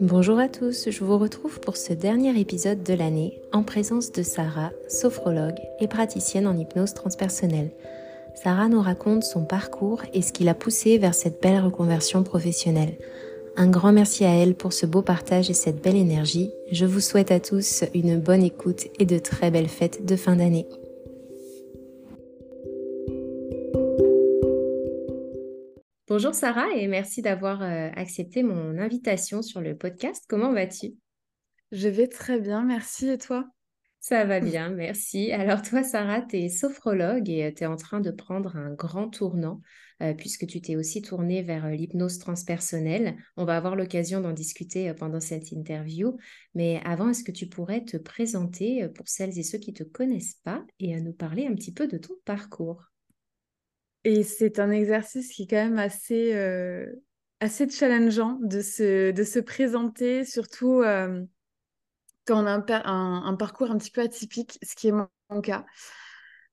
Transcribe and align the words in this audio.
Bonjour 0.00 0.38
à 0.38 0.48
tous, 0.48 0.90
je 0.90 1.02
vous 1.02 1.18
retrouve 1.18 1.58
pour 1.58 1.76
ce 1.76 1.92
dernier 1.92 2.38
épisode 2.38 2.84
de 2.84 2.94
l'année 2.94 3.40
en 3.52 3.64
présence 3.64 4.12
de 4.12 4.22
Sarah, 4.22 4.70
sophrologue 4.88 5.58
et 5.80 5.88
praticienne 5.88 6.46
en 6.46 6.56
hypnose 6.56 6.94
transpersonnelle. 6.94 7.72
Sarah 8.36 8.68
nous 8.68 8.80
raconte 8.80 9.24
son 9.24 9.44
parcours 9.44 10.02
et 10.14 10.22
ce 10.22 10.32
qui 10.32 10.44
l'a 10.44 10.54
poussée 10.54 10.98
vers 10.98 11.14
cette 11.14 11.42
belle 11.42 11.64
reconversion 11.64 12.22
professionnelle. 12.22 12.96
Un 13.56 13.68
grand 13.68 13.90
merci 13.90 14.24
à 14.24 14.36
elle 14.36 14.54
pour 14.54 14.72
ce 14.72 14.86
beau 14.86 15.02
partage 15.02 15.50
et 15.50 15.54
cette 15.54 15.82
belle 15.82 15.96
énergie. 15.96 16.52
Je 16.70 16.86
vous 16.86 17.00
souhaite 17.00 17.32
à 17.32 17.40
tous 17.40 17.82
une 17.92 18.20
bonne 18.20 18.44
écoute 18.44 18.86
et 19.00 19.04
de 19.04 19.18
très 19.18 19.50
belles 19.50 19.66
fêtes 19.66 20.06
de 20.06 20.14
fin 20.14 20.36
d'année. 20.36 20.68
Bonjour 26.18 26.34
Sarah 26.34 26.74
et 26.74 26.88
merci 26.88 27.22
d'avoir 27.22 27.62
euh, 27.62 27.90
accepté 27.94 28.42
mon 28.42 28.76
invitation 28.76 29.40
sur 29.40 29.60
le 29.60 29.76
podcast. 29.76 30.24
Comment 30.28 30.52
vas-tu? 30.52 30.96
Je 31.70 31.88
vais 31.88 32.08
très 32.08 32.40
bien, 32.40 32.64
merci. 32.64 33.08
Et 33.08 33.18
toi? 33.18 33.46
Ça 34.00 34.24
va 34.24 34.40
bien, 34.40 34.68
merci. 34.70 35.30
Alors 35.30 35.62
toi 35.62 35.84
Sarah, 35.84 36.22
tu 36.22 36.38
es 36.38 36.48
sophrologue 36.48 37.30
et 37.30 37.44
euh, 37.44 37.52
tu 37.56 37.62
es 37.62 37.66
en 37.66 37.76
train 37.76 38.00
de 38.00 38.10
prendre 38.10 38.56
un 38.56 38.74
grand 38.74 39.08
tournant 39.08 39.60
euh, 40.02 40.12
puisque 40.12 40.48
tu 40.48 40.60
t'es 40.60 40.74
aussi 40.74 41.02
tournée 41.02 41.44
vers 41.44 41.68
l'hypnose 41.68 42.18
transpersonnelle. 42.18 43.14
On 43.36 43.44
va 43.44 43.56
avoir 43.56 43.76
l'occasion 43.76 44.20
d'en 44.20 44.32
discuter 44.32 44.92
pendant 44.94 45.20
cette 45.20 45.52
interview. 45.52 46.16
Mais 46.52 46.80
avant, 46.84 47.10
est-ce 47.10 47.22
que 47.22 47.30
tu 47.30 47.46
pourrais 47.46 47.84
te 47.84 47.96
présenter 47.96 48.88
pour 48.88 49.06
celles 49.06 49.38
et 49.38 49.44
ceux 49.44 49.58
qui 49.58 49.70
ne 49.70 49.76
te 49.76 49.84
connaissent 49.84 50.40
pas 50.42 50.64
et 50.80 51.00
nous 51.00 51.12
parler 51.12 51.46
un 51.46 51.54
petit 51.54 51.72
peu 51.72 51.86
de 51.86 51.96
ton 51.96 52.14
parcours? 52.24 52.82
Et 54.04 54.22
c'est 54.22 54.58
un 54.58 54.70
exercice 54.70 55.32
qui 55.32 55.42
est 55.42 55.46
quand 55.46 55.56
même 55.56 55.78
assez, 55.78 56.34
euh, 56.34 56.86
assez 57.40 57.68
challengeant 57.68 58.38
de 58.42 58.60
se, 58.60 59.10
de 59.10 59.24
se 59.24 59.38
présenter, 59.38 60.24
surtout 60.24 60.82
euh, 60.82 61.24
quand 62.26 62.42
on 62.42 62.46
a 62.46 62.62
un, 62.84 63.34
parcours 63.36 63.70
un 63.70 63.78
petit 63.78 63.90
peu 63.90 64.02
atypique, 64.02 64.58
ce 64.62 64.74
qui 64.74 64.88
est 64.88 64.92
mon, 64.92 65.08
cas. 65.42 65.64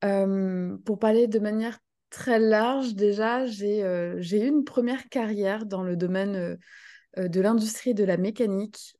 Euh, 0.03 0.75
pour 0.85 0.99
parler 0.99 1.27
de 1.27 1.39
manière 1.39 1.79
très 2.09 2.39
large, 2.39 2.93
déjà, 2.93 3.45
j'ai 3.45 3.83
j'ai 4.19 4.43
eu 4.43 4.47
une 4.47 4.63
première 4.63 5.09
carrière 5.09 5.65
dans 5.65 5.83
le 5.83 5.95
domaine 5.97 6.57
de 7.17 7.41
l'industrie 7.41 7.93
de 7.93 8.03
la 8.03 8.17
mécanique. 8.17 8.95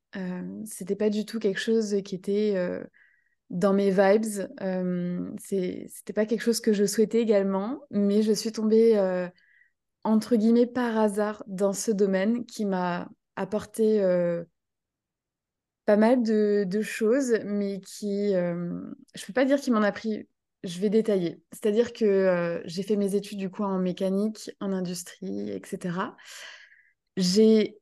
C'était 0.64 0.96
pas 0.96 1.10
du 1.10 1.24
tout 1.24 1.38
quelque 1.38 1.60
chose 1.60 1.96
qui 2.04 2.14
était 2.14 2.54
dans 3.50 3.72
mes 3.72 3.90
vibes. 3.90 4.48
Euh, 4.60 5.30
C'était 5.38 6.12
pas 6.14 6.26
quelque 6.26 6.42
chose 6.42 6.60
que 6.60 6.72
je 6.72 6.84
souhaitais 6.84 7.20
également, 7.20 7.80
mais 7.90 8.22
je 8.22 8.32
suis 8.32 8.52
tombée 8.52 8.98
euh, 8.98 9.28
entre 10.04 10.36
guillemets 10.36 10.66
par 10.66 10.96
hasard 10.96 11.42
dans 11.46 11.72
ce 11.72 11.90
domaine 11.90 12.44
qui 12.46 12.64
m'a 12.64 13.08
apporté 13.36 14.02
euh, 14.02 14.44
pas 15.84 15.96
mal 15.96 16.22
de, 16.22 16.82
choses, 16.82 17.38
mais 17.44 17.80
qui, 17.80 18.34
euh, 18.34 18.80
je 19.14 19.24
peux 19.24 19.32
pas 19.32 19.44
dire 19.44 19.60
qu'il 19.60 19.72
m'en 19.72 19.82
a 19.82 19.92
pris. 19.92 20.28
Je 20.64 20.80
vais 20.80 20.90
détailler. 20.90 21.40
C'est-à-dire 21.52 21.92
que 21.92 22.60
j'ai 22.64 22.82
fait 22.82 22.96
mes 22.96 23.14
études 23.14 23.38
du 23.38 23.50
coup 23.50 23.62
en 23.62 23.78
mécanique, 23.78 24.50
en 24.58 24.72
industrie, 24.72 25.50
etc. 25.50 26.16
J'ai 27.16 27.78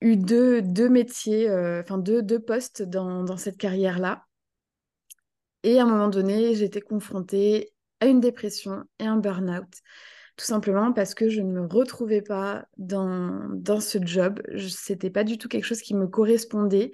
eu 0.00 0.16
deux, 0.16 0.62
deux 0.62 0.88
métiers, 0.88 1.48
enfin 1.80 1.98
deux, 1.98 2.22
deux 2.22 2.40
postes 2.40 2.82
dans, 2.82 3.22
dans 3.22 3.36
cette 3.36 3.56
carrière-là. 3.56 4.26
Et 5.62 5.78
à 5.78 5.82
un 5.82 5.86
moment 5.86 6.08
donné, 6.08 6.54
j'étais 6.54 6.80
confrontée 6.80 7.72
à 8.00 8.06
une 8.06 8.20
dépression 8.20 8.84
et 8.98 9.04
un 9.04 9.16
burn-out. 9.16 9.68
Tout 10.36 10.46
simplement 10.46 10.92
parce 10.92 11.14
que 11.14 11.28
je 11.28 11.40
ne 11.40 11.52
me 11.52 11.66
retrouvais 11.66 12.22
pas 12.22 12.66
dans, 12.78 13.48
dans 13.50 13.80
ce 13.80 13.98
job. 14.02 14.40
Ce 14.56 14.92
n'était 14.92 15.10
pas 15.10 15.24
du 15.24 15.38
tout 15.38 15.48
quelque 15.48 15.66
chose 15.66 15.82
qui 15.82 15.94
me 15.94 16.06
correspondait. 16.06 16.92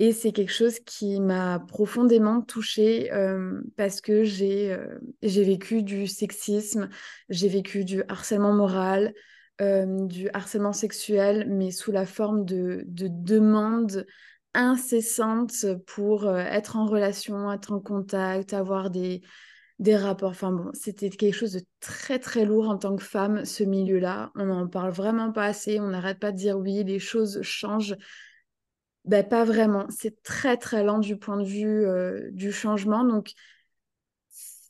Et 0.00 0.12
c'est 0.12 0.32
quelque 0.32 0.52
chose 0.52 0.80
qui 0.80 1.20
m'a 1.20 1.60
profondément 1.60 2.42
touchée 2.42 3.12
euh, 3.12 3.60
parce 3.76 4.00
que 4.00 4.24
j'ai 4.24 4.72
euh, 4.72 4.98
j'ai 5.22 5.44
vécu 5.44 5.84
du 5.84 6.08
sexisme, 6.08 6.88
j'ai 7.28 7.46
vécu 7.46 7.84
du 7.84 8.02
harcèlement 8.08 8.52
moral, 8.52 9.14
euh, 9.60 10.06
du 10.06 10.28
harcèlement 10.32 10.72
sexuel, 10.72 11.46
mais 11.48 11.70
sous 11.70 11.92
la 11.92 12.06
forme 12.06 12.44
de, 12.44 12.82
de 12.88 13.06
demandes 13.08 14.04
incessante 14.54 15.66
pour 15.86 16.26
euh, 16.26 16.38
être 16.38 16.76
en 16.76 16.86
relation, 16.86 17.52
être 17.52 17.72
en 17.72 17.80
contact, 17.80 18.52
avoir 18.52 18.90
des, 18.90 19.22
des 19.78 19.96
rapports. 19.96 20.30
Enfin 20.30 20.52
bon, 20.52 20.70
c'était 20.74 21.10
quelque 21.10 21.34
chose 21.34 21.52
de 21.52 21.62
très 21.80 22.18
très 22.18 22.44
lourd 22.44 22.68
en 22.68 22.78
tant 22.78 22.96
que 22.96 23.02
femme, 23.04 23.44
ce 23.44 23.64
milieu-là. 23.64 24.32
On 24.36 24.46
n'en 24.46 24.68
parle 24.68 24.90
vraiment 24.92 25.32
pas 25.32 25.46
assez, 25.46 25.80
on 25.80 25.88
n'arrête 25.88 26.18
pas 26.20 26.32
de 26.32 26.36
dire 26.36 26.58
oui, 26.58 26.84
les 26.84 26.98
choses 26.98 27.42
changent. 27.42 27.96
Ben, 29.04 29.22
pas 29.26 29.44
vraiment, 29.44 29.86
c'est 29.90 30.22
très 30.22 30.56
très 30.56 30.82
lent 30.82 30.98
du 30.98 31.18
point 31.18 31.36
de 31.36 31.44
vue 31.44 31.84
euh, 31.86 32.30
du 32.32 32.52
changement. 32.52 33.04
Donc 33.04 33.32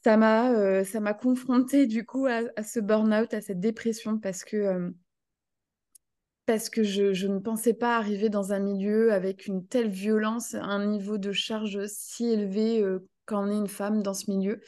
ça 0.05 0.16
m'a 0.16 0.51
euh, 0.53 0.84
ça 0.84 1.01
m'a 1.01 1.15
confrontée 1.15 1.87
du 1.87 2.05
coup 2.05 2.27
à, 2.27 2.41
à 2.56 2.62
ce 2.62 2.81
burn-out, 2.81 3.33
à 3.33 3.41
cette 3.41 3.61
dépression 3.61 4.19
parce 4.19 4.45
que 4.45 4.93
parce 6.47 6.69
que 6.69 6.82
je, 6.82 7.27
ne 7.27 7.38
pensais 7.38 7.75
pas 7.75 7.97
arriver 7.97 8.28
dans 8.28 8.53
un 8.53 8.59
milieu 8.59 9.12
avec 9.12 9.47
une 9.47 9.66
telle 9.66 9.88
violence, 9.88 10.55
un 10.55 10.87
niveau 10.87 11.19
de 11.19 11.32
charge 11.32 11.87
si 11.87 12.27
élevé 12.27 12.82
euh, 12.82 13.09
quand 13.25 13.47
on 13.47 13.50
est 13.50 13.56
une 13.56 13.69
femme 13.69 14.03
dans 14.03 14.15
ce 14.15 14.31
milieu. 14.31 14.60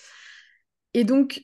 Et 0.95 1.05
donc, 1.05 1.43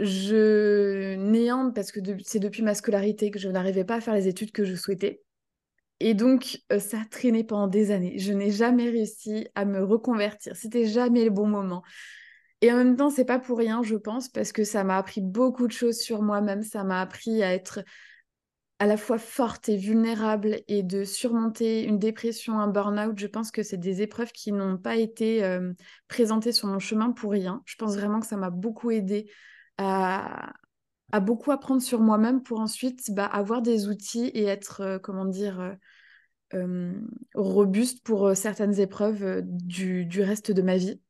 je 0.00 1.14
néante 1.16 1.74
parce 1.74 1.92
que 1.92 2.00
c'est 2.24 2.38
depuis 2.40 2.62
ma 2.62 2.74
scolarité 2.74 3.30
que 3.30 3.38
je 3.38 3.48
n'arrivais 3.48 3.84
pas 3.84 3.96
à 3.96 4.00
faire 4.00 4.14
les 4.14 4.28
études 4.28 4.50
que 4.50 4.64
je 4.64 4.74
souhaitais. 4.74 5.22
Et 6.00 6.14
donc, 6.14 6.58
euh, 6.72 6.78
ça 6.78 7.00
a 7.00 7.04
traîné 7.04 7.44
pendant 7.44 7.68
des 7.68 7.90
années. 7.90 8.18
Je 8.18 8.32
n'ai 8.32 8.50
jamais 8.50 8.88
réussi 8.88 9.46
à 9.54 9.64
me 9.64 9.84
reconvertir. 9.84 10.56
C'était 10.56 10.86
jamais 10.86 11.24
le 11.24 11.30
bon 11.30 11.46
moment. 11.46 11.82
Et 12.62 12.72
en 12.72 12.76
même 12.76 12.96
temps, 12.96 13.10
c'est 13.10 13.24
pas 13.24 13.38
pour 13.38 13.58
rien, 13.58 13.82
je 13.82 13.96
pense, 13.96 14.28
parce 14.28 14.52
que 14.52 14.64
ça 14.64 14.82
m'a 14.82 14.98
appris 14.98 15.20
beaucoup 15.20 15.66
de 15.66 15.72
choses 15.72 15.98
sur 15.98 16.22
moi-même. 16.22 16.62
Ça 16.62 16.84
m'a 16.84 17.00
appris 17.00 17.42
à 17.42 17.54
être 17.54 17.80
à 18.80 18.86
la 18.86 18.96
fois 18.96 19.18
forte 19.18 19.68
et 19.68 19.76
vulnérable 19.76 20.62
et 20.66 20.82
de 20.82 21.04
surmonter 21.04 21.84
une 21.84 21.98
dépression, 21.98 22.58
un 22.58 22.66
burn-out, 22.66 23.16
je 23.18 23.26
pense 23.26 23.50
que 23.50 23.62
c'est 23.62 23.76
des 23.76 24.00
épreuves 24.00 24.32
qui 24.32 24.52
n'ont 24.52 24.78
pas 24.78 24.96
été 24.96 25.44
euh, 25.44 25.74
présentées 26.08 26.50
sur 26.50 26.66
mon 26.66 26.78
chemin 26.78 27.12
pour 27.12 27.30
rien. 27.30 27.60
Je 27.66 27.76
pense 27.76 27.94
vraiment 27.94 28.20
que 28.20 28.26
ça 28.26 28.38
m'a 28.38 28.48
beaucoup 28.48 28.90
aidé 28.90 29.30
à, 29.76 30.54
beaucoup 31.20 31.50
apprendre 31.50 31.82
sur 31.82 32.00
moi-même 32.00 32.42
pour 32.42 32.60
ensuite 32.60 33.10
bah, 33.10 33.26
avoir 33.26 33.60
des 33.60 33.86
outils 33.86 34.28
et 34.28 34.44
être, 34.44 34.80
euh, 34.80 34.98
comment 34.98 35.26
dire, 35.26 35.76
euh, 36.54 36.94
robuste 37.34 38.02
pour 38.02 38.34
certaines 38.34 38.80
épreuves 38.80 39.42
du 39.44 40.22
reste 40.22 40.52
de 40.52 40.62
ma 40.62 40.78
vie. 40.78 41.02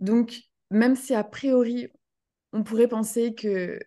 Donc, 0.00 0.40
même 0.72 0.96
si 0.96 1.14
a 1.14 1.22
priori, 1.22 1.86
on 2.52 2.64
pourrait 2.64 2.88
penser 2.88 3.36
que 3.36 3.78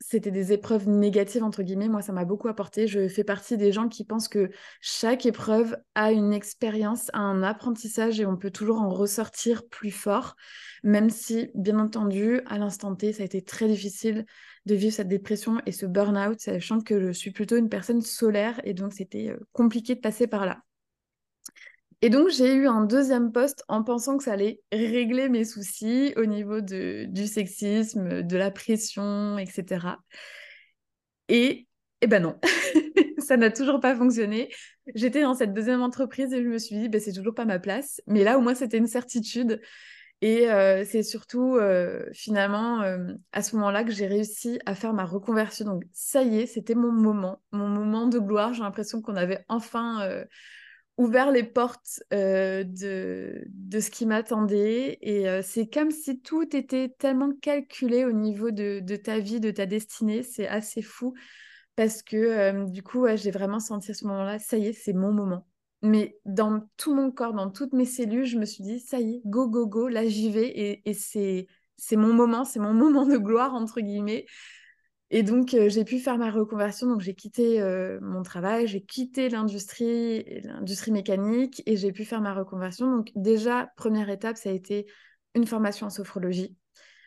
c'était 0.00 0.30
des 0.30 0.52
épreuves 0.52 0.88
négatives, 0.88 1.42
entre 1.42 1.62
guillemets. 1.62 1.88
Moi, 1.88 2.02
ça 2.02 2.12
m'a 2.12 2.24
beaucoup 2.24 2.48
apporté. 2.48 2.86
Je 2.86 3.08
fais 3.08 3.24
partie 3.24 3.56
des 3.56 3.72
gens 3.72 3.88
qui 3.88 4.04
pensent 4.04 4.28
que 4.28 4.50
chaque 4.80 5.26
épreuve 5.26 5.76
a 5.94 6.12
une 6.12 6.32
expérience, 6.32 7.10
a 7.12 7.20
un 7.20 7.42
apprentissage 7.42 8.20
et 8.20 8.26
on 8.26 8.36
peut 8.36 8.50
toujours 8.50 8.80
en 8.80 8.90
ressortir 8.90 9.66
plus 9.68 9.90
fort, 9.90 10.36
même 10.82 11.10
si, 11.10 11.50
bien 11.54 11.78
entendu, 11.78 12.40
à 12.46 12.58
l'instant 12.58 12.94
T, 12.94 13.12
ça 13.12 13.22
a 13.22 13.26
été 13.26 13.42
très 13.42 13.68
difficile 13.68 14.26
de 14.66 14.74
vivre 14.74 14.92
cette 14.92 15.08
dépression 15.08 15.60
et 15.64 15.72
ce 15.72 15.86
burn-out, 15.86 16.40
sachant 16.40 16.80
que 16.80 17.00
je 17.00 17.12
suis 17.12 17.30
plutôt 17.30 17.56
une 17.56 17.68
personne 17.68 18.02
solaire 18.02 18.60
et 18.64 18.74
donc 18.74 18.92
c'était 18.92 19.30
euh, 19.30 19.38
compliqué 19.52 19.94
de 19.94 20.00
passer 20.00 20.26
par 20.26 20.44
là. 20.44 20.62
Et 22.02 22.10
donc, 22.10 22.28
j'ai 22.28 22.54
eu 22.54 22.68
un 22.68 22.84
deuxième 22.84 23.32
poste 23.32 23.64
en 23.68 23.82
pensant 23.82 24.18
que 24.18 24.24
ça 24.24 24.32
allait 24.32 24.60
régler 24.70 25.28
mes 25.28 25.44
soucis 25.44 26.12
au 26.16 26.26
niveau 26.26 26.60
de, 26.60 27.06
du 27.08 27.26
sexisme, 27.26 28.22
de 28.22 28.36
la 28.36 28.50
pression, 28.50 29.38
etc. 29.38 29.98
Et, 31.28 31.66
eh 32.02 32.06
ben 32.06 32.22
non, 32.22 32.38
ça 33.18 33.36
n'a 33.36 33.50
toujours 33.50 33.80
pas 33.80 33.96
fonctionné. 33.96 34.50
J'étais 34.94 35.22
dans 35.22 35.34
cette 35.34 35.54
deuxième 35.54 35.82
entreprise 35.82 36.32
et 36.32 36.42
je 36.42 36.48
me 36.48 36.58
suis 36.58 36.76
dit, 36.78 36.88
ben, 36.88 37.00
c'est 37.00 37.12
toujours 37.12 37.34
pas 37.34 37.46
ma 37.46 37.58
place. 37.58 38.00
Mais 38.06 38.24
là, 38.24 38.38
au 38.38 38.42
moins, 38.42 38.54
c'était 38.54 38.78
une 38.78 38.86
certitude. 38.86 39.60
Et 40.22 40.50
euh, 40.50 40.84
c'est 40.84 41.02
surtout 41.02 41.56
euh, 41.56 42.06
finalement 42.12 42.80
euh, 42.82 43.12
à 43.32 43.42
ce 43.42 43.54
moment-là 43.56 43.84
que 43.84 43.90
j'ai 43.90 44.06
réussi 44.06 44.58
à 44.64 44.74
faire 44.74 44.94
ma 44.94 45.04
reconversion. 45.04 45.66
Donc 45.66 45.84
ça 45.92 46.22
y 46.22 46.38
est, 46.38 46.46
c'était 46.46 46.74
mon 46.74 46.90
moment, 46.90 47.42
mon 47.52 47.68
moment 47.68 48.06
de 48.06 48.18
gloire. 48.18 48.54
J'ai 48.54 48.62
l'impression 48.62 49.02
qu'on 49.02 49.16
avait 49.16 49.44
enfin 49.48 50.24
ouvert 50.98 51.30
les 51.30 51.42
portes 51.42 52.02
euh, 52.12 52.64
de, 52.64 53.44
de 53.48 53.80
ce 53.80 53.90
qui 53.90 54.06
m'attendait. 54.06 54.98
Et 55.02 55.28
euh, 55.28 55.42
c'est 55.42 55.68
comme 55.68 55.90
si 55.90 56.20
tout 56.20 56.56
était 56.56 56.88
tellement 56.98 57.32
calculé 57.42 58.04
au 58.04 58.12
niveau 58.12 58.50
de, 58.50 58.80
de 58.80 58.96
ta 58.96 59.18
vie, 59.18 59.40
de 59.40 59.50
ta 59.50 59.66
destinée. 59.66 60.22
C'est 60.22 60.48
assez 60.48 60.82
fou 60.82 61.14
parce 61.76 62.02
que 62.02 62.16
euh, 62.16 62.64
du 62.64 62.82
coup, 62.82 63.06
j'ai 63.16 63.30
vraiment 63.30 63.60
senti 63.60 63.90
à 63.90 63.94
ce 63.94 64.06
moment-là, 64.06 64.38
ça 64.38 64.56
y 64.56 64.68
est, 64.68 64.72
c'est 64.72 64.94
mon 64.94 65.12
moment. 65.12 65.46
Mais 65.82 66.18
dans 66.24 66.66
tout 66.78 66.94
mon 66.94 67.10
corps, 67.10 67.34
dans 67.34 67.50
toutes 67.50 67.74
mes 67.74 67.84
cellules, 67.84 68.24
je 68.24 68.38
me 68.38 68.46
suis 68.46 68.64
dit, 68.64 68.80
ça 68.80 68.98
y 68.98 69.16
est, 69.16 69.22
go, 69.26 69.48
go, 69.48 69.66
go, 69.66 69.88
là 69.88 70.08
j'y 70.08 70.30
vais. 70.30 70.48
Et, 70.48 70.88
et 70.88 70.94
c'est, 70.94 71.46
c'est 71.76 71.96
mon 71.96 72.14
moment, 72.14 72.44
c'est 72.44 72.60
mon 72.60 72.72
moment 72.72 73.06
de 73.06 73.18
gloire, 73.18 73.54
entre 73.54 73.80
guillemets. 73.80 74.26
Et 75.10 75.22
donc, 75.22 75.56
j'ai 75.68 75.84
pu 75.84 76.00
faire 76.00 76.18
ma 76.18 76.30
reconversion. 76.30 76.88
Donc, 76.88 77.00
j'ai 77.00 77.14
quitté 77.14 77.60
mon 78.02 78.22
travail, 78.22 78.66
j'ai 78.66 78.80
quitté 78.80 79.28
l'industrie, 79.28 80.24
l'industrie 80.42 80.90
mécanique 80.90 81.62
et 81.66 81.76
j'ai 81.76 81.92
pu 81.92 82.04
faire 82.04 82.20
ma 82.20 82.34
reconversion. 82.34 82.90
Donc, 82.90 83.12
déjà, 83.14 83.70
première 83.76 84.10
étape, 84.10 84.36
ça 84.36 84.50
a 84.50 84.52
été 84.52 84.86
une 85.34 85.46
formation 85.46 85.86
en 85.86 85.90
sophrologie. 85.90 86.56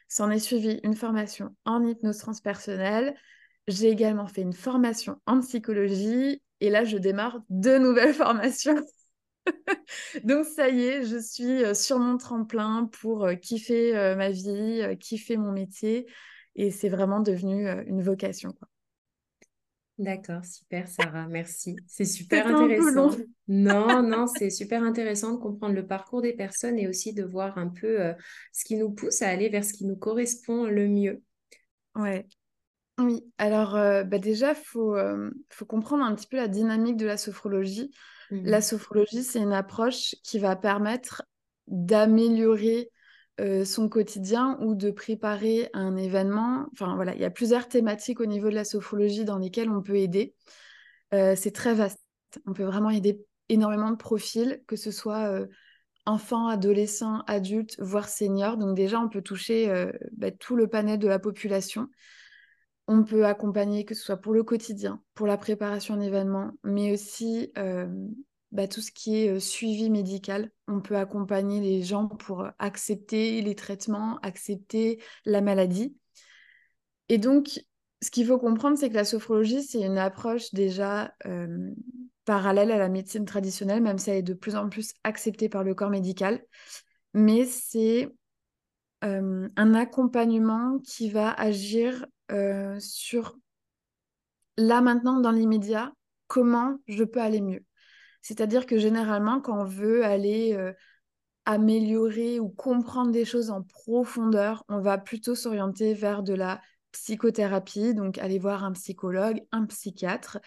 S'en 0.08 0.32
est 0.32 0.40
suivi 0.40 0.80
une 0.84 0.96
formation 0.96 1.56
en 1.66 1.86
hypnose 1.86 2.18
transpersonnelle. 2.18 3.16
J'ai 3.68 3.90
également 3.90 4.28
fait 4.28 4.42
une 4.42 4.54
formation 4.54 5.20
en 5.26 5.42
psychologie. 5.42 6.42
Et 6.62 6.70
là, 6.70 6.86
je 6.86 6.98
démarre 6.98 7.42
deux 7.50 7.80
nouvelles 7.80 8.14
formations. 8.16 8.82
Donc 10.24 10.46
ça 10.46 10.70
y 10.70 10.84
est, 10.84 11.04
je 11.04 11.18
suis 11.18 11.76
sur 11.76 12.00
mon 12.00 12.18
tremplin 12.18 12.90
pour 13.00 13.28
kiffer 13.42 13.94
ma 14.16 14.30
vie, 14.30 14.84
kiffer 15.00 15.38
mon 15.38 15.52
métier 15.52 16.08
et 16.56 16.72
c'est 16.72 16.90
vraiment 16.90 17.20
devenu 17.20 17.68
euh, 17.68 17.84
une 17.86 18.02
vocation. 18.02 18.54
D'accord, 19.98 20.46
super 20.46 20.88
Sarah, 20.88 21.28
merci. 21.28 21.76
C'est 21.88 22.06
super 22.06 22.48
intéressant. 22.48 23.12
Non, 23.48 24.02
non, 24.04 24.28
c'est 24.28 24.50
super 24.50 24.84
intéressant 24.84 25.34
de 25.34 25.38
comprendre 25.38 25.76
le 25.76 25.86
parcours 25.86 26.22
des 26.22 26.34
personnes 26.34 26.80
et 26.80 26.88
aussi 26.88 27.14
de 27.14 27.24
voir 27.24 27.58
un 27.58 27.68
peu 27.68 28.02
euh, 28.02 28.14
ce 28.54 28.64
qui 28.64 28.78
nous 28.78 28.92
pousse 28.92 29.22
à 29.22 29.30
aller 29.30 29.50
vers 29.50 29.66
ce 29.66 29.74
qui 29.74 29.86
nous 29.86 29.98
correspond 29.98 30.66
le 30.66 30.88
mieux. 30.88 31.22
Ouais. 31.96 32.28
Oui, 32.98 33.26
alors 33.38 33.76
euh, 33.76 34.04
bah 34.04 34.20
déjà, 34.20 34.52
il 34.52 34.62
faut, 34.62 34.98
faut 35.50 35.66
comprendre 35.66 36.04
un 36.04 36.14
petit 36.16 36.28
peu 36.28 36.36
la 36.36 36.50
dynamique 36.50 36.98
de 36.98 37.06
la 37.06 37.16
sophrologie. 37.16 37.92
La 38.30 38.60
mmh. 38.60 38.62
sophrologie, 38.62 39.24
c'est 39.24 39.40
une 39.40 39.54
approche 39.54 40.16
qui 40.24 40.38
va 40.38 40.56
permettre 40.56 41.24
d'améliorer 41.68 42.92
euh, 43.40 43.64
son 43.64 43.88
quotidien 43.88 44.58
ou 44.62 44.76
de 44.76 44.92
préparer 44.92 45.70
un 45.74 45.96
événement. 45.96 46.68
Enfin 46.74 46.96
voilà, 46.96 47.16
il 47.16 47.22
y 47.22 47.26
a 47.26 47.30
plusieurs 47.30 47.68
thématiques 47.68 48.20
au 48.20 48.26
niveau 48.26 48.50
de 48.50 48.56
la 48.56 48.66
sophrologie 48.66 49.24
dans 49.24 49.38
lesquelles 49.38 49.70
on 49.70 49.82
peut 49.82 49.96
aider. 49.96 50.36
Euh, 51.14 51.36
c'est 51.36 51.52
très 51.52 51.74
vaste. 51.74 52.04
On 52.46 52.54
peut 52.54 52.64
vraiment 52.64 52.90
aider 52.90 53.26
énormément 53.48 53.92
de 53.92 53.96
profils, 53.96 54.62
que 54.68 54.76
ce 54.76 54.92
soit 54.92 55.32
euh, 55.32 55.48
enfants, 56.06 56.48
adolescents, 56.48 57.22
adultes, 57.28 57.76
voire 57.80 58.10
seniors. 58.10 58.58
Donc 58.58 58.76
déjà, 58.76 59.00
on 59.00 59.10
peut 59.10 59.22
toucher 59.22 59.90
bah, 60.14 60.32
tout 60.32 60.56
le 60.56 60.68
panel 60.68 61.00
de 61.00 61.08
la 61.08 61.20
population. 61.20 61.88
On 62.88 63.04
peut 63.04 63.26
accompagner, 63.26 63.86
que 63.86 63.94
ce 63.94 64.04
soit 64.04 64.18
pour 64.18 64.34
le 64.34 64.44
quotidien, 64.44 65.02
pour 65.14 65.28
la 65.28 65.38
préparation 65.38 65.98
d'événements, 65.98 66.52
mais 66.64 66.92
aussi 66.92 67.52
bah, 68.52 68.68
tout 68.68 68.82
ce 68.82 68.92
qui 68.92 69.18
est 69.18 69.40
suivi 69.40 69.90
médical. 69.90 70.52
On 70.68 70.82
peut 70.82 70.98
accompagner 70.98 71.60
les 71.60 71.84
gens 71.84 72.08
pour 72.08 72.48
accepter 72.58 73.42
les 73.42 73.56
traitements, 73.56 74.18
accepter 74.24 75.02
la 75.26 75.42
maladie. 75.42 75.96
Et 77.10 77.18
donc, 77.18 77.62
ce 78.02 78.12
qu'il 78.12 78.26
faut 78.26 78.40
comprendre, 78.40 78.78
c'est 78.78 78.90
que 78.90 78.96
la 78.96 79.06
sophrologie, 79.06 79.62
c'est 79.64 79.82
une 79.82 79.98
approche 79.98 80.54
déjà 80.54 81.14
parallèle 82.26 82.72
à 82.72 82.78
la 82.78 82.90
médecine 82.90 83.26
traditionnelle, 83.26 83.82
même 83.82 83.98
si 83.98 84.12
elle 84.12 84.18
est 84.18 84.22
de 84.24 84.34
plus 84.34 84.56
en 84.56 84.70
plus 84.70 84.94
acceptée 85.04 85.50
par 85.50 85.64
le 85.64 85.74
corps 85.74 85.90
médical. 85.90 86.44
Mais 87.14 87.46
c'est 87.46 88.10
un 89.02 89.74
accompagnement 89.74 90.80
qui 90.80 91.10
va 91.10 91.32
agir 91.32 92.06
sur 92.80 93.38
là 94.58 94.82
maintenant, 94.82 95.20
dans 95.20 95.32
l'immédiat, 95.32 95.92
comment 96.28 96.78
je 96.88 97.04
peux 97.04 97.22
aller 97.22 97.42
mieux. 97.42 97.64
C'est-à-dire 98.22 98.66
que 98.66 98.78
généralement, 98.78 99.42
quand 99.42 99.60
on 99.60 99.66
veut 99.66 100.04
aller 100.04 100.54
euh, 100.54 100.74
améliorer 101.46 102.40
ou 102.40 102.50
comprendre 102.50 103.12
des 103.12 103.26
choses 103.26 103.50
en 103.50 103.64
profondeur, 103.64 104.64
on 104.70 104.80
va 104.80 104.98
plutôt 104.98 105.36
s'orienter 105.36 105.94
vers 105.94 106.24
de 106.24 106.34
la 106.34 106.62
psychothérapie, 106.92 107.94
donc 107.94 108.18
aller 108.18 108.40
voir 108.40 108.64
un 108.64 108.74
psychologue, 108.74 109.42
un 109.52 109.66
psychiatre. 109.66 110.40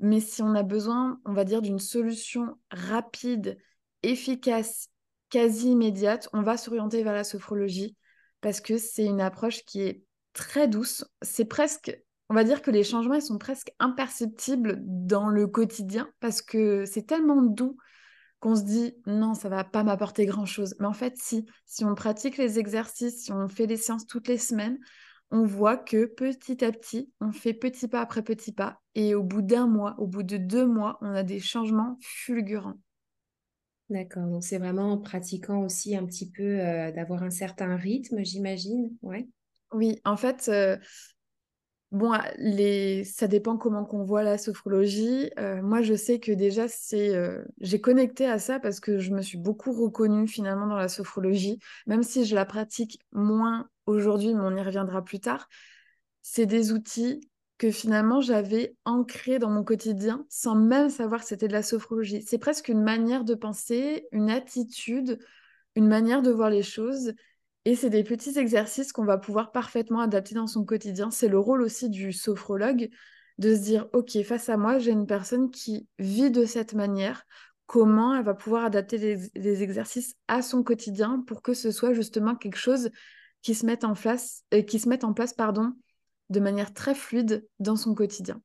Mais 0.00 0.20
si 0.20 0.42
on 0.42 0.54
a 0.54 0.62
besoin, 0.62 1.20
on 1.24 1.32
va 1.32 1.44
dire, 1.44 1.62
d'une 1.62 1.78
solution 1.78 2.56
rapide, 2.70 3.58
efficace, 4.02 4.88
quasi 5.28 5.70
immédiate, 5.70 6.28
on 6.32 6.42
va 6.42 6.56
s'orienter 6.56 7.02
vers 7.02 7.12
la 7.12 7.24
sophrologie 7.24 7.96
parce 8.40 8.60
que 8.60 8.78
c'est 8.78 9.04
une 9.04 9.20
approche 9.20 9.64
qui 9.64 9.82
est 9.82 10.02
très 10.32 10.68
douce. 10.68 11.04
C'est 11.22 11.44
presque 11.44 11.96
on 12.30 12.34
va 12.34 12.44
dire 12.44 12.62
que 12.62 12.70
les 12.70 12.84
changements 12.84 13.20
sont 13.20 13.38
presque 13.38 13.72
imperceptibles 13.80 14.78
dans 14.80 15.28
le 15.28 15.48
quotidien 15.48 16.08
parce 16.20 16.42
que 16.42 16.84
c'est 16.84 17.02
tellement 17.02 17.42
doux 17.42 17.76
qu'on 18.38 18.54
se 18.54 18.62
dit 18.62 18.94
non, 19.04 19.34
ça 19.34 19.48
va 19.48 19.64
pas 19.64 19.82
m'apporter 19.82 20.26
grand-chose. 20.26 20.76
Mais 20.78 20.86
en 20.86 20.92
fait, 20.92 21.14
si, 21.16 21.44
si 21.66 21.84
on 21.84 21.96
pratique 21.96 22.38
les 22.38 22.60
exercices, 22.60 23.24
si 23.24 23.32
on 23.32 23.48
fait 23.48 23.66
les 23.66 23.76
séances 23.76 24.06
toutes 24.06 24.28
les 24.28 24.38
semaines, 24.38 24.78
on 25.32 25.44
voit 25.44 25.76
que 25.76 26.06
petit 26.06 26.64
à 26.64 26.70
petit, 26.70 27.10
on 27.20 27.32
fait 27.32 27.52
petit 27.52 27.88
pas 27.88 28.00
après 28.00 28.22
petit 28.22 28.52
pas. 28.52 28.80
Et 28.94 29.16
au 29.16 29.24
bout 29.24 29.42
d'un 29.42 29.66
mois, 29.66 29.96
au 29.98 30.06
bout 30.06 30.22
de 30.22 30.36
deux 30.36 30.66
mois, 30.66 30.98
on 31.00 31.12
a 31.12 31.24
des 31.24 31.40
changements 31.40 31.98
fulgurants. 32.00 32.78
D'accord, 33.90 34.28
donc 34.28 34.44
c'est 34.44 34.58
vraiment 34.58 34.92
en 34.92 34.98
pratiquant 34.98 35.64
aussi 35.64 35.96
un 35.96 36.06
petit 36.06 36.30
peu 36.30 36.60
euh, 36.60 36.92
d'avoir 36.92 37.24
un 37.24 37.30
certain 37.30 37.74
rythme, 37.74 38.22
j'imagine. 38.22 38.90
Ouais. 39.02 39.28
Oui, 39.72 40.00
en 40.04 40.16
fait, 40.16 40.48
euh, 40.48 40.76
Bon, 41.92 42.12
les... 42.38 43.02
ça 43.02 43.26
dépend 43.26 43.56
comment 43.56 43.84
qu'on 43.84 44.04
voit 44.04 44.22
la 44.22 44.38
sophrologie. 44.38 45.30
Euh, 45.38 45.60
moi, 45.60 45.82
je 45.82 45.94
sais 45.94 46.20
que 46.20 46.30
déjà, 46.30 46.68
c'est, 46.68 47.16
euh, 47.16 47.42
j'ai 47.60 47.80
connecté 47.80 48.26
à 48.26 48.38
ça 48.38 48.60
parce 48.60 48.78
que 48.78 48.98
je 48.98 49.10
me 49.10 49.22
suis 49.22 49.38
beaucoup 49.38 49.72
reconnue 49.72 50.28
finalement 50.28 50.68
dans 50.68 50.76
la 50.76 50.88
sophrologie, 50.88 51.58
même 51.86 52.04
si 52.04 52.24
je 52.24 52.34
la 52.36 52.44
pratique 52.44 53.00
moins 53.10 53.68
aujourd'hui, 53.86 54.34
mais 54.34 54.42
on 54.44 54.56
y 54.56 54.62
reviendra 54.62 55.02
plus 55.02 55.18
tard. 55.18 55.48
C'est 56.22 56.46
des 56.46 56.72
outils 56.72 57.28
que 57.58 57.70
finalement 57.72 58.20
j'avais 58.20 58.74
ancrés 58.84 59.38
dans 59.38 59.50
mon 59.50 59.64
quotidien 59.64 60.24
sans 60.30 60.54
même 60.54 60.90
savoir 60.90 61.20
que 61.20 61.26
c'était 61.26 61.48
de 61.48 61.52
la 61.52 61.62
sophrologie. 61.62 62.22
C'est 62.22 62.38
presque 62.38 62.68
une 62.68 62.82
manière 62.82 63.24
de 63.24 63.34
penser, 63.34 64.06
une 64.12 64.30
attitude, 64.30 65.18
une 65.74 65.88
manière 65.88 66.22
de 66.22 66.30
voir 66.30 66.50
les 66.50 66.62
choses 66.62 67.12
et 67.64 67.74
c'est 67.74 67.90
des 67.90 68.04
petits 68.04 68.38
exercices 68.38 68.92
qu'on 68.92 69.04
va 69.04 69.18
pouvoir 69.18 69.52
parfaitement 69.52 70.00
adapter 70.00 70.34
dans 70.34 70.46
son 70.46 70.64
quotidien. 70.64 71.10
C'est 71.10 71.28
le 71.28 71.38
rôle 71.38 71.62
aussi 71.62 71.90
du 71.90 72.12
sophrologue 72.12 72.88
de 73.38 73.54
se 73.54 73.60
dire, 73.60 73.88
OK, 73.92 74.16
face 74.22 74.48
à 74.48 74.56
moi, 74.56 74.78
j'ai 74.78 74.92
une 74.92 75.06
personne 75.06 75.50
qui 75.50 75.86
vit 75.98 76.30
de 76.30 76.44
cette 76.44 76.74
manière. 76.74 77.24
Comment 77.66 78.14
elle 78.16 78.24
va 78.24 78.34
pouvoir 78.34 78.64
adapter 78.64 78.98
les, 79.34 79.62
exercices 79.62 80.14
à 80.28 80.42
son 80.42 80.62
quotidien 80.62 81.22
pour 81.26 81.42
que 81.42 81.54
ce 81.54 81.70
soit 81.70 81.92
justement 81.92 82.34
quelque 82.34 82.58
chose 82.58 82.90
qui 83.42 83.54
se 83.54 83.64
mette 83.64 83.84
en 83.84 83.94
place, 83.94 84.42
euh, 84.54 84.62
qui 84.62 84.78
se 84.78 84.88
mette 84.88 85.04
en 85.04 85.12
place 85.12 85.32
pardon, 85.32 85.72
de 86.30 86.40
manière 86.40 86.74
très 86.74 86.94
fluide 86.94 87.46
dans 87.58 87.76
son 87.76 87.94
quotidien. 87.94 88.42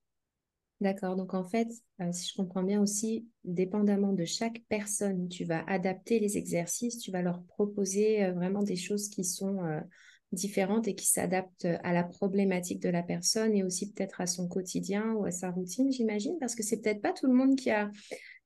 D'accord. 0.82 1.16
Donc, 1.16 1.34
en 1.34 1.46
fait, 1.46 1.70
euh, 2.02 2.12
si 2.12 2.30
je 2.30 2.36
comprends 2.36 2.64
bien 2.64 2.82
aussi, 2.82 3.28
dépendamment 3.46 4.12
de 4.12 4.26
chaque 4.26 4.62
personne, 4.68 5.30
tu 5.30 5.46
vas 5.46 5.64
adapter 5.68 6.20
les 6.20 6.38
exercices, 6.38 7.00
tu 7.00 7.12
vas 7.12 7.22
leur 7.22 7.44
proposer 7.44 8.26
euh, 8.26 8.34
vraiment 8.34 8.62
des 8.62 8.76
choses 8.76 9.08
qui 9.08 9.24
sont 9.24 9.64
euh, 9.64 9.80
différentes 10.34 10.90
et 10.90 10.96
qui 10.96 11.06
s'adaptent 11.06 11.68
à 11.84 11.94
la 11.94 12.04
problématique 12.04 12.82
de 12.82 12.90
la 12.90 13.04
personne 13.04 13.56
et 13.56 13.64
aussi 13.64 13.94
peut-être 13.94 14.20
à 14.20 14.28
son 14.28 14.50
quotidien 14.50 15.14
ou 15.14 15.24
à 15.24 15.32
sa 15.32 15.50
routine, 15.50 15.92
j'imagine, 15.94 16.36
parce 16.42 16.56
que 16.56 16.64
c'est 16.64 16.82
peut-être 16.82 17.02
pas 17.02 17.14
tout 17.14 17.28
le 17.28 17.34
monde 17.34 17.56
qui 17.56 17.72
a 17.72 17.90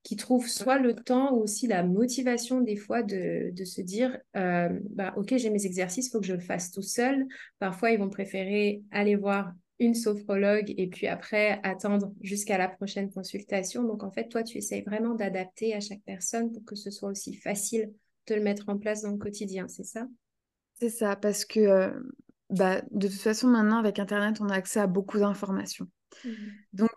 qui 0.01 0.15
trouve 0.15 0.47
soit 0.47 0.79
le 0.79 0.95
temps 0.95 1.33
ou 1.33 1.41
aussi 1.41 1.67
la 1.67 1.83
motivation 1.83 2.61
des 2.61 2.77
fois 2.77 3.03
de, 3.03 3.51
se 3.65 3.81
dire 3.81 4.17
bah, 4.33 5.13
ok 5.17 5.35
j'ai 5.35 5.49
mes 5.49 5.65
exercices 5.65 6.07
il 6.07 6.11
faut 6.11 6.21
que 6.21 6.25
je 6.25 6.35
le 6.35 6.39
fasse 6.39 6.71
tout 6.71 6.81
seul 6.81 7.27
parfois 7.59 7.91
ils 7.91 7.99
vont 7.99 8.09
préférer 8.09 8.81
aller 8.91 9.17
voir 9.17 9.51
une 9.79 9.95
sophrologue 9.95 10.73
et 10.77 10.87
puis 10.87 11.07
après 11.07 11.59
attendre 11.63 12.13
jusqu'à 12.21 12.57
la 12.57 12.67
prochaine 12.67 13.09
consultation. 13.09 13.83
Donc 13.83 14.03
en 14.03 14.11
fait, 14.11 14.27
toi, 14.27 14.43
tu 14.43 14.57
essayes 14.57 14.83
vraiment 14.83 15.15
d'adapter 15.15 15.73
à 15.73 15.79
chaque 15.79 16.01
personne 16.05 16.51
pour 16.51 16.65
que 16.65 16.75
ce 16.75 16.91
soit 16.91 17.09
aussi 17.09 17.33
facile 17.33 17.93
de 18.27 18.35
le 18.35 18.41
mettre 18.41 18.69
en 18.69 18.77
place 18.77 19.01
dans 19.01 19.11
le 19.11 19.17
quotidien, 19.17 19.67
c'est 19.67 19.85
ça? 19.85 20.07
C'est 20.79 20.89
ça, 20.89 21.15
parce 21.15 21.45
que 21.45 21.59
euh, 21.59 21.91
bah, 22.49 22.81
de 22.91 23.07
toute 23.07 23.19
façon, 23.19 23.47
maintenant, 23.47 23.77
avec 23.77 23.99
Internet, 23.99 24.37
on 24.41 24.49
a 24.49 24.55
accès 24.55 24.79
à 24.79 24.87
beaucoup 24.87 25.19
d'informations. 25.19 25.87
Mmh. 26.23 26.29
Donc, 26.73 26.91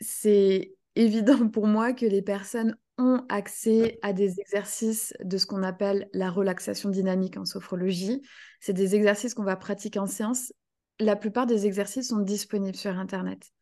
c'est 0.00 0.74
évident 0.94 1.48
pour 1.50 1.66
moi 1.66 1.92
que 1.92 2.06
les 2.06 2.22
personnes 2.22 2.76
ont 2.96 3.24
accès 3.28 3.98
à 4.02 4.12
des 4.12 4.40
exercices 4.40 5.12
de 5.22 5.36
ce 5.36 5.46
qu'on 5.46 5.64
appelle 5.64 6.08
la 6.12 6.30
relaxation 6.30 6.90
dynamique 6.90 7.36
en 7.36 7.44
sophrologie. 7.44 8.22
C'est 8.60 8.72
des 8.72 8.94
exercices 8.94 9.34
qu'on 9.34 9.42
va 9.42 9.56
pratiquer 9.56 9.98
en 9.98 10.06
séance 10.06 10.52
la 11.00 11.16
plupart 11.16 11.46
des 11.46 11.66
exercices 11.66 12.08
sont 12.08 12.20
disponibles 12.20 12.76
sur 12.76 12.96
Internet. 12.98 13.52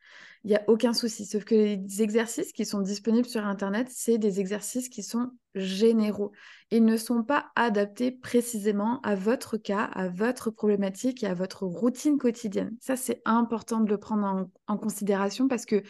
Il 0.45 0.49
n'y 0.49 0.57
a 0.57 0.65
aucun 0.67 0.93
souci. 0.93 1.25
Sauf 1.25 1.45
que 1.45 1.55
les 1.55 2.03
exercices 2.03 2.53
qui 2.53 2.67
sont 2.67 2.81
disponibles 2.81 3.29
sur 3.29 3.47
Internet, 3.47 3.89
c'est 3.91 4.19
des 4.19 4.41
exercices 4.41 4.89
qui 4.89 5.03
sont 5.03 5.31
généraux. 5.55 6.33
Ils 6.71 6.85
ne 6.85 6.97
sont 6.97 7.23
pas 7.23 7.53
adaptés 7.55 8.11
précisément 8.11 9.01
à 9.03 9.15
votre 9.15 9.57
cas, 9.57 9.85
à 9.85 10.09
votre 10.09 10.51
problématique 10.51 11.23
et 11.23 11.29
à 11.29 11.35
votre 11.35 11.65
routine 11.65 12.19
quotidienne. 12.19 12.77
Ça, 12.81 12.97
c'est 12.97 13.23
important 13.25 13.81
de 13.81 13.89
le 13.89 13.99
prendre 13.99 14.49
en, 14.67 14.79
considération 14.79 15.47
parce 15.47 15.65
que 15.65 15.83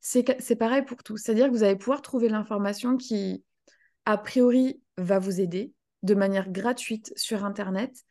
c'est 0.00 0.56
pareil 0.56 0.82
pour 0.82 1.02
tout. 1.02 1.16
C'est-à-dire 1.16 1.46
que 1.46 1.52
vous 1.52 1.64
allez 1.64 1.76
pouvoir 1.76 2.00
trouver 2.00 2.28
l'information 2.28 2.96
qui, 2.96 3.44
a 4.04 4.16
priori, 4.16 4.80
va 4.96 5.18
vous 5.18 5.40
aider 5.40 5.72
de 6.04 6.14
manière 6.14 6.50
gratuite 6.50 7.12
sur 7.16 7.44
Internet 7.44 8.04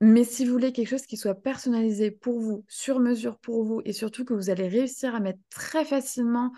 Mais 0.00 0.22
si 0.22 0.44
vous 0.44 0.52
voulez 0.52 0.72
quelque 0.72 0.88
chose 0.88 1.06
qui 1.06 1.16
soit 1.16 1.34
personnalisé 1.34 2.10
pour 2.10 2.38
vous, 2.38 2.64
sur 2.68 3.00
mesure 3.00 3.38
pour 3.38 3.64
vous, 3.64 3.82
et 3.84 3.92
surtout 3.92 4.24
que 4.24 4.34
vous 4.34 4.48
allez 4.48 4.68
réussir 4.68 5.14
à 5.14 5.20
mettre 5.20 5.40
très 5.50 5.84
facilement 5.84 6.52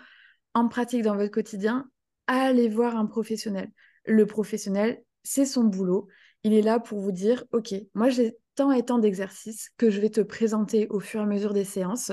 en 0.53 0.67
pratique 0.67 1.01
dans 1.01 1.15
votre 1.15 1.31
quotidien, 1.31 1.89
allez 2.27 2.69
voir 2.69 2.95
un 2.95 3.07
professionnel. 3.07 3.71
Le 4.05 4.25
professionnel, 4.25 5.03
c'est 5.23 5.45
son 5.45 5.63
boulot. 5.63 6.07
Il 6.43 6.53
est 6.53 6.61
là 6.61 6.79
pour 6.79 6.99
vous 6.99 7.11
dire, 7.11 7.45
OK, 7.51 7.73
moi 7.93 8.09
j'ai 8.09 8.37
tant 8.55 8.71
et 8.71 8.83
tant 8.83 8.99
d'exercices 8.99 9.69
que 9.77 9.89
je 9.89 10.01
vais 10.01 10.09
te 10.09 10.21
présenter 10.21 10.87
au 10.89 10.99
fur 10.99 11.21
et 11.21 11.23
à 11.23 11.27
mesure 11.27 11.53
des 11.53 11.65
séances. 11.65 12.11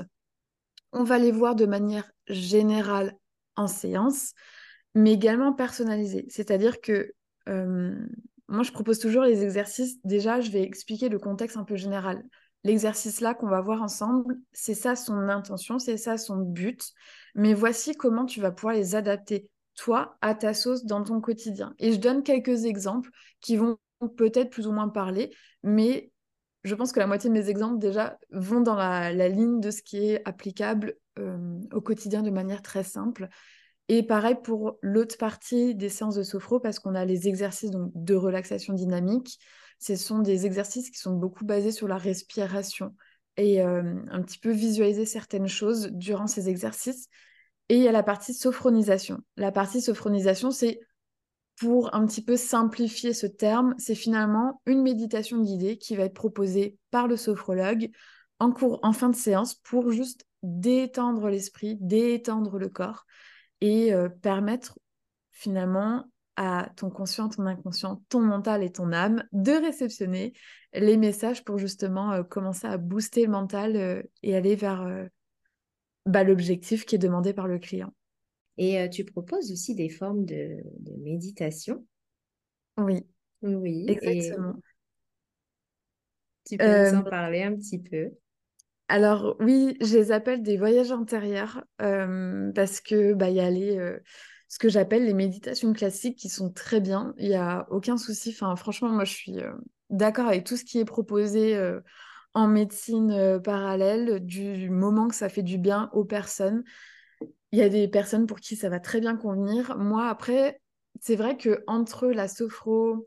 On 0.92 1.04
va 1.04 1.18
les 1.18 1.32
voir 1.32 1.54
de 1.54 1.66
manière 1.66 2.10
générale 2.26 3.14
en 3.56 3.66
séance, 3.66 4.32
mais 4.94 5.12
également 5.12 5.52
personnalisée. 5.52 6.26
C'est-à-dire 6.30 6.80
que 6.80 7.12
moi, 8.48 8.62
je 8.62 8.72
propose 8.72 8.98
toujours 8.98 9.22
les 9.22 9.42
exercices. 9.44 10.02
Déjà, 10.04 10.40
je 10.40 10.50
vais 10.50 10.62
expliquer 10.62 11.08
le 11.08 11.18
contexte 11.18 11.56
un 11.56 11.64
peu 11.64 11.76
général. 11.76 12.24
L'exercice 12.64 13.20
là 13.20 13.34
qu'on 13.34 13.48
va 13.48 13.60
voir 13.60 13.82
ensemble, 13.82 14.36
c'est 14.52 14.74
ça 14.74 14.96
son 14.96 15.28
intention, 15.28 15.78
c'est 15.78 15.96
ça 15.96 16.18
son 16.18 16.38
but. 16.38 16.92
Mais 17.34 17.54
voici 17.54 17.94
comment 17.94 18.24
tu 18.24 18.40
vas 18.40 18.50
pouvoir 18.50 18.74
les 18.74 18.94
adapter, 18.94 19.48
toi, 19.74 20.16
à 20.22 20.34
ta 20.34 20.54
sauce 20.54 20.84
dans 20.84 21.04
ton 21.04 21.20
quotidien. 21.20 21.74
Et 21.78 21.92
je 21.92 21.98
donne 21.98 22.22
quelques 22.22 22.64
exemples 22.64 23.10
qui 23.40 23.56
vont 23.56 23.78
peut-être 24.16 24.50
plus 24.50 24.66
ou 24.66 24.72
moins 24.72 24.88
parler, 24.88 25.30
mais 25.62 26.10
je 26.64 26.74
pense 26.74 26.92
que 26.92 27.00
la 27.00 27.06
moitié 27.06 27.30
de 27.30 27.34
mes 27.34 27.48
exemples 27.48 27.78
déjà 27.78 28.18
vont 28.30 28.60
dans 28.60 28.74
la, 28.74 29.28
ligne 29.28 29.60
de 29.60 29.70
ce 29.70 29.82
qui 29.82 30.10
est 30.10 30.26
applicable 30.26 30.96
euh, 31.18 31.60
au 31.72 31.80
quotidien 31.80 32.22
de 32.22 32.30
manière 32.30 32.62
très 32.62 32.82
simple. 32.82 33.28
Et 33.88 34.02
pareil 34.02 34.36
pour 34.42 34.78
l'autre 34.82 35.16
partie 35.16 35.74
des 35.74 35.88
séances 35.88 36.14
de 36.14 36.22
sophro, 36.22 36.60
parce 36.60 36.78
qu'on 36.78 36.94
a 36.94 37.04
les 37.04 37.26
exercices 37.26 37.70
donc, 37.70 37.90
de 37.94 38.14
relaxation 38.14 38.74
dynamique. 38.74 39.38
Ce 39.78 39.96
sont 39.96 40.18
des 40.18 40.44
exercices 40.44 40.90
qui 40.90 40.98
sont 40.98 41.14
beaucoup 41.14 41.44
basés 41.44 41.72
sur 41.72 41.88
la 41.88 41.96
respiration 41.96 42.94
et 43.36 43.62
euh, 43.62 43.94
un 44.10 44.22
petit 44.22 44.38
peu 44.38 44.50
visualiser 44.50 45.06
certaines 45.06 45.46
choses 45.46 45.90
durant 45.92 46.26
ces 46.26 46.48
exercices. 46.48 47.08
Et 47.70 47.76
il 47.76 47.82
y 47.82 47.88
a 47.88 47.92
la 47.92 48.02
partie 48.02 48.34
sophronisation. 48.34 49.20
La 49.36 49.52
partie 49.52 49.80
sophronisation, 49.80 50.50
c'est 50.50 50.80
pour 51.58 51.94
un 51.94 52.06
petit 52.06 52.22
peu 52.22 52.36
simplifier 52.36 53.12
ce 53.12 53.26
terme, 53.26 53.74
c'est 53.78 53.94
finalement 53.94 54.62
une 54.66 54.82
méditation 54.82 55.42
guidée 55.42 55.76
qui 55.76 55.96
va 55.96 56.04
être 56.04 56.14
proposée 56.14 56.78
par 56.90 57.08
le 57.08 57.16
sophrologue 57.16 57.90
en, 58.38 58.52
cours, 58.52 58.78
en 58.82 58.92
fin 58.92 59.08
de 59.08 59.16
séance 59.16 59.54
pour 59.54 59.90
juste 59.90 60.24
détendre 60.42 61.28
l'esprit, 61.28 61.76
détendre 61.80 62.58
le 62.58 62.68
corps 62.68 63.06
et 63.60 63.92
euh, 63.92 64.08
permettre 64.08 64.78
finalement 65.32 66.04
à 66.36 66.70
ton 66.76 66.90
conscient, 66.90 67.28
ton 67.28 67.46
inconscient, 67.46 68.02
ton 68.08 68.20
mental 68.20 68.62
et 68.62 68.70
ton 68.70 68.92
âme 68.92 69.24
de 69.32 69.52
réceptionner 69.52 70.32
les 70.72 70.96
messages 70.96 71.44
pour 71.44 71.58
justement 71.58 72.12
euh, 72.12 72.22
commencer 72.22 72.66
à 72.66 72.76
booster 72.76 73.24
le 73.24 73.32
mental 73.32 73.76
euh, 73.76 74.02
et 74.22 74.36
aller 74.36 74.54
vers 74.54 74.86
bah, 76.06 76.24
l'objectif 76.24 76.86
qui 76.86 76.94
est 76.94 76.98
demandé 76.98 77.32
par 77.32 77.48
le 77.48 77.58
client. 77.58 77.92
Et 78.56 78.90
tu 78.90 79.04
proposes 79.04 79.52
aussi 79.52 79.76
des 79.76 79.88
formes 79.88 80.24
de, 80.24 80.56
méditation? 80.98 81.86
Oui. 82.76 83.06
Oui. 83.42 83.86
Exactement. 83.88 84.54
Tu 86.44 86.56
peux 86.56 86.90
nous 86.90 86.98
en 86.98 87.04
parler 87.04 87.42
un 87.42 87.54
petit 87.54 87.78
peu? 87.78 88.10
Alors 88.88 89.36
oui, 89.40 89.76
je 89.80 89.96
les 89.96 90.12
appelle 90.12 90.42
des 90.42 90.56
voyages 90.56 90.92
intérieurs 90.92 91.62
parce 91.78 92.80
que 92.80 93.14
bah, 93.14 93.30
y 93.30 93.40
a 93.40 93.50
les, 93.50 93.78
ce 94.48 94.58
que 94.58 94.68
j'appelle 94.68 95.04
les 95.04 95.14
méditations 95.14 95.72
classiques 95.72 96.18
qui 96.18 96.28
sont 96.28 96.50
très 96.50 96.80
bien. 96.80 97.14
Il 97.18 97.28
n'y 97.28 97.34
a 97.34 97.66
aucun 97.70 97.96
souci. 97.96 98.30
Enfin, 98.30 98.56
franchement, 98.56 98.88
moi, 98.88 99.04
je 99.04 99.12
suis 99.12 99.36
d'accord 99.90 100.26
avec 100.26 100.44
tout 100.44 100.56
ce 100.56 100.64
qui 100.64 100.78
est 100.78 100.84
proposé 100.84 101.58
en 102.34 102.46
médecine 102.46 103.40
parallèle 103.42 104.24
du 104.24 104.70
moment 104.70 105.08
que 105.08 105.14
ça 105.14 105.28
fait 105.28 105.42
du 105.42 105.58
bien 105.58 105.90
aux 105.92 106.04
personnes. 106.04 106.64
Il 107.52 107.58
y 107.58 107.62
a 107.62 107.68
des 107.68 107.88
personnes 107.88 108.26
pour 108.26 108.40
qui 108.40 108.56
ça 108.56 108.68
va 108.68 108.80
très 108.80 109.00
bien 109.00 109.16
convenir. 109.16 109.76
Moi, 109.76 110.08
après, 110.08 110.60
c'est 111.00 111.16
vrai 111.16 111.36
que 111.36 111.62
entre 111.66 112.08
la 112.08 112.28
sophro, 112.28 113.06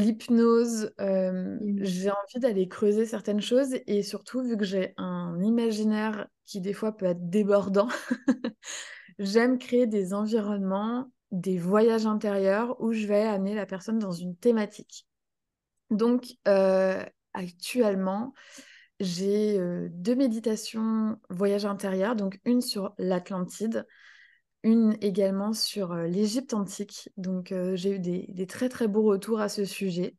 l'hypnose, 0.00 0.92
euh, 1.00 1.58
mmh. 1.60 1.78
j'ai 1.84 2.10
envie 2.10 2.40
d'aller 2.40 2.68
creuser 2.68 3.06
certaines 3.06 3.40
choses 3.40 3.74
et 3.86 4.02
surtout, 4.02 4.42
vu 4.42 4.56
que 4.56 4.64
j'ai 4.64 4.94
un 4.96 5.40
imaginaire 5.42 6.26
qui 6.46 6.60
des 6.60 6.72
fois 6.72 6.96
peut 6.96 7.06
être 7.06 7.30
débordant, 7.30 7.88
j'aime 9.18 9.58
créer 9.58 9.86
des 9.86 10.14
environnements, 10.14 11.10
des 11.30 11.58
voyages 11.58 12.06
intérieurs 12.06 12.80
où 12.80 12.92
je 12.92 13.06
vais 13.06 13.22
amener 13.22 13.54
la 13.54 13.66
personne 13.66 13.98
dans 13.98 14.12
une 14.12 14.36
thématique. 14.36 15.06
Donc, 15.90 16.34
euh, 16.48 17.04
actuellement, 17.34 18.32
j'ai 19.00 19.58
euh, 19.58 19.88
deux 19.92 20.14
méditations 20.14 21.18
voyage 21.30 21.64
intérieur, 21.64 22.16
donc 22.16 22.40
une 22.44 22.60
sur 22.60 22.94
l'Atlantide, 22.98 23.86
une 24.62 24.96
également 25.00 25.52
sur 25.52 25.94
l'Égypte 25.94 26.54
antique. 26.54 27.10
Donc 27.16 27.54
j'ai 27.74 27.92
eu 27.92 27.98
des, 27.98 28.46
très 28.46 28.68
très 28.68 28.88
beaux 28.88 29.02
retours 29.02 29.40
à 29.40 29.48
ce 29.48 29.64
sujet. 29.64 30.16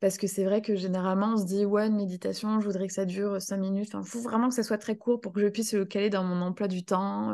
Parce 0.00 0.18
que 0.18 0.26
c'est 0.26 0.44
vrai 0.44 0.60
que 0.60 0.76
généralement 0.76 1.34
on 1.34 1.36
se 1.38 1.46
dit 1.46 1.64
ouais 1.64 1.86
une 1.86 1.96
méditation, 1.96 2.60
je 2.60 2.66
voudrais 2.66 2.88
que 2.88 2.92
ça 2.92 3.06
dure 3.06 3.40
cinq 3.40 3.58
minutes. 3.58 3.94
Enfin, 3.94 4.04
faut 4.04 4.20
vraiment 4.20 4.48
que 4.48 4.54
ça 4.54 4.62
soit 4.62 4.78
très 4.78 4.96
court 4.96 5.20
pour 5.20 5.32
que 5.32 5.40
je 5.40 5.48
puisse 5.48 5.72
le 5.74 5.84
caler 5.84 6.10
dans 6.10 6.24
mon 6.24 6.42
emploi 6.42 6.68
du 6.68 6.84
temps. 6.84 7.32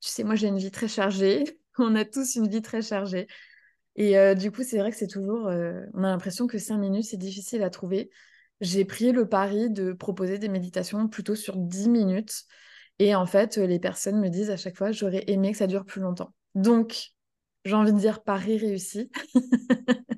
Tu 0.00 0.08
sais, 0.08 0.24
moi 0.24 0.34
j'ai 0.34 0.48
une 0.48 0.58
vie 0.58 0.70
très 0.70 0.88
chargée. 0.88 1.44
on 1.78 1.94
a 1.94 2.04
tous 2.04 2.36
une 2.36 2.48
vie 2.48 2.62
très 2.62 2.82
chargée. 2.82 3.26
Et 3.96 4.34
du 4.34 4.50
coup, 4.50 4.62
c'est 4.62 4.78
vrai 4.78 4.90
que 4.90 4.96
c'est 4.96 5.06
toujours. 5.06 5.46
on 5.46 6.04
a 6.04 6.08
l'impression 6.08 6.46
que 6.46 6.58
cinq 6.58 6.78
minutes, 6.78 7.04
c'est 7.04 7.18
difficile 7.18 7.62
à 7.62 7.70
trouver. 7.70 8.10
J'ai 8.62 8.84
pris 8.84 9.10
le 9.10 9.28
pari 9.28 9.70
de 9.70 9.92
proposer 9.92 10.38
des 10.38 10.48
méditations 10.48 11.08
plutôt 11.08 11.34
sur 11.34 11.56
10 11.56 11.88
minutes 11.88 12.44
et 13.04 13.16
en 13.16 13.26
fait, 13.26 13.56
les 13.56 13.80
personnes 13.80 14.20
me 14.20 14.28
disent 14.28 14.50
à 14.50 14.56
chaque 14.56 14.76
fois, 14.76 14.92
j'aurais 14.92 15.24
aimé 15.26 15.50
que 15.50 15.58
ça 15.58 15.66
dure 15.66 15.84
plus 15.84 16.00
longtemps. 16.00 16.32
Donc, 16.54 17.10
j'ai 17.64 17.74
envie 17.74 17.92
de 17.92 17.98
dire 17.98 18.22
pari 18.22 18.56
réussi. 18.56 19.10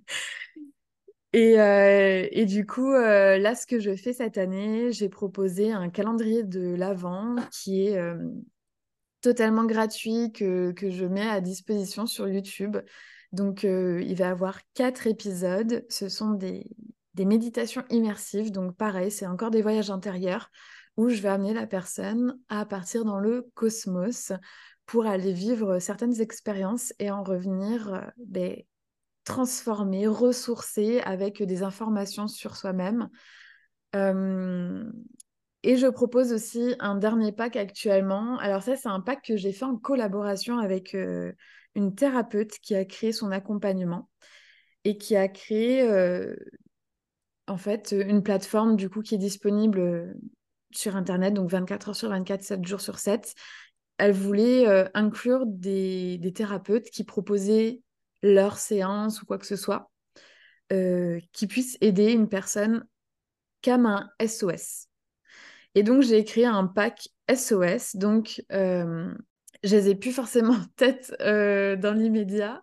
et, 1.32 1.58
euh, 1.58 2.28
et, 2.30 2.44
du 2.44 2.66
coup, 2.66 2.92
euh, 2.92 3.38
là, 3.38 3.54
ce 3.54 3.66
que 3.66 3.80
je 3.80 3.96
fais 3.96 4.12
cette 4.12 4.36
année, 4.36 4.92
j'ai 4.92 5.08
proposé 5.08 5.72
un 5.72 5.88
calendrier 5.88 6.42
de 6.42 6.74
l'Avent 6.74 7.36
qui 7.50 7.86
est 7.86 7.96
euh, 7.96 8.18
totalement 9.22 9.64
gratuit, 9.64 10.30
que, 10.32 10.72
que, 10.72 10.90
je 10.90 11.06
mets 11.06 11.26
à 11.26 11.40
disposition 11.40 12.04
sur 12.04 12.28
YouTube. 12.28 12.76
Donc, 13.32 13.62
il 13.62 14.14
va 14.14 14.26
y 14.26 14.28
avoir 14.28 14.60
quatre 14.74 15.06
épisodes. 15.06 15.86
Ce 15.88 16.10
sont 16.10 16.32
des, 16.32 16.66
des 17.14 17.24
méditations 17.24 17.82
immersives. 17.88 18.52
Donc, 18.52 18.76
pareil, 18.76 19.10
c'est 19.10 19.26
encore 19.26 19.50
des 19.50 19.62
voyages 19.62 19.90
intérieurs 19.90 20.50
où 20.96 21.08
je 21.08 21.20
vais 21.20 21.28
amener 21.28 21.54
la 21.54 21.66
personne 21.66 22.38
à 22.48 22.64
partir 22.66 23.04
dans 23.04 23.18
le 23.18 23.50
cosmos 23.54 24.32
pour 24.86 25.06
aller 25.06 25.32
vivre 25.32 25.78
certaines 25.78 26.20
expériences 26.20 26.92
et 26.98 27.10
en 27.10 27.22
revenir 27.22 27.94
euh, 27.94 28.00
ben, 28.18 28.56
transformé, 29.24 30.06
ressourcé 30.06 31.00
avec 31.00 31.42
des 31.42 31.62
informations 31.62 32.28
sur 32.28 32.56
soi-même. 32.56 33.08
Euh, 33.96 34.84
et 35.62 35.76
je 35.76 35.86
propose 35.86 36.32
aussi 36.32 36.74
un 36.78 36.96
dernier 36.96 37.32
pack 37.32 37.56
actuellement. 37.56 38.36
Alors 38.38 38.62
ça, 38.62 38.76
c'est 38.76 38.88
un 38.88 39.00
pack 39.00 39.24
que 39.24 39.36
j'ai 39.36 39.52
fait 39.52 39.64
en 39.64 39.76
collaboration 39.76 40.58
avec 40.58 40.94
euh, 40.94 41.32
une 41.74 41.94
thérapeute 41.94 42.58
qui 42.58 42.74
a 42.74 42.84
créé 42.84 43.12
son 43.12 43.30
accompagnement 43.30 44.10
et 44.84 44.98
qui 44.98 45.16
a 45.16 45.28
créé 45.28 45.82
en 47.46 47.56
fait 47.56 47.94
une 47.98 48.22
plateforme 48.22 48.76
du 48.76 48.90
coup 48.90 49.00
qui 49.00 49.14
est 49.14 49.18
disponible 49.18 50.14
sur 50.76 50.96
Internet, 50.96 51.34
donc 51.34 51.50
24 51.50 51.90
heures 51.90 51.96
sur 51.96 52.08
24, 52.08 52.42
7 52.42 52.66
jours 52.66 52.80
sur 52.80 52.98
7. 52.98 53.34
Elle 53.98 54.12
voulait 54.12 54.68
euh, 54.68 54.88
inclure 54.94 55.46
des, 55.46 56.20
thérapeutes 56.34 56.90
qui 56.90 57.04
proposaient 57.04 57.80
leur 58.22 58.58
séance 58.58 59.22
ou 59.22 59.26
quoi 59.26 59.38
que 59.38 59.46
ce 59.46 59.56
soit, 59.56 59.90
euh, 60.72 61.20
qui 61.32 61.46
puissent 61.46 61.78
aider 61.80 62.12
une 62.12 62.28
personne 62.28 62.84
comme 63.62 63.86
un 63.86 64.10
SOS. 64.18 64.88
Et 65.74 65.82
donc, 65.82 66.02
j'ai 66.02 66.24
créé 66.24 66.46
un 66.46 66.66
pack 66.66 67.08
SOS. 67.28 67.96
Donc, 67.96 68.42
euh, 68.52 69.12
je 69.64 69.74
les 69.74 69.88
ai 69.88 69.94
plus 69.94 70.12
forcément 70.12 70.54
en 70.54 70.64
tête 70.76 71.14
dans 71.20 71.96
l'immédiat, 71.96 72.62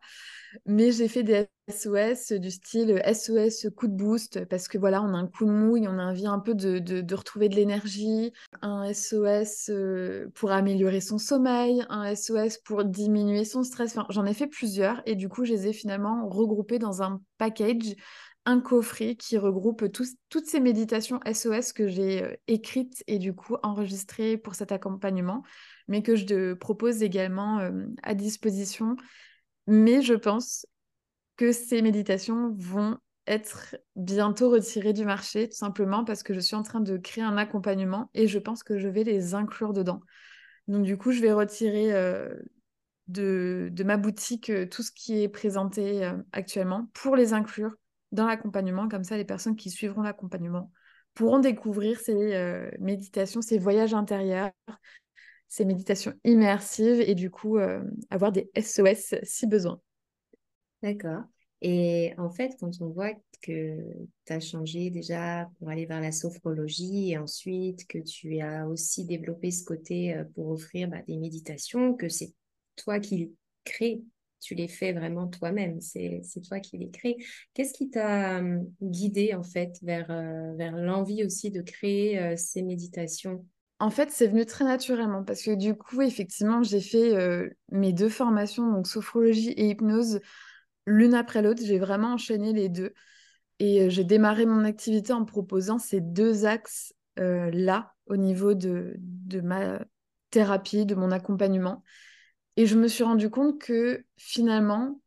mais 0.65 0.91
j'ai 0.91 1.07
fait 1.07 1.23
des 1.23 1.47
SOS 1.69 2.33
du 2.33 2.51
style 2.51 3.01
SOS 3.05 3.67
coup 3.75 3.87
de 3.87 3.93
boost 3.93 4.45
parce 4.45 4.67
que 4.67 4.77
voilà, 4.77 5.01
on 5.01 5.13
a 5.13 5.17
un 5.17 5.27
coup 5.27 5.45
de 5.45 5.51
mouille, 5.51 5.87
on 5.87 5.97
a 5.97 6.05
envie 6.05 6.27
un 6.27 6.39
peu 6.39 6.53
de, 6.53 6.79
de, 6.79 7.15
retrouver 7.15 7.49
de 7.49 7.55
l'énergie, 7.55 8.33
un 8.61 8.91
SOS 8.93 9.69
euh, 9.69 10.27
pour 10.35 10.51
améliorer 10.51 11.01
son 11.01 11.17
sommeil, 11.17 11.85
un 11.89 12.13
SOS 12.13 12.57
pour 12.63 12.83
diminuer 12.83 13.45
son 13.45 13.63
stress. 13.63 13.91
Enfin, 13.91 14.05
j'en 14.09 14.25
ai 14.25 14.33
fait 14.33 14.47
plusieurs 14.47 15.01
et 15.05 15.15
du 15.15 15.29
coup, 15.29 15.45
je 15.45 15.53
les 15.53 15.67
ai 15.67 15.73
finalement 15.73 16.27
regroupés 16.27 16.79
dans 16.79 17.01
un 17.01 17.21
package, 17.37 17.95
un 18.45 18.59
coffret 18.59 19.15
qui 19.15 19.37
regroupe 19.37 19.85
toutes 19.91 20.45
ces 20.45 20.59
méditations 20.59 21.19
SOS 21.31 21.73
que 21.73 21.87
j'ai 21.87 22.23
euh, 22.23 22.35
écrites 22.47 23.03
et 23.07 23.19
du 23.19 23.33
coup 23.33 23.55
enregistrées 23.63 24.37
pour 24.37 24.55
cet 24.55 24.71
accompagnement, 24.71 25.43
mais 25.87 26.03
que 26.03 26.15
je 26.15 26.53
propose 26.53 27.03
également 27.03 27.59
euh, 27.59 27.85
à 28.03 28.13
disposition 28.15 28.95
mais 29.67 30.01
je 30.01 30.13
pense 30.13 30.65
que 31.37 31.51
ces 31.51 31.81
méditations 31.81 32.53
vont 32.57 32.97
être 33.27 33.77
bientôt 33.95 34.49
retirées 34.49 34.93
du 34.93 35.05
marché, 35.05 35.47
tout 35.47 35.57
simplement 35.57 36.03
parce 36.03 36.23
que 36.23 36.33
je 36.33 36.39
suis 36.39 36.55
en 36.55 36.63
train 36.63 36.81
de 36.81 36.97
créer 36.97 37.23
un 37.23 37.37
accompagnement 37.37 38.09
et 38.13 38.27
je 38.27 38.39
pense 38.39 38.63
que 38.63 38.77
je 38.77 38.87
vais 38.87 39.03
les 39.03 39.35
inclure 39.35 39.73
dedans. 39.73 40.01
Donc 40.67 40.83
du 40.83 40.97
coup, 40.97 41.11
je 41.11 41.21
vais 41.21 41.31
retirer 41.31 41.93
euh, 41.93 42.33
de, 43.07 43.71
ma 43.85 43.97
boutique 43.97 44.49
euh, 44.49 44.65
tout 44.65 44.83
ce 44.83 44.91
qui 44.91 45.21
est 45.21 45.29
présenté 45.29 46.11
actuellement 46.31 46.89
pour 46.93 47.15
les 47.15 47.33
inclure 47.33 47.75
dans 48.11 48.25
l'accompagnement. 48.25 48.87
Comme 48.89 49.03
ça, 49.03 49.17
les 49.17 49.25
personnes 49.25 49.55
qui 49.55 49.69
suivront 49.69 50.01
l'accompagnement 50.01 50.71
pourront 51.13 51.39
découvrir 51.39 51.99
ces 51.99 52.71
méditations, 52.79 53.41
ces 53.41 53.57
voyages 53.57 53.93
intérieurs, 53.93 54.51
ces 55.51 55.65
méditations 55.65 56.13
immersives 56.23 57.01
et 57.01 57.13
du 57.13 57.29
coup 57.29 57.57
avoir 58.09 58.31
des 58.31 58.49
SOS 58.55 59.15
si 59.23 59.47
besoin. 59.47 59.81
D'accord. 60.81 61.23
Et 61.61 62.13
en 62.17 62.29
fait, 62.29 62.55
quand 62.59 62.71
on 62.81 62.87
voit 62.87 63.13
que 63.41 63.77
tu 64.25 64.33
as 64.33 64.39
changé 64.39 64.89
déjà 64.89 65.47
pour 65.59 65.69
aller 65.69 65.85
vers 65.85 66.01
la 66.01 66.11
sophrologie 66.11 67.11
et 67.11 67.17
ensuite 67.17 67.87
que 67.87 67.99
tu 67.99 68.39
as 68.39 68.67
aussi 68.67 69.05
développé 69.05 69.51
ce 69.51 69.63
côté 69.63 70.15
euh, 70.15 70.23
pour 70.33 70.49
offrir 70.49 70.87
bah, 70.87 71.01
des 71.07 71.17
méditations, 71.17 71.93
que 71.93 72.09
c'est 72.09 72.33
toi 72.77 72.99
qui 72.99 73.31
crées, 73.63 74.01
tu 74.39 74.55
les 74.55 74.67
fais 74.67 74.91
vraiment 74.91 75.27
toi-même, 75.27 75.81
c'est 75.81 76.23
toi 76.47 76.59
qui 76.59 76.79
les 76.79 76.89
crées. 76.89 77.17
Qu'est-ce 77.53 77.73
qui 77.73 77.91
t'a 77.91 78.39
hum, 78.39 78.67
guidé 78.81 79.35
en 79.35 79.43
fait 79.43 79.77
vers, 79.83 80.09
euh, 80.09 80.55
vers 80.55 80.75
l'envie 80.75 81.23
aussi 81.23 81.51
de 81.51 81.61
créer 81.61 82.17
euh, 82.17 82.35
ces 82.35 82.63
méditations? 82.63 83.45
En 83.81 83.89
fait, 83.89 84.11
c'est 84.11 84.27
venu 84.27 84.45
très 84.45 84.63
naturellement 84.63 85.23
parce 85.23 85.41
que 85.41 85.55
du 85.55 85.75
coup, 85.75 86.01
effectivement, 86.01 86.63
j'ai 86.63 86.81
fait 86.81 87.15
mes 87.71 87.93
deux 87.93 88.09
formations, 88.09 88.71
donc 88.71 88.87
sophrologie 88.87 89.49
et 89.51 89.69
hypnose, 89.69 90.21
l'une 90.85 91.13
après 91.13 91.41
l'autre. 91.41 91.61
J'ai 91.65 91.79
vraiment 91.79 92.13
enchaîné 92.13 92.53
les 92.53 92.69
deux. 92.69 92.93
Et 93.61 93.83
euh, 93.83 93.89
j'ai 93.89 94.03
démarré 94.03 94.47
mon 94.47 94.63
activité 94.63 95.13
en 95.13 95.23
proposant 95.23 95.77
ces 95.77 96.01
deux 96.01 96.45
axes-là 96.45 97.93
euh, 98.09 98.11
au 98.11 98.17
niveau 98.17 98.55
de, 98.55 98.95
de 98.97 99.39
ma 99.39 99.79
thérapie, 100.31 100.87
de 100.87 100.95
mon 100.95 101.11
accompagnement. 101.11 101.83
Et 102.57 102.65
je 102.65 102.75
me 102.75 102.87
suis 102.87 103.03
rendu 103.03 103.29
compte 103.29 103.59
que 103.59 104.03
finalement, 104.17 104.99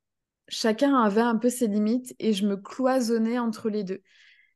chacun 0.46 0.94
avait 0.94 1.20
un 1.20 1.36
peu 1.36 1.50
ses 1.50 1.66
limites 1.66 2.14
et 2.20 2.32
je 2.32 2.46
me 2.46 2.56
cloisonnais 2.56 3.40
entre 3.40 3.70
les 3.70 3.82
deux. 3.82 4.02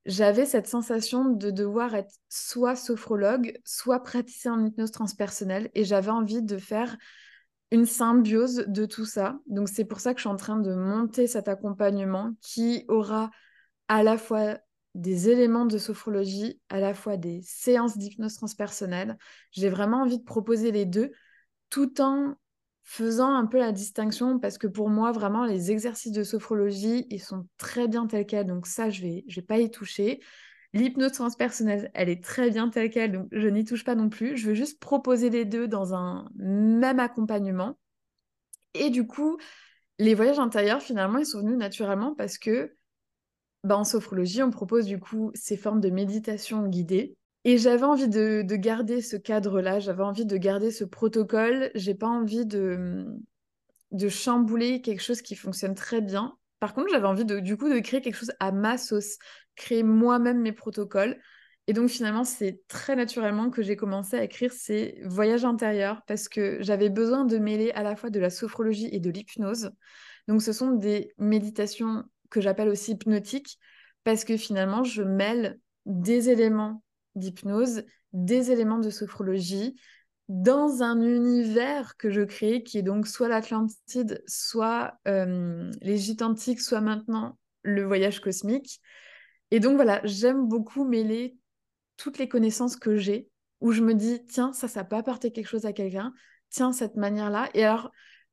J'avais 0.08 0.46
cette 0.46 0.66
sensation 0.66 1.26
de 1.26 1.50
devoir 1.50 1.94
être 1.94 2.14
soit 2.30 2.76
sophrologue, 2.76 3.60
soit 3.66 4.02
praticien 4.02 4.54
en 4.54 4.64
hypnose 4.64 4.90
transpersonnelle 4.90 5.70
et 5.74 5.84
j'avais 5.84 6.10
envie 6.10 6.40
de 6.40 6.56
faire 6.56 6.96
une 7.70 7.84
symbiose 7.84 8.64
de 8.66 8.86
tout 8.86 9.04
ça. 9.04 9.38
Donc 9.46 9.68
c'est 9.68 9.84
pour 9.84 10.00
ça 10.00 10.14
que 10.14 10.18
je 10.18 10.22
suis 10.22 10.30
en 10.30 10.36
train 10.36 10.56
de 10.56 10.74
monter 10.74 11.26
cet 11.26 11.46
accompagnement 11.46 12.32
qui 12.40 12.86
aura 12.88 13.30
à 13.88 14.02
la 14.02 14.16
fois 14.16 14.56
des 14.94 15.28
éléments 15.28 15.66
de 15.66 15.76
sophrologie, 15.76 16.58
à 16.70 16.80
la 16.80 16.94
fois 16.94 17.18
des 17.18 17.42
séances 17.44 17.98
d'hypnose 17.98 18.34
transpersonnelle. 18.34 19.18
J'ai 19.52 19.68
vraiment 19.68 20.00
envie 20.00 20.20
de 20.20 20.24
proposer 20.24 20.72
les 20.72 20.86
deux 20.86 21.12
tout 21.68 22.00
en 22.00 22.34
faisant 22.90 23.34
un 23.34 23.44
peu 23.44 23.58
la 23.58 23.70
distinction 23.70 24.38
parce 24.38 24.56
que 24.56 24.66
pour 24.66 24.88
moi 24.88 25.12
vraiment 25.12 25.44
les 25.44 25.70
exercices 25.70 26.10
de 26.10 26.22
sophrologie 26.22 27.06
ils 27.10 27.20
sont 27.20 27.46
très 27.58 27.86
bien 27.86 28.06
tels 28.06 28.24
quels 28.24 28.46
donc 28.46 28.66
ça 28.66 28.88
je 28.88 29.02
vais 29.02 29.24
je 29.28 29.36
vais 29.36 29.46
pas 29.46 29.58
y 29.58 29.70
toucher 29.70 30.20
L'hypnose 30.74 31.12
transpersonnelle, 31.12 31.90
elle 31.94 32.10
est 32.10 32.22
très 32.22 32.50
bien 32.50 32.68
telle 32.68 32.90
qu'elle, 32.90 33.12
donc 33.12 33.28
je 33.32 33.48
n'y 33.48 33.64
touche 33.64 33.84
pas 33.84 33.94
non 33.94 34.10
plus. 34.10 34.36
Je 34.36 34.48
veux 34.48 34.54
juste 34.54 34.80
proposer 34.80 35.30
les 35.30 35.46
deux 35.46 35.66
dans 35.66 35.94
un 35.94 36.28
même 36.36 37.00
accompagnement. 37.00 37.78
Et 38.74 38.90
du 38.90 39.06
coup, 39.06 39.38
les 39.98 40.14
voyages 40.14 40.38
intérieurs, 40.38 40.82
finalement, 40.82 41.18
ils 41.18 41.26
sont 41.26 41.40
venus 41.40 41.56
naturellement 41.56 42.14
parce 42.14 42.36
que 42.36 42.76
bah, 43.64 43.76
en 43.76 43.84
sophrologie, 43.84 44.42
on 44.42 44.50
propose 44.50 44.86
du 44.86 45.00
coup 45.00 45.30
ces 45.34 45.56
formes 45.56 45.80
de 45.80 45.90
méditation 45.90 46.66
guidée. 46.66 47.17
Et 47.44 47.58
j'avais 47.58 47.84
envie 47.84 48.08
de, 48.08 48.42
garder 48.56 49.00
ce 49.00 49.16
cadre-là, 49.16 49.80
j'avais 49.80 50.02
envie 50.02 50.26
de 50.26 50.36
garder 50.36 50.70
ce 50.70 50.84
protocole. 50.84 51.70
J'ai 51.74 51.94
pas 51.94 52.08
envie 52.08 52.46
de, 52.46 53.06
de 53.92 54.08
chambouler 54.08 54.80
quelque 54.80 55.02
chose 55.02 55.22
qui 55.22 55.36
fonctionne 55.36 55.74
très 55.74 56.00
bien. 56.00 56.36
Par 56.60 56.74
contre, 56.74 56.88
j'avais 56.90 57.06
envie 57.06 57.24
de, 57.24 57.38
du 57.38 57.56
coup 57.56 57.68
de 57.68 57.78
créer 57.78 58.00
quelque 58.00 58.16
chose 58.16 58.32
à 58.40 58.50
ma 58.52 58.76
sauce, 58.76 59.18
créer 59.54 59.82
moi-même 59.82 60.40
mes 60.40 60.52
protocoles. 60.52 61.18
Et 61.68 61.74
donc 61.74 61.90
finalement, 61.90 62.24
c'est 62.24 62.62
très 62.66 62.96
naturellement 62.96 63.50
que 63.50 63.62
j'ai 63.62 63.76
commencé 63.76 64.16
à 64.16 64.24
écrire 64.24 64.52
ces 64.52 65.00
voyages 65.04 65.44
intérieurs 65.44 66.02
parce 66.06 66.28
que 66.28 66.56
j'avais 66.60 66.88
besoin 66.88 67.24
de 67.24 67.36
mêler 67.36 67.70
à 67.72 67.82
la 67.82 67.94
fois 67.94 68.10
de 68.10 68.18
la 68.18 68.30
sophrologie 68.30 68.88
et 68.90 69.00
de 69.00 69.10
l'hypnose. 69.10 69.70
Donc 70.28 70.42
ce 70.42 70.52
sont 70.52 70.72
des 70.72 71.12
méditations 71.18 72.04
que 72.30 72.40
j'appelle 72.40 72.68
aussi 72.68 72.92
hypnotiques 72.92 73.58
parce 74.02 74.24
que 74.24 74.36
finalement, 74.36 74.82
je 74.82 75.02
mêle 75.02 75.60
des 75.84 76.30
éléments 76.30 76.82
d'hypnose, 77.18 77.84
des 78.12 78.50
éléments 78.50 78.78
de 78.78 78.90
sophrologie 78.90 79.76
dans 80.28 80.82
un 80.82 81.00
univers 81.00 81.96
que 81.96 82.10
je 82.10 82.20
crée 82.20 82.62
qui 82.62 82.78
est 82.78 82.82
donc 82.82 83.06
soit 83.06 83.28
l'Atlantide, 83.28 84.22
soit 84.26 84.94
euh, 85.08 85.70
l'Égypte 85.80 86.22
antique, 86.22 86.60
soit 86.60 86.82
maintenant 86.82 87.38
le 87.62 87.84
voyage 87.84 88.20
cosmique. 88.20 88.80
Et 89.50 89.60
donc 89.60 89.76
voilà, 89.76 90.00
j'aime 90.04 90.46
beaucoup 90.46 90.84
mêler 90.84 91.36
toutes 91.96 92.18
les 92.18 92.28
connaissances 92.28 92.76
que 92.76 92.96
j'ai, 92.96 93.28
où 93.60 93.72
je 93.72 93.82
me 93.82 93.94
dis, 93.94 94.24
tiens, 94.26 94.52
ça, 94.52 94.68
ça 94.68 94.84
peut 94.84 94.96
apporter 94.96 95.32
quelque 95.32 95.48
chose 95.48 95.64
à 95.64 95.72
quelqu'un, 95.72 96.12
tiens, 96.50 96.72
cette 96.72 96.96
manière-là. 96.96 97.48
Et 97.54 97.64
alors, 97.64 97.90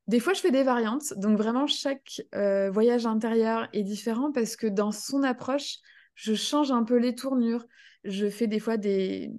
des 0.07 0.19
fois, 0.19 0.33
je 0.33 0.41
fais 0.41 0.51
des 0.51 0.63
variantes, 0.63 1.13
donc 1.17 1.37
vraiment, 1.37 1.65
chaque 1.65 2.21
euh, 2.35 2.69
voyage 2.69 3.05
intérieur 3.05 3.67
est 3.73 3.83
différent 3.83 4.31
parce 4.31 4.55
que 4.55 4.67
dans 4.67 4.91
son 4.91 5.23
approche, 5.23 5.77
je 6.15 6.33
change 6.33 6.71
un 6.71 6.83
peu 6.83 6.97
les 6.97 7.15
tournures. 7.15 7.65
Je 8.03 8.29
fais 8.29 8.47
des 8.47 8.59
fois 8.59 8.77
des, 8.77 9.31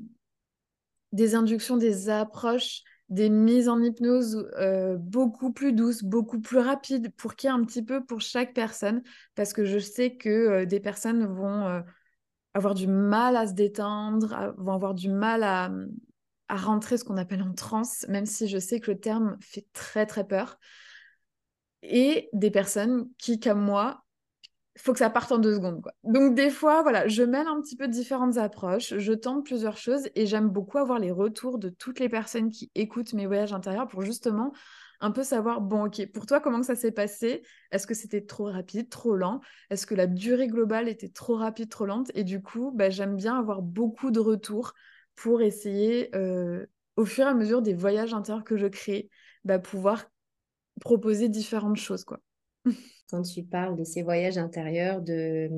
des 1.13 1.35
inductions, 1.35 1.77
des 1.77 2.09
approches, 2.09 2.83
des 3.09 3.29
mises 3.29 3.69
en 3.69 3.81
hypnose 3.81 4.49
euh, 4.59 4.97
beaucoup 4.97 5.53
plus 5.53 5.73
douces, 5.73 6.03
beaucoup 6.03 6.41
plus 6.41 6.59
rapides, 6.59 7.13
pour 7.15 7.37
qu'il 7.37 7.49
y 7.49 7.53
ait 7.53 7.57
un 7.57 7.65
petit 7.65 7.85
peu 7.85 8.05
pour 8.05 8.21
chaque 8.21 8.55
personne, 8.55 9.03
parce 9.35 9.53
que 9.53 9.65
je 9.65 9.79
sais 9.79 10.17
que 10.17 10.29
euh, 10.29 10.67
des 10.67 10.81
personnes 10.81 11.25
vont 11.25 11.67
euh, 11.67 11.81
avoir 12.55 12.75
du 12.75 12.89
mal 12.89 13.37
à 13.37 13.47
se 13.47 13.53
détendre, 13.53 14.55
vont 14.59 14.73
avoir 14.73 14.95
du 14.95 15.09
mal 15.09 15.45
à, 15.45 15.71
à 16.49 16.57
rentrer 16.57 16.99
ce 16.99 17.05
qu'on 17.05 17.17
appelle 17.17 17.43
en 17.43 17.53
transe, 17.53 18.07
même 18.09 18.27
si 18.27 18.49
je 18.49 18.59
sais 18.59 18.81
que 18.81 18.91
le 18.91 18.99
terme 18.99 19.37
fait 19.41 19.67
très 19.73 20.07
très 20.07 20.27
peur. 20.27 20.59
Et 21.83 22.29
des 22.33 22.51
personnes 22.51 23.09
qui, 23.19 23.39
comme 23.39 23.61
moi, 23.61 24.06
faut 24.77 24.93
que 24.93 24.99
ça 24.99 25.11
parte 25.11 25.33
en 25.33 25.39
deux 25.39 25.55
secondes. 25.55 25.83
Quoi. 25.83 25.93
Donc 26.05 26.35
des 26.35 26.51
fois, 26.51 26.83
voilà, 26.83 27.09
je 27.09 27.23
mêle 27.23 27.47
un 27.47 27.61
petit 27.61 27.77
peu 27.77 27.89
différentes 27.89 28.37
approches, 28.37 28.97
je 28.99 29.13
tente 29.13 29.45
plusieurs 29.45 29.77
choses 29.77 30.09
et 30.15 30.27
j'aime 30.27 30.49
beaucoup 30.49 30.79
avoir 30.79 30.99
les 30.99 31.11
retours 31.11 31.59
de 31.59 31.69
toutes 31.69 31.99
les 32.01 32.09
personnes 32.09 32.51
qui 32.51 32.71
écoutent 32.75 33.13
mes 33.15 33.27
voyages 33.27 33.53
intérieurs 33.53 33.89
pour 33.89 34.03
justement 34.03 34.53
un 35.01 35.11
peu 35.11 35.23
savoir, 35.23 35.61
bon, 35.61 35.87
ok, 35.87 36.11
pour 36.13 36.27
toi, 36.27 36.41
comment 36.41 36.63
ça 36.63 36.75
s'est 36.75 36.93
passé? 36.93 37.43
Est-ce 37.71 37.87
que 37.87 37.95
c'était 37.95 38.25
trop 38.25 38.45
rapide, 38.47 38.89
trop 38.89 39.15
lent? 39.15 39.41
Est-ce 39.71 39.87
que 39.87 39.95
la 39.95 40.07
durée 40.07 40.49
globale 40.49 40.89
était 40.89 41.09
trop 41.09 41.37
rapide, 41.37 41.69
trop 41.69 41.87
lente? 41.87 42.11
Et 42.15 42.25
du 42.25 42.43
coup, 42.43 42.73
bah, 42.75 42.89
j'aime 42.91 43.17
bien 43.17 43.39
avoir 43.39 43.63
beaucoup 43.63 44.11
de 44.11 44.21
retours 44.21 44.73
pour 45.15 45.43
essayer, 45.43 46.15
euh, 46.17 46.67
au 46.97 47.05
fur 47.05 47.25
et 47.27 47.29
à 47.29 47.35
mesure 47.35 47.63
des 47.63 47.75
voyages 47.75 48.15
intérieurs 48.15 48.45
que 48.45 48.57
je 48.57 48.67
crée, 48.67 49.11
bah, 49.45 49.59
pouvoir 49.59 50.05
proposer 50.81 51.29
différentes 51.29 51.77
choses, 51.79 52.05
quoi. 52.05 52.21
quand 53.11 53.23
tu 53.23 53.43
parles 53.43 53.77
de 53.77 53.85
ces 53.85 54.03
voyages 54.03 54.39
intérieurs, 54.39 55.01
de, 55.01 55.49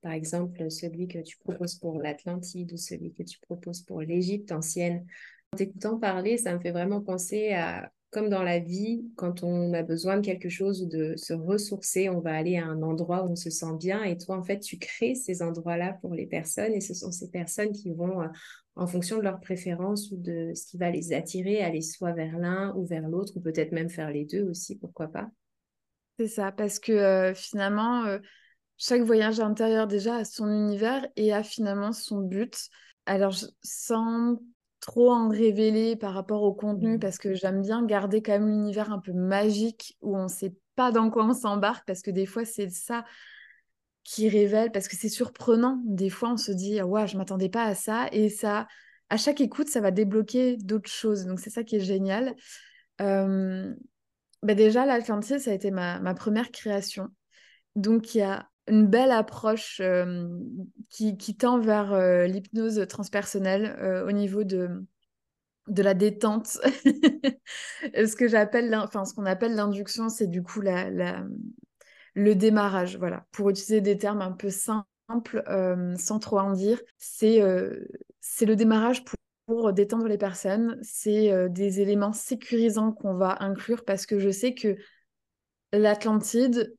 par 0.00 0.12
exemple, 0.12 0.70
celui 0.70 1.08
que 1.08 1.18
tu 1.18 1.36
proposes 1.38 1.74
pour 1.76 2.00
l'Atlantide 2.00 2.72
ou 2.72 2.76
celui 2.76 3.12
que 3.12 3.22
tu 3.22 3.38
proposes 3.40 3.82
pour 3.82 4.00
l'Égypte 4.00 4.52
ancienne. 4.52 5.04
En 5.52 5.56
t'écoutant 5.56 5.98
parler, 5.98 6.38
ça 6.38 6.54
me 6.54 6.60
fait 6.60 6.72
vraiment 6.72 7.00
penser 7.00 7.52
à, 7.52 7.92
comme 8.14 8.28
dans 8.28 8.44
la 8.44 8.60
vie, 8.60 9.04
quand 9.16 9.42
on 9.42 9.74
a 9.74 9.82
besoin 9.82 10.16
de 10.16 10.24
quelque 10.24 10.48
chose 10.48 10.82
ou 10.82 10.86
de 10.86 11.14
se 11.16 11.34
ressourcer, 11.34 12.08
on 12.08 12.20
va 12.20 12.32
aller 12.34 12.56
à 12.56 12.64
un 12.64 12.80
endroit 12.82 13.24
où 13.24 13.32
on 13.32 13.36
se 13.36 13.50
sent 13.50 13.76
bien. 13.78 14.04
Et 14.04 14.16
toi, 14.16 14.38
en 14.38 14.44
fait, 14.44 14.60
tu 14.60 14.78
crées 14.78 15.16
ces 15.16 15.42
endroits-là 15.42 15.98
pour 16.00 16.14
les 16.14 16.26
personnes 16.26 16.72
et 16.72 16.80
ce 16.80 16.94
sont 16.94 17.10
ces 17.10 17.28
personnes 17.28 17.72
qui 17.72 17.92
vont, 17.92 18.22
euh, 18.22 18.28
en 18.76 18.86
fonction 18.86 19.18
de 19.18 19.22
leurs 19.22 19.40
préférences 19.40 20.12
ou 20.12 20.16
de 20.16 20.52
ce 20.54 20.64
qui 20.66 20.78
va 20.78 20.90
les 20.90 21.12
attirer, 21.12 21.60
aller 21.60 21.80
soit 21.80 22.12
vers 22.12 22.38
l'un 22.38 22.72
ou 22.76 22.86
vers 22.86 23.08
l'autre, 23.08 23.32
ou 23.36 23.40
peut-être 23.40 23.72
même 23.72 23.90
faire 23.90 24.10
les 24.10 24.24
deux 24.24 24.48
aussi, 24.48 24.76
pourquoi 24.76 25.08
pas. 25.08 25.28
C'est 26.18 26.28
ça, 26.28 26.52
parce 26.52 26.78
que 26.78 26.92
euh, 26.92 27.34
finalement, 27.34 28.04
euh, 28.04 28.18
chaque 28.76 29.02
voyage 29.02 29.40
intérieur 29.40 29.86
déjà 29.86 30.16
a 30.16 30.24
son 30.24 30.48
univers 30.48 31.06
et 31.16 31.32
a 31.32 31.42
finalement 31.42 31.92
son 31.92 32.20
but. 32.20 32.68
Alors, 33.06 33.34
sans 33.62 34.38
trop 34.80 35.10
en 35.10 35.28
révéler 35.28 35.96
par 35.96 36.14
rapport 36.14 36.42
au 36.42 36.52
contenu, 36.52 36.96
mmh. 36.96 37.00
parce 37.00 37.18
que 37.18 37.34
j'aime 37.34 37.62
bien 37.62 37.84
garder 37.84 38.22
quand 38.22 38.32
même 38.32 38.48
l'univers 38.48 38.92
un 38.92 38.98
peu 38.98 39.12
magique 39.12 39.96
où 40.02 40.16
on 40.16 40.24
ne 40.24 40.28
sait 40.28 40.54
pas 40.76 40.92
dans 40.92 41.10
quoi 41.10 41.24
on 41.24 41.32
s'embarque, 41.32 41.86
parce 41.86 42.02
que 42.02 42.10
des 42.10 42.26
fois, 42.26 42.44
c'est 42.44 42.70
ça 42.70 43.04
qui 44.04 44.28
révèle, 44.28 44.70
parce 44.70 44.86
que 44.86 44.96
c'est 44.96 45.08
surprenant. 45.08 45.80
Des 45.86 46.10
fois, 46.10 46.30
on 46.32 46.36
se 46.36 46.52
dit, 46.52 46.78
ah 46.78 46.86
ouais, 46.86 47.06
je 47.06 47.16
m'attendais 47.16 47.48
pas 47.48 47.64
à 47.64 47.74
ça, 47.74 48.08
et 48.12 48.28
ça, 48.28 48.68
à 49.08 49.16
chaque 49.16 49.40
écoute, 49.40 49.68
ça 49.68 49.80
va 49.80 49.90
débloquer 49.90 50.56
d'autres 50.58 50.90
choses. 50.90 51.24
Donc, 51.24 51.40
c'est 51.40 51.50
ça 51.50 51.64
qui 51.64 51.76
est 51.76 51.80
génial. 51.80 52.34
Euh, 53.00 53.74
bah 54.44 54.54
déjà, 54.54 54.86
l'Atlantide, 54.86 55.38
ça 55.38 55.50
a 55.50 55.54
été 55.54 55.70
ma, 55.70 56.14
première 56.14 56.50
création. 56.50 57.08
Donc, 57.76 58.14
il 58.14 58.18
y 58.18 58.22
a 58.22 58.48
une 58.68 58.86
belle 58.86 59.10
approche 59.10 59.82
qui, 60.90 61.16
qui, 61.16 61.36
tend 61.36 61.58
vers 61.58 61.98
l'hypnose 62.26 62.86
transpersonnelle 62.88 64.04
au 64.06 64.12
niveau 64.12 64.44
de, 64.44 64.86
de 65.68 65.82
la 65.82 65.94
détente. 65.94 66.58
ce 67.94 68.16
que 68.16 68.28
j'appelle, 68.28 68.74
enfin, 68.74 69.04
ce 69.04 69.14
qu'on 69.14 69.26
appelle 69.26 69.54
l'induction, 69.54 70.08
c'est 70.08 70.28
du 70.28 70.42
coup 70.42 70.60
la, 70.60 71.24
le 72.14 72.34
démarrage. 72.34 72.96
Voilà, 72.96 73.26
pour 73.32 73.50
utiliser 73.50 73.80
des 73.80 73.98
termes 73.98 74.22
un 74.22 74.32
peu 74.32 74.50
simples, 74.50 75.42
sans 75.98 76.18
trop 76.20 76.38
en 76.38 76.52
dire, 76.52 76.80
c'est 76.96 77.42
c'est 78.20 78.46
le 78.46 78.56
démarrage 78.56 79.04
pour, 79.04 79.18
pour 79.46 79.72
détendre 79.72 80.06
les 80.06 80.18
personnes. 80.18 80.78
C'est 80.82 81.48
des 81.50 81.80
éléments 81.80 82.12
sécurisants 82.12 82.92
qu'on 82.92 83.14
va 83.14 83.36
inclure 83.40 83.84
parce 83.84 84.06
que 84.06 84.18
je 84.18 84.30
sais 84.30 84.54
que 84.54 84.76
l'Atlantide, 85.72 86.76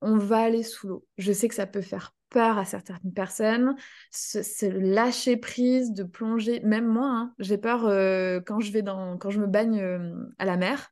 on 0.00 0.16
va 0.16 0.38
aller 0.38 0.62
sous 0.62 0.88
l'eau. 0.88 1.06
Je 1.18 1.32
sais 1.32 1.48
que 1.48 1.54
ça 1.54 1.66
peut 1.66 1.82
faire 1.82 2.14
peur 2.32 2.58
à 2.58 2.64
certaines 2.64 3.12
personnes, 3.14 3.76
se, 4.10 4.66
lâcher 4.66 5.36
prise, 5.36 5.92
de 5.92 6.02
plonger. 6.02 6.60
Même 6.60 6.86
moi, 6.86 7.08
hein, 7.08 7.34
j'ai 7.38 7.58
peur 7.58 7.86
euh, 7.86 8.40
quand 8.40 8.60
je 8.60 8.72
vais 8.72 8.82
dans, 8.82 9.18
quand 9.18 9.30
je 9.30 9.40
me 9.40 9.46
baigne 9.46 9.80
euh, 9.80 10.14
à 10.38 10.44
la 10.44 10.56
mer. 10.56 10.90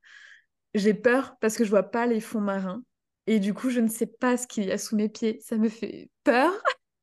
J'ai 0.74 0.94
peur 0.94 1.36
parce 1.40 1.56
que 1.56 1.64
je 1.64 1.70
vois 1.70 1.90
pas 1.90 2.06
les 2.06 2.20
fonds 2.20 2.40
marins 2.40 2.84
et 3.26 3.40
du 3.40 3.54
coup 3.54 3.70
je 3.70 3.80
ne 3.80 3.88
sais 3.88 4.06
pas 4.06 4.36
ce 4.36 4.46
qu'il 4.46 4.64
y 4.66 4.70
a 4.70 4.78
sous 4.78 4.94
mes 4.96 5.08
pieds. 5.08 5.40
Ça 5.40 5.56
me 5.56 5.68
fait 5.68 6.10
peur. 6.22 6.52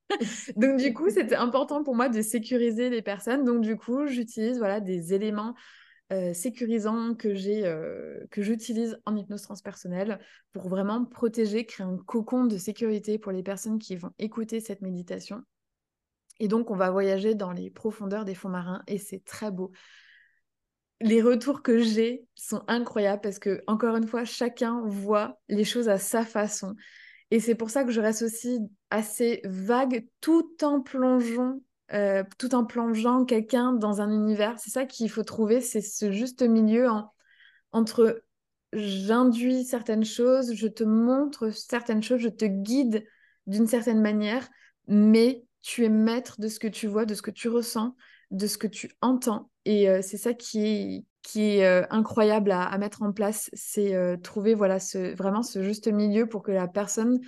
Donc 0.56 0.80
du 0.80 0.94
coup 0.94 1.10
c'était 1.10 1.36
important 1.36 1.84
pour 1.84 1.96
moi 1.96 2.10
de 2.10 2.22
sécuriser 2.22 2.90
les 2.90 3.02
personnes. 3.02 3.44
Donc 3.44 3.62
du 3.62 3.76
coup 3.76 4.08
j'utilise 4.08 4.58
voilà 4.58 4.80
des 4.80 5.14
éléments 5.14 5.56
euh, 6.14 6.34
sécurisant 6.34 7.16
que 7.16 7.34
j'ai 7.34 7.66
euh, 7.66 8.26
que 8.32 8.42
j'utilise 8.42 8.98
en 9.06 9.18
hypnose 9.18 9.42
transpersonnelle 9.42 10.20
pour 10.54 10.70
vraiment 10.70 11.04
protéger, 11.04 11.66
créer 11.66 11.86
un 11.86 11.98
cocon 11.98 12.46
de 12.46 12.58
sécurité 12.58 13.20
pour 13.20 13.34
les 13.34 13.44
personnes 13.44 13.78
qui 13.78 13.98
vont 13.98 14.12
écouter 14.18 14.62
cette 14.62 14.82
méditation. 14.82 15.44
Et 16.40 16.48
donc 16.48 16.72
on 16.72 16.76
va 16.76 16.92
voyager 16.92 17.36
dans 17.36 17.52
les 17.52 17.70
profondeurs 17.70 18.24
des 18.24 18.36
fonds 18.36 18.50
marins 18.50 18.84
et 18.88 19.00
c'est 19.00 19.24
très 19.26 19.52
beau. 19.52 19.72
Les 21.02 21.22
retours 21.22 21.62
que 21.62 21.80
j'ai 21.80 22.26
sont 22.36 22.64
incroyables 22.68 23.22
parce 23.22 23.38
que 23.38 23.62
encore 23.68 23.98
une 23.98 24.08
fois 24.08 24.24
chacun 24.24 24.82
voit 24.86 25.38
les 25.50 25.66
choses 25.66 25.90
à 25.90 25.98
sa 25.98 26.24
façon. 26.24 26.76
Et 27.32 27.40
c'est 27.40 27.56
pour 27.56 27.70
ça 27.70 27.84
que 27.84 27.92
je 27.92 28.02
reste 28.02 28.22
aussi 28.22 28.60
assez 28.90 29.42
vague 29.44 30.08
tout 30.22 30.64
en 30.64 30.82
plongeant 30.82 31.60
euh, 31.94 32.24
tout 32.38 32.54
en 32.54 32.66
plongeant 32.66 33.24
quelqu'un 33.24 33.72
dans 33.72 34.02
un 34.02 34.12
univers. 34.12 34.60
C'est 34.60 34.72
ça 34.72 34.86
qu'il 34.86 35.10
faut 35.10 35.24
trouver, 35.24 35.62
c'est 35.62 35.80
ce 35.80 36.12
juste 36.12 36.42
milieu 36.42 36.90
entre 37.72 38.24
j'induis 38.74 39.64
certaines 39.64 40.04
choses, 40.04 40.54
je 40.54 40.68
te 40.68 40.84
montre 40.84 41.50
certaines 41.52 42.04
choses, 42.04 42.20
je 42.20 42.28
te 42.28 42.44
guide 42.44 43.06
d'une 43.46 43.68
certaine 43.68 44.02
manière, 44.02 44.50
mais 44.88 45.46
tu 45.62 45.86
es 45.86 45.90
maître 45.90 46.42
de 46.42 46.50
ce 46.50 46.60
que 46.60 46.68
tu 46.68 46.88
vois, 46.88 47.06
de 47.06 47.14
ce 47.14 47.22
que 47.22 47.32
tu 47.32 47.48
ressens, 47.48 47.96
de 48.32 48.48
ce 48.48 48.58
que 48.58 48.68
tu 48.68 48.92
entends. 49.00 49.50
Et 49.64 49.90
euh, 49.90 50.02
c'est 50.02 50.18
ça 50.18 50.34
qui 50.34 50.66
est, 50.66 51.06
qui 51.28 51.58
est 51.58 51.66
euh, 51.66 51.86
incroyable 51.90 52.52
à, 52.52 52.78
mettre 52.78 53.04
en 53.04 53.12
place, 53.12 53.50
c'est 53.52 53.94
trouver 54.24 54.54
voilà, 54.54 54.80
ce, 54.80 55.14
vraiment 55.16 55.44
ce 55.44 55.62
juste 55.62 55.88
milieu 55.88 56.28
pour 56.28 56.42
que 56.42 56.52
la 56.52 56.68
personne 56.68 57.20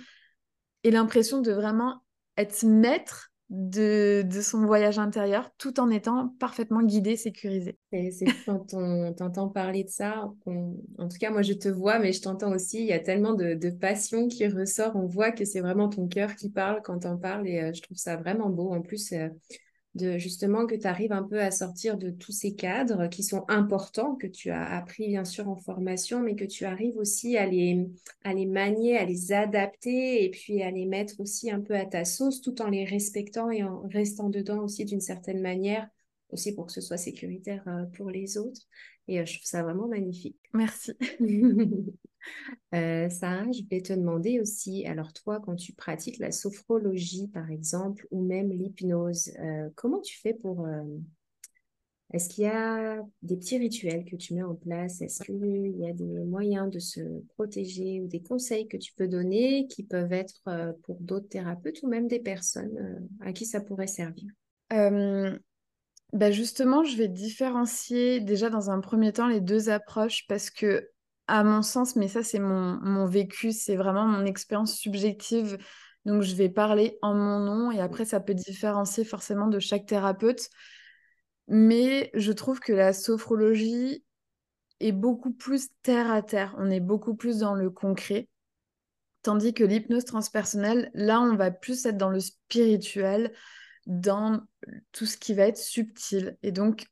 ait 0.84 0.90
l'impression 0.90 1.40
de 1.40 1.52
vraiment 1.52 2.02
être 2.38 2.64
maître 2.64 3.30
de, 3.50 4.24
son 4.42 4.64
voyage 4.64 4.98
intérieur 4.98 5.50
tout 5.58 5.80
en 5.80 5.90
étant 5.90 6.34
parfaitement 6.38 6.82
guidé, 6.82 7.16
sécurisé. 7.16 7.76
C'est 7.90 8.26
quand 8.46 8.72
on 8.74 9.12
t'entend 9.16 9.48
parler 9.48 9.84
de 9.84 9.90
ça, 9.90 10.30
en 10.46 11.08
tout 11.08 11.18
cas 11.20 11.30
moi 11.30 11.42
je 11.42 11.52
te 11.52 11.68
vois, 11.68 11.98
mais 11.98 12.12
je 12.12 12.22
t'entends 12.22 12.54
aussi, 12.54 12.78
il 12.78 12.86
y 12.86 12.92
a 12.92 13.00
tellement 13.00 13.34
de, 13.34 13.70
passion 13.70 14.28
qui 14.28 14.46
ressort, 14.46 14.94
on 14.94 15.06
voit 15.06 15.32
que 15.32 15.44
c'est 15.44 15.60
vraiment 15.60 15.88
ton 15.88 16.06
cœur 16.06 16.36
qui 16.36 16.48
parle 16.48 16.80
quand 16.82 17.04
on 17.06 17.18
parle 17.18 17.46
et 17.48 17.60
euh, 17.60 17.72
je 17.74 17.82
trouve 17.82 17.96
ça 17.96 18.16
vraiment 18.16 18.50
beau. 18.50 18.72
En 18.72 18.82
plus, 18.82 19.12
euh, 19.12 19.28
de 19.94 20.18
justement 20.18 20.66
que 20.66 20.74
tu 20.76 20.86
arrives 20.86 21.12
un 21.12 21.24
peu 21.24 21.40
à 21.40 21.50
sortir 21.50 21.98
de 21.98 22.10
tous 22.10 22.32
ces 22.32 22.54
cadres 22.54 23.08
qui 23.08 23.24
sont 23.24 23.44
importants, 23.48 24.14
que 24.14 24.28
tu 24.28 24.50
as 24.50 24.64
appris 24.76 25.08
bien 25.08 25.24
sûr 25.24 25.48
en 25.48 25.56
formation, 25.56 26.20
mais 26.22 26.36
que 26.36 26.44
tu 26.44 26.64
arrives 26.64 26.96
aussi 26.96 27.36
à 27.36 27.46
les, 27.46 27.88
à 28.22 28.32
les 28.32 28.46
manier, 28.46 28.96
à 28.96 29.04
les 29.04 29.32
adapter 29.32 30.24
et 30.24 30.30
puis 30.30 30.62
à 30.62 30.70
les 30.70 30.86
mettre 30.86 31.18
aussi 31.20 31.50
un 31.50 31.60
peu 31.60 31.74
à 31.74 31.84
ta 31.84 32.04
sauce 32.04 32.40
tout 32.40 32.62
en 32.62 32.68
les 32.68 32.84
respectant 32.84 33.50
et 33.50 33.64
en 33.64 33.82
restant 33.88 34.30
dedans 34.30 34.62
aussi 34.62 34.84
d'une 34.84 35.00
certaine 35.00 35.40
manière, 35.40 35.88
aussi 36.30 36.54
pour 36.54 36.66
que 36.66 36.72
ce 36.72 36.80
soit 36.80 36.96
sécuritaire 36.96 37.64
euh, 37.66 37.84
pour 37.96 38.10
les 38.10 38.38
autres. 38.38 38.62
Et 39.08 39.20
euh, 39.20 39.26
je 39.26 39.34
trouve 39.34 39.46
ça 39.46 39.62
vraiment 39.64 39.88
magnifique. 39.88 40.38
Merci. 40.54 40.92
Euh, 42.74 43.08
Sarah, 43.08 43.50
je 43.52 43.62
vais 43.70 43.80
te 43.80 43.92
demander 43.92 44.40
aussi, 44.40 44.86
alors 44.86 45.12
toi, 45.12 45.40
quand 45.40 45.56
tu 45.56 45.72
pratiques 45.72 46.18
la 46.18 46.32
sophrologie, 46.32 47.28
par 47.28 47.50
exemple, 47.50 48.06
ou 48.10 48.22
même 48.22 48.50
l'hypnose, 48.50 49.32
euh, 49.40 49.68
comment 49.74 50.00
tu 50.00 50.18
fais 50.20 50.34
pour... 50.34 50.66
Euh, 50.66 50.82
est-ce 52.12 52.28
qu'il 52.28 52.44
y 52.44 52.48
a 52.48 52.96
des 53.22 53.36
petits 53.36 53.58
rituels 53.58 54.04
que 54.04 54.16
tu 54.16 54.34
mets 54.34 54.42
en 54.42 54.56
place? 54.56 55.00
Est-ce 55.00 55.22
qu'il 55.22 55.76
y 55.78 55.88
a 55.88 55.92
des 55.92 56.24
moyens 56.24 56.68
de 56.68 56.80
se 56.80 57.00
protéger 57.36 58.00
ou 58.00 58.08
des 58.08 58.20
conseils 58.20 58.66
que 58.66 58.76
tu 58.76 58.92
peux 58.94 59.06
donner 59.06 59.68
qui 59.68 59.84
peuvent 59.84 60.12
être 60.12 60.42
pour 60.82 60.96
d'autres 60.98 61.28
thérapeutes 61.28 61.80
ou 61.84 61.88
même 61.88 62.08
des 62.08 62.18
personnes 62.18 63.08
à 63.20 63.32
qui 63.32 63.46
ça 63.46 63.60
pourrait 63.60 63.86
servir? 63.86 64.28
Bah 66.12 66.32
justement, 66.32 66.82
je 66.82 66.96
vais 66.96 67.06
différencier 67.06 68.18
déjà 68.18 68.50
dans 68.50 68.70
un 68.70 68.80
premier 68.80 69.12
temps 69.12 69.28
les 69.28 69.40
deux 69.40 69.70
approches 69.70 70.26
parce 70.26 70.50
que 70.50 70.90
à 71.30 71.44
mon 71.44 71.62
sens, 71.62 71.94
mais 71.94 72.08
ça 72.08 72.22
c'est 72.24 72.40
mon, 72.40 73.06
vécu, 73.06 73.52
c'est 73.52 73.76
vraiment 73.76 74.04
mon 74.04 74.24
expérience 74.26 74.74
subjective. 74.74 75.58
Donc 76.04 76.22
je 76.22 76.34
vais 76.34 76.48
parler 76.48 76.98
en 77.02 77.14
mon 77.14 77.38
nom 77.38 77.70
et 77.70 77.80
après 77.80 78.04
ça 78.04 78.20
peut 78.20 78.34
différencier 78.34 79.04
forcément 79.04 79.46
de 79.46 79.60
chaque 79.60 79.86
thérapeute. 79.86 80.48
Mais 81.46 82.10
je 82.14 82.32
trouve 82.32 82.58
que 82.58 82.72
la 82.72 82.92
sophrologie 82.92 84.04
est 84.80 84.92
beaucoup 84.92 85.32
plus 85.32 85.68
terre 85.82 86.10
à 86.10 86.22
terre. 86.22 86.54
On 86.58 86.68
est 86.68 86.80
beaucoup 86.80 87.14
plus 87.14 87.38
dans 87.38 87.54
le 87.54 87.70
concret. 87.70 88.28
Tandis 89.22 89.54
que 89.54 89.64
l'hypnose 89.64 90.06
transpersonnelle, 90.06 90.90
là, 90.94 91.20
on 91.20 91.36
va 91.36 91.50
plus 91.50 91.84
être 91.86 91.98
dans 91.98 92.10
le 92.10 92.20
spirituel, 92.20 93.32
dans 93.86 94.40
tout 94.92 95.06
ce 95.06 95.16
qui 95.16 95.34
va 95.34 95.44
être 95.44 95.58
subtil. 95.58 96.38
Et 96.42 96.52
donc, 96.52 96.86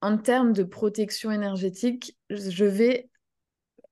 en 0.00 0.18
termes 0.18 0.52
de 0.52 0.62
protection 0.62 1.30
énergétique, 1.30 2.18
je 2.28 2.64
vais 2.64 3.09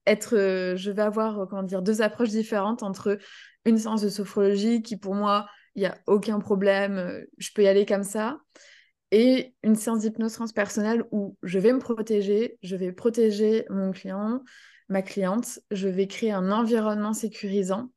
être, 0.09 0.37
euh, 0.37 0.77
je 0.77 0.91
vais 0.91 1.03
avoir, 1.03 1.41
euh, 1.41 1.47
comment 1.47 1.63
dire, 1.63 1.83
deux 1.83 2.03
approches 2.03 2.31
différentes 2.31 2.83
entre 2.83 3.19
une 3.65 3.79
séance 3.79 4.03
de 4.03 4.09
sophrologie 4.09 4.83
qui, 4.83 4.97
pour 4.97 5.15
moi, 5.15 5.47
il 5.75 5.81
n'y 5.81 5.87
a 5.87 5.99
aucun 6.07 6.41
problème, 6.41 6.99
euh, 6.99 7.25
je 7.39 7.51
peux 7.55 7.63
y 7.63 7.69
aller 7.69 7.87
comme 7.87 8.05
ça, 8.05 8.41
et 9.11 9.55
une 9.63 9.77
séance 9.77 10.01
d'hypnose 10.01 10.33
transpersonnelle 10.33 11.05
où 11.13 11.37
je 11.43 11.59
vais 11.59 11.73
me 11.73 11.79
protéger, 11.79 12.59
je 12.63 12.77
vais 12.77 12.93
protéger 12.93 13.65
mon 13.71 13.93
client, 13.93 14.43
ma 14.89 15.03
cliente, 15.03 15.61
je 15.71 15.89
vais 15.89 16.07
créer 16.07 16.33
un 16.33 16.51
environnement 16.51 17.15
sécurisant. 17.15 17.91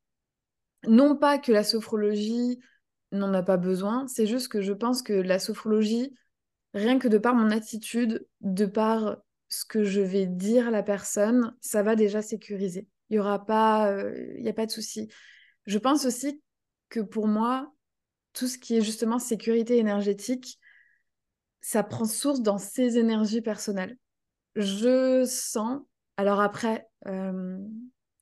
Non 0.87 1.15
pas 1.15 1.37
que 1.37 1.51
la 1.51 1.63
sophrologie 1.63 2.59
n'en 3.11 3.33
a 3.33 3.43
pas 3.43 3.57
besoin, 3.57 4.07
c'est 4.07 4.27
juste 4.27 4.47
que 4.47 4.61
je 4.61 4.73
pense 4.73 5.01
que 5.01 5.13
la 5.13 5.39
sophrologie, 5.39 6.13
rien 6.73 6.97
que 6.97 7.07
de 7.07 7.17
par 7.17 7.35
mon 7.35 7.51
attitude, 7.51 8.25
de 8.41 8.65
par 8.65 9.17
ce 9.51 9.65
que 9.65 9.83
je 9.83 9.99
vais 9.99 10.27
dire 10.27 10.69
à 10.69 10.71
la 10.71 10.81
personne, 10.81 11.53
ça 11.59 11.83
va 11.83 11.97
déjà 11.97 12.21
sécuriser. 12.21 12.87
Il 13.09 13.17
y 13.17 13.19
aura 13.19 13.45
pas, 13.45 13.91
euh, 13.91 14.33
il 14.37 14.45
y 14.45 14.49
a 14.49 14.53
pas 14.53 14.65
de 14.65 14.71
souci. 14.71 15.09
Je 15.65 15.77
pense 15.77 16.05
aussi 16.05 16.41
que 16.87 17.01
pour 17.01 17.27
moi, 17.27 17.73
tout 18.31 18.47
ce 18.47 18.57
qui 18.57 18.77
est 18.77 18.81
justement 18.81 19.19
sécurité 19.19 19.77
énergétique, 19.77 20.57
ça 21.59 21.83
prend 21.83 22.05
source 22.05 22.41
dans 22.41 22.57
ses 22.57 22.97
énergies 22.97 23.41
personnelles. 23.41 23.97
Je 24.55 25.25
sens, 25.25 25.81
alors 26.15 26.39
après, 26.39 26.87
euh, 27.07 27.57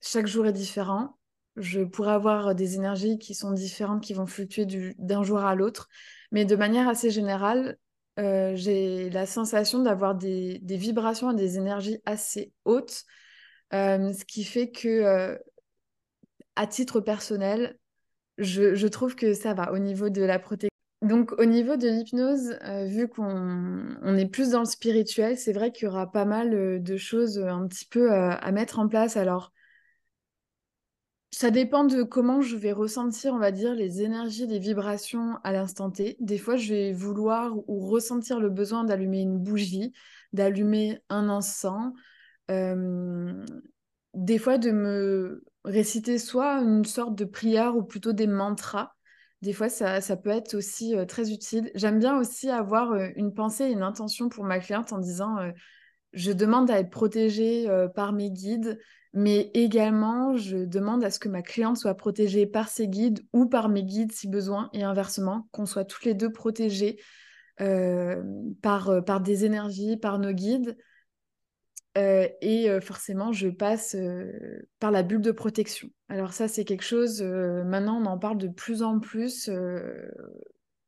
chaque 0.02 0.28
jour 0.28 0.48
est 0.48 0.52
différent. 0.54 1.20
Je 1.58 1.82
pourrais 1.82 2.14
avoir 2.14 2.56
des 2.56 2.74
énergies 2.74 3.20
qui 3.20 3.36
sont 3.36 3.52
différentes, 3.52 4.02
qui 4.02 4.16
vont 4.16 4.26
fluctuer 4.26 4.66
d'un 4.98 5.22
jour 5.22 5.40
à 5.40 5.54
l'autre. 5.54 5.90
Mais 6.32 6.46
de 6.46 6.56
manière 6.56 6.88
assez 6.88 7.12
générale, 7.12 7.78
euh, 8.20 8.52
j'ai 8.56 9.10
la 9.10 9.26
sensation 9.26 9.80
d'avoir 9.80 10.16
des, 10.16 10.60
vibrations 10.64 11.32
et 11.32 11.36
des 11.36 11.58
énergies 11.58 12.00
assez 12.06 12.52
hautes, 12.66 13.04
euh, 13.74 14.12
ce 14.12 14.26
qui 14.26 14.44
fait 14.44 14.72
que, 14.72 14.88
euh, 14.88 15.38
à 16.56 16.68
titre 16.68 17.00
personnel, 17.00 17.80
je, 18.38 18.88
trouve 18.88 19.16
que 19.16 19.34
ça 19.34 19.54
va 19.54 19.72
au 19.72 19.80
niveau 19.80 20.10
de 20.10 20.22
la 20.22 20.40
protection. 20.40 20.70
Donc, 21.02 21.32
au 21.40 21.46
niveau 21.46 21.78
de 21.78 21.88
l'hypnose, 21.88 22.58
vu 22.86 23.08
qu'on 23.08 24.18
est 24.18 24.30
plus 24.30 24.52
dans 24.52 24.60
le 24.60 24.66
spirituel, 24.66 25.38
c'est 25.38 25.54
vrai 25.54 25.72
qu'il 25.72 25.86
y 25.86 25.88
aura 25.88 26.12
pas 26.12 26.26
mal 26.26 26.84
de 26.84 26.98
choses 26.98 27.40
un 27.40 27.68
petit 27.68 27.86
peu 27.86 28.12
à 28.12 28.52
mettre 28.52 28.80
en 28.80 28.88
place. 28.90 29.16
Alors, 29.16 29.54
ça 31.32 31.52
dépend 31.52 31.84
de 31.84 32.02
comment 32.04 32.42
je 32.42 32.58
vais 32.58 32.72
ressentir, 32.72 33.34
on 33.34 33.38
va 33.38 33.52
dire, 33.52 33.76
les 33.76 34.02
énergies, 34.02 34.48
les 34.48 34.60
vibrations 34.60 35.38
à 35.44 35.52
l'instant 35.52 35.92
T. 35.92 36.18
Des 36.20 36.40
fois, 36.40 36.56
je 36.56 36.74
vais 36.74 36.92
vouloir 36.92 37.56
ou 37.70 37.88
ressentir 37.88 38.40
le 38.40 38.50
besoin 38.50 38.84
d'allumer 38.84 39.22
une 39.22 39.38
bougie, 39.38 39.94
d'allumer 40.34 41.00
un 41.10 41.30
encens. 41.30 41.94
Euh, 42.50 43.46
des 44.16 44.40
fois, 44.40 44.58
de 44.58 44.72
me 44.72 45.44
réciter 45.66 46.18
soit 46.18 46.62
une 46.62 46.84
sorte 46.84 47.16
de 47.16 47.26
prière 47.26 47.78
ou 47.78 47.84
plutôt 47.84 48.12
des 48.12 48.28
mantras. 48.28 48.96
Des 49.44 49.54
fois, 49.54 49.70
ça, 49.70 50.02
ça 50.02 50.18
peut 50.18 50.32
être 50.32 50.56
aussi 50.56 50.96
très 51.08 51.32
utile. 51.32 51.72
J'aime 51.76 52.00
bien 52.00 52.18
aussi 52.18 52.50
avoir 52.50 52.96
une 53.16 53.34
pensée 53.34 53.66
et 53.66 53.72
une 53.72 53.84
intention 53.84 54.30
pour 54.30 54.44
ma 54.44 54.60
cliente 54.60 54.92
en 54.94 54.98
disant 54.98 55.38
je 56.12 56.32
demande 56.32 56.72
à 56.72 56.80
être 56.80 56.90
protégée 56.90 57.68
par 57.96 58.14
mes 58.14 58.32
guides, 58.32 58.80
mais 59.14 59.50
également 59.54 60.38
je 60.38 60.58
demande 60.58 61.04
à 61.04 61.10
ce 61.10 61.20
que 61.20 61.30
ma 61.30 61.42
cliente 61.42 61.78
soit 61.78 61.96
protégée 61.96 62.46
par 62.46 62.70
ses 62.70 62.88
guides 62.88 63.22
ou 63.34 63.48
par 63.48 63.70
mes 63.70 63.84
guides 63.84 64.12
si 64.12 64.28
besoin, 64.28 64.70
et 64.74 64.84
inversement, 64.84 65.48
qu'on 65.52 65.66
soit 65.66 65.86
toutes 65.86 66.06
les 66.06 66.14
deux 66.14 66.32
protégées 66.32 67.00
par, 68.62 69.04
par 69.04 69.20
des 69.20 69.46
énergies, 69.46 69.98
par 69.98 70.20
nos 70.20 70.32
guides. 70.32 70.78
et 71.96 72.80
forcément, 72.82 73.34
je 73.34 73.50
passe 73.50 73.98
par 74.80 74.92
la 74.92 75.04
bulle 75.04 75.22
de 75.22 75.32
protection. 75.32 75.90
Alors 76.08 76.32
ça, 76.32 76.48
c'est 76.48 76.64
quelque 76.64 76.86
chose, 76.86 77.22
maintenant, 77.22 78.02
on 78.02 78.06
en 78.06 78.18
parle 78.18 78.38
de 78.38 78.48
plus 78.48 78.82
en 78.82 79.00
plus. 79.00 79.50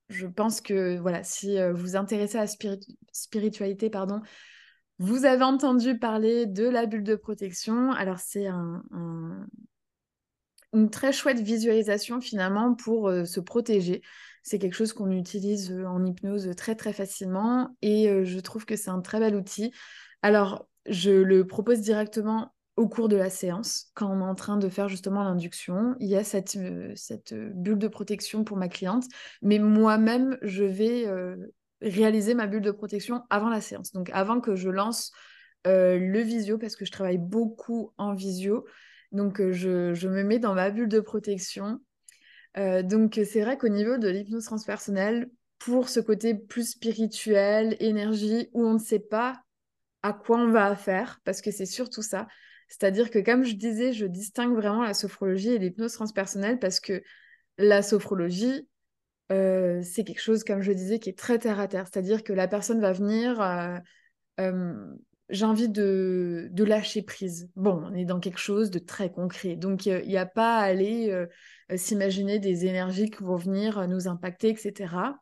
je 0.09 0.27
pense 0.27 0.61
que, 0.61 0.97
voilà, 0.99 1.23
si 1.23 1.57
vous 1.71 1.77
vous 1.77 1.95
intéressez 1.95 2.37
à 2.37 2.45
la 2.45 2.77
spiritualité, 3.11 3.89
pardon, 3.89 4.21
vous 5.01 5.25
avez 5.25 5.43
entendu 5.43 5.97
parler 5.97 6.45
de 6.45 6.69
la 6.69 6.85
bulle 6.85 7.03
de 7.03 7.15
protection. 7.15 7.91
Alors, 7.91 8.19
c'est 8.19 8.45
une 10.73 10.89
très 10.91 11.11
chouette 11.11 11.39
visualisation 11.39 12.21
finalement 12.21 12.75
pour 12.75 13.09
euh, 13.09 13.25
se 13.25 13.39
protéger. 13.39 14.03
C'est 14.43 14.59
quelque 14.59 14.75
chose 14.75 14.93
qu'on 14.93 15.09
utilise 15.09 15.71
euh, 15.71 15.87
en 15.87 16.05
hypnose 16.05 16.51
très 16.55 16.75
très 16.75 16.93
facilement 16.93 17.75
et 17.81 18.09
euh, 18.09 18.25
je 18.25 18.39
trouve 18.39 18.65
que 18.65 18.75
c'est 18.75 18.91
un 18.91 19.01
très 19.01 19.19
bel 19.19 19.35
outil. 19.35 19.73
Alors, 20.21 20.67
je 20.85 21.09
le 21.09 21.47
propose 21.47 21.81
directement 21.81 22.53
au 22.75 22.87
cours 22.87 23.09
de 23.09 23.15
la 23.15 23.31
séance, 23.31 23.89
quand 23.95 24.07
on 24.07 24.21
est 24.21 24.29
en 24.29 24.35
train 24.35 24.57
de 24.57 24.69
faire 24.69 24.87
justement 24.87 25.23
l'induction. 25.23 25.95
Il 25.99 26.09
y 26.09 26.15
a 26.15 26.23
cette, 26.23 26.59
cette 26.95 27.33
bulle 27.33 27.79
de 27.79 27.87
protection 27.87 28.43
pour 28.43 28.55
ma 28.55 28.69
cliente, 28.69 29.05
mais 29.41 29.57
moi-même, 29.57 30.37
je 30.43 30.63
vais 30.63 31.05
réaliser 31.81 32.33
ma 32.33 32.47
bulle 32.47 32.61
de 32.61 32.71
protection 32.71 33.23
avant 33.29 33.49
la 33.49 33.61
séance. 33.61 33.91
Donc 33.91 34.09
avant 34.13 34.39
que 34.39 34.55
je 34.55 34.69
lance 34.69 35.11
euh, 35.67 35.97
le 35.99 36.19
visio, 36.21 36.57
parce 36.57 36.75
que 36.75 36.85
je 36.85 36.91
travaille 36.91 37.17
beaucoup 37.17 37.93
en 37.97 38.13
visio. 38.13 38.65
Donc 39.11 39.39
euh, 39.39 39.51
je, 39.51 40.07
me 40.07 40.23
mets 40.23 40.39
dans 40.39 40.53
ma 40.53 40.69
bulle 40.69 40.89
de 40.89 40.99
protection. 40.99 41.79
Euh, 42.57 42.83
donc 42.83 43.19
c'est 43.25 43.41
vrai 43.41 43.57
qu'au 43.57 43.69
niveau 43.69 43.97
de 43.97 44.09
l'hypnose 44.09 44.45
transpersonnelle, 44.45 45.29
pour 45.59 45.89
ce 45.89 45.99
côté 45.99 46.33
plus 46.33 46.71
spirituel, 46.71 47.77
énergie, 47.79 48.49
où 48.53 48.65
on 48.65 48.73
ne 48.73 48.79
sait 48.79 48.99
pas 48.99 49.41
à 50.01 50.13
quoi 50.13 50.39
on 50.39 50.49
va 50.49 50.75
faire, 50.75 51.19
parce 51.23 51.41
que 51.41 51.51
c'est 51.51 51.67
surtout 51.67 52.01
ça. 52.01 52.27
C'est-à-dire 52.67 53.11
que 53.11 53.19
comme 53.19 53.43
je 53.43 53.53
disais, 53.53 53.93
je 53.93 54.05
distingue 54.05 54.55
vraiment 54.55 54.83
la 54.83 54.93
sophrologie 54.93 55.49
et 55.49 55.59
l'hypnose 55.59 55.93
transpersonnelle 55.93 56.57
parce 56.57 56.79
que 56.79 57.03
la 57.57 57.81
sophrologie, 57.81 58.67
euh, 59.31 59.81
c'est 59.83 60.03
quelque 60.03 60.21
chose, 60.21 60.43
comme 60.43 60.61
je 60.61 60.71
disais, 60.71 60.99
qui 60.99 61.09
est 61.09 61.17
très 61.17 61.39
terre 61.39 61.59
à 61.59 61.67
terre. 61.67 61.87
C'est-à-dire 61.87 62.23
que 62.23 62.33
la 62.33 62.47
personne 62.47 62.81
va 62.81 62.91
venir, 62.91 63.41
euh, 63.41 63.77
euh, 64.39 64.93
j'ai 65.29 65.45
envie 65.45 65.69
de, 65.69 66.51
lâcher 66.57 67.01
prise. 67.01 67.49
Bon, 67.55 67.81
on 67.85 67.93
est 67.93 68.05
dans 68.05 68.19
quelque 68.19 68.39
chose 68.39 68.71
de 68.71 68.79
très 68.79 69.11
concret. 69.11 69.55
Donc, 69.55 69.85
il 69.85 70.05
n'y 70.05 70.17
a 70.17 70.25
pas 70.25 70.57
à 70.57 70.63
aller 70.63 71.27
s'imaginer 71.75 72.39
des 72.39 72.65
énergies 72.65 73.09
qui 73.09 73.23
vont 73.23 73.37
venir 73.37 73.87
nous 73.87 74.09
impacter, 74.09 74.49
etc. 74.49 75.13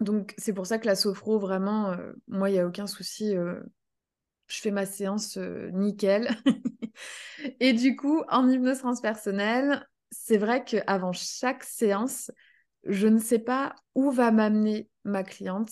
Donc, 0.00 0.34
c'est 0.38 0.54
pour 0.54 0.66
ça 0.66 0.78
que 0.78 0.86
la 0.86 0.96
sophro, 0.96 1.38
vraiment, 1.38 1.94
moi, 2.28 2.48
il 2.48 2.54
n'y 2.54 2.60
a 2.60 2.66
aucun 2.66 2.86
souci. 2.86 3.34
je 3.34 4.60
fais 4.60 4.70
ma 4.70 4.86
séance 4.86 5.36
nickel. 5.72 6.30
Et 7.60 7.74
du 7.74 7.94
coup, 7.94 8.22
en 8.30 8.48
hypnose 8.48 8.78
transpersonnelle, 8.78 9.86
c'est 10.10 10.38
vrai 10.38 10.64
qu'avant 10.64 11.12
chaque 11.12 11.62
séance, 11.62 12.30
je 12.88 13.08
ne 13.08 13.18
sais 13.18 13.38
pas 13.38 13.74
où 13.94 14.10
va 14.10 14.30
m'amener 14.30 14.88
ma 15.04 15.22
cliente, 15.22 15.70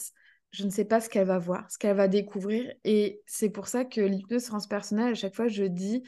je 0.50 0.64
ne 0.64 0.70
sais 0.70 0.84
pas 0.84 1.00
ce 1.00 1.08
qu'elle 1.08 1.26
va 1.26 1.38
voir, 1.38 1.68
ce 1.70 1.78
qu'elle 1.78 1.96
va 1.96 2.06
découvrir. 2.08 2.72
Et 2.84 3.22
c'est 3.26 3.50
pour 3.50 3.66
ça 3.66 3.84
que 3.84 4.00
l'hypnose 4.00 4.44
transpersonnelle, 4.44 5.12
à 5.12 5.14
chaque 5.14 5.34
fois, 5.34 5.48
je 5.48 5.64
dis, 5.64 6.02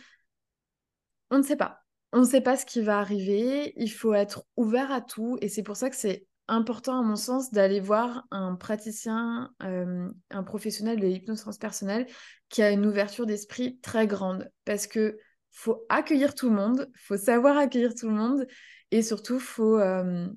on 1.31 1.38
ne 1.38 1.42
sait 1.42 1.57
pas. 1.57 1.81
On 2.12 2.21
ne 2.21 2.25
sait 2.25 2.40
pas 2.40 2.57
ce 2.57 2.64
qui 2.64 2.81
va 2.81 3.01
arriver, 3.01 3.73
il 3.77 3.90
faut 3.90 4.14
être 4.14 4.47
ouvert 4.57 4.92
à 4.92 5.01
tout. 5.01 5.37
Et 5.40 5.49
c'est 5.49 5.64
pour 5.64 5.77
ça 5.77 5.90
que 5.90 5.97
c'est 5.97 6.27
important, 6.47 7.01
à 7.01 7.03
mon 7.03 7.16
sens, 7.16 7.51
d'aller 7.51 7.81
voir 7.81 8.25
un 8.31 8.55
praticien, 8.55 9.51
euh, 9.64 10.09
un 10.31 10.42
professionnel 10.45 11.01
de 11.01 11.07
l'hypnose 11.07 11.40
transpersonnelle 11.40 12.07
qui 12.49 12.62
a 12.62 12.71
une 12.71 12.87
ouverture 12.87 13.27
d'esprit 13.27 13.81
très 13.81 14.07
grande. 14.07 14.49
Parce 14.64 14.87
que 14.87 15.19
faut 15.51 15.85
accueillir 15.88 16.37
tout 16.37 16.49
le 16.49 16.55
monde, 16.55 16.88
faut 16.95 17.16
savoir 17.16 17.57
accueillir 17.57 17.95
tout 17.95 18.09
le 18.09 18.14
monde. 18.14 18.47
Et 18.92 19.03
surtout, 19.03 19.40
faut... 19.40 19.79
Euh, 19.81 20.29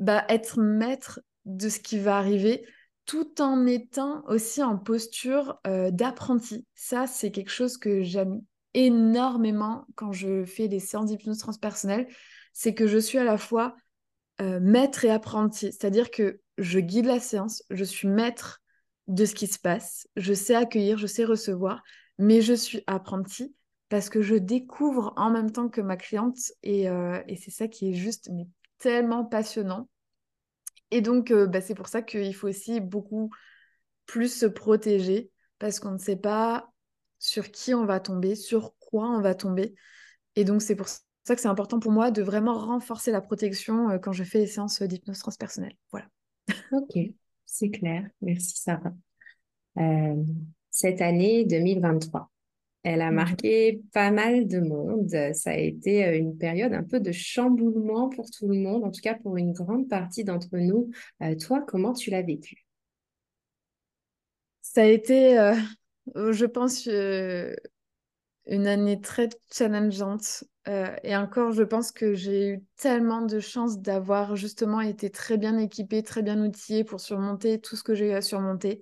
bah, 0.00 0.24
être 0.28 0.60
maître 0.60 1.20
de 1.44 1.68
ce 1.68 1.80
qui 1.80 1.98
va 1.98 2.18
arriver 2.18 2.66
tout 3.06 3.40
en 3.40 3.66
étant 3.66 4.24
aussi 4.26 4.62
en 4.62 4.76
posture 4.76 5.60
euh, 5.66 5.90
d'apprenti. 5.90 6.66
Ça, 6.74 7.06
c'est 7.06 7.30
quelque 7.30 7.52
chose 7.52 7.78
que 7.78 8.02
j'aime 8.02 8.42
énormément 8.74 9.86
quand 9.94 10.12
je 10.12 10.44
fais 10.44 10.68
des 10.68 10.80
séances 10.80 11.06
d'hypnose 11.06 11.38
transpersonnelle, 11.38 12.08
c'est 12.52 12.74
que 12.74 12.86
je 12.86 12.98
suis 12.98 13.18
à 13.18 13.24
la 13.24 13.38
fois 13.38 13.76
euh, 14.40 14.60
maître 14.60 15.04
et 15.04 15.10
apprenti. 15.10 15.72
C'est-à-dire 15.72 16.10
que 16.10 16.40
je 16.58 16.80
guide 16.80 17.06
la 17.06 17.20
séance, 17.20 17.62
je 17.70 17.84
suis 17.84 18.08
maître 18.08 18.60
de 19.06 19.24
ce 19.24 19.34
qui 19.34 19.46
se 19.46 19.58
passe, 19.58 20.08
je 20.16 20.34
sais 20.34 20.54
accueillir, 20.54 20.98
je 20.98 21.06
sais 21.06 21.24
recevoir, 21.24 21.82
mais 22.18 22.42
je 22.42 22.54
suis 22.54 22.82
apprenti 22.86 23.54
parce 23.88 24.10
que 24.10 24.20
je 24.20 24.34
découvre 24.34 25.14
en 25.16 25.30
même 25.30 25.52
temps 25.52 25.68
que 25.68 25.80
ma 25.80 25.96
cliente 25.96 26.38
et, 26.64 26.88
euh, 26.90 27.22
et 27.28 27.36
c'est 27.36 27.52
ça 27.52 27.68
qui 27.68 27.90
est 27.90 27.94
juste 27.94 28.30
mais 28.32 28.48
tellement 28.78 29.24
passionnant. 29.24 29.88
Et 30.90 31.00
donc, 31.00 31.30
euh, 31.30 31.46
bah, 31.46 31.60
c'est 31.60 31.74
pour 31.74 31.88
ça 31.88 32.02
qu'il 32.02 32.34
faut 32.34 32.48
aussi 32.48 32.80
beaucoup 32.80 33.30
plus 34.06 34.32
se 34.32 34.46
protéger 34.46 35.30
parce 35.58 35.80
qu'on 35.80 35.92
ne 35.92 35.98
sait 35.98 36.16
pas 36.16 36.70
sur 37.18 37.50
qui 37.50 37.74
on 37.74 37.86
va 37.86 38.00
tomber, 38.00 38.34
sur 38.34 38.74
quoi 38.78 39.08
on 39.08 39.20
va 39.20 39.34
tomber. 39.34 39.74
Et 40.36 40.44
donc, 40.44 40.62
c'est 40.62 40.76
pour 40.76 40.88
ça 40.88 41.34
que 41.34 41.40
c'est 41.40 41.48
important 41.48 41.80
pour 41.80 41.92
moi 41.92 42.10
de 42.10 42.22
vraiment 42.22 42.54
renforcer 42.58 43.10
la 43.10 43.20
protection 43.20 43.90
euh, 43.90 43.98
quand 43.98 44.12
je 44.12 44.24
fais 44.24 44.38
les 44.38 44.46
séances 44.46 44.82
d'hypnose 44.82 45.18
transpersonnelle. 45.18 45.74
Voilà. 45.90 46.06
Ok, 46.72 46.96
c'est 47.44 47.70
clair. 47.70 48.08
Merci 48.20 48.60
Sarah. 48.60 48.92
Euh, 49.78 50.22
cette 50.70 51.00
année 51.00 51.44
2023, 51.44 52.30
elle 52.86 53.02
a 53.02 53.10
mmh. 53.10 53.14
marqué 53.14 53.82
pas 53.92 54.12
mal 54.12 54.46
de 54.46 54.60
monde. 54.60 55.10
Ça 55.34 55.50
a 55.50 55.56
été 55.56 56.06
euh, 56.06 56.16
une 56.16 56.38
période 56.38 56.72
un 56.72 56.84
peu 56.84 57.00
de 57.00 57.10
chamboulement 57.10 58.08
pour 58.08 58.30
tout 58.30 58.46
le 58.46 58.60
monde, 58.60 58.84
en 58.84 58.92
tout 58.92 59.00
cas 59.00 59.14
pour 59.14 59.36
une 59.36 59.52
grande 59.52 59.88
partie 59.88 60.22
d'entre 60.22 60.56
nous. 60.56 60.90
Euh, 61.20 61.34
toi, 61.34 61.64
comment 61.66 61.94
tu 61.94 62.10
l'as 62.10 62.22
vécu? 62.22 62.64
Ça 64.62 64.82
a 64.82 64.84
été, 64.84 65.36
euh, 65.36 65.56
je 66.14 66.46
pense, 66.46 66.86
une 66.86 68.66
année 68.68 69.00
très 69.00 69.30
challengeante. 69.52 70.44
et 71.02 71.16
encore, 71.16 71.50
je 71.50 71.64
pense 71.64 71.90
que 71.90 72.14
j'ai 72.14 72.50
eu 72.50 72.64
tellement 72.76 73.22
de 73.22 73.40
chance 73.40 73.80
d'avoir 73.80 74.36
justement 74.36 74.80
été 74.80 75.10
très 75.10 75.38
bien 75.38 75.58
équipée, 75.58 76.04
très 76.04 76.22
bien 76.22 76.40
outillée 76.40 76.84
pour 76.84 77.00
surmonter 77.00 77.60
tout 77.60 77.74
ce 77.74 77.82
que 77.82 77.96
j'ai 77.96 78.10
eu 78.10 78.12
à 78.12 78.22
surmonter. 78.22 78.80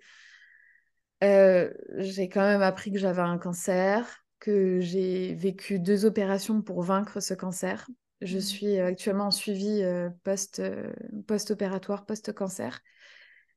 Euh, 1.24 1.72
j'ai 1.96 2.28
quand 2.28 2.42
même 2.42 2.62
appris 2.62 2.92
que 2.92 2.98
j'avais 2.98 3.22
un 3.22 3.38
cancer, 3.38 4.24
que 4.40 4.80
j'ai 4.80 5.34
vécu 5.34 5.78
deux 5.78 6.04
opérations 6.04 6.60
pour 6.60 6.82
vaincre 6.82 7.20
ce 7.20 7.32
cancer. 7.32 7.88
Je 8.20 8.38
mmh. 8.38 8.42
suis 8.42 8.78
actuellement 8.78 9.26
en 9.26 9.30
suivi 9.30 9.82
euh, 9.82 10.10
post, 10.22 10.60
euh, 10.60 10.92
post-opératoire, 11.26 12.04
post-cancer. 12.04 12.80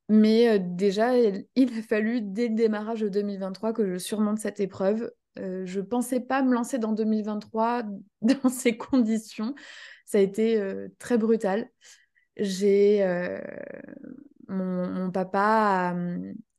Mais 0.07 0.59
déjà, 0.59 1.17
il, 1.55 1.77
a 1.77 1.81
fallu, 1.81 2.21
dès 2.21 2.47
le 2.47 2.55
démarrage 2.55 3.01
de 3.01 3.09
2023, 3.09 3.73
que 3.73 3.85
je 3.93 3.97
surmonte 3.97 4.39
cette 4.39 4.61
épreuve. 4.61 5.11
je 5.35 5.79
ne 5.79 5.85
pensais 5.85 6.21
pas 6.21 6.41
me 6.43 6.53
lancer 6.53 6.79
dans 6.79 6.93
2023 6.93 7.83
dans 8.21 8.49
ces 8.49 8.77
conditions. 8.77 9.55
Ça 10.05 10.19
a 10.19 10.21
été 10.21 10.63
très 10.99 11.17
brutal. 11.17 11.69
J'ai 12.37 13.03
mon, 14.47 14.87
mon, 14.89 15.11
papa 15.11 15.93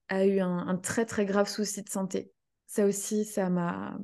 a 0.08 0.26
eu 0.26 0.40
un, 0.40 0.76
très 0.76 1.04
très 1.04 1.26
grave 1.26 1.48
souci 1.48 1.82
de 1.82 1.88
santé. 1.88 2.32
Ça 2.66 2.86
aussi, 2.86 3.24
ça 3.24 3.48
m'a 3.50 3.98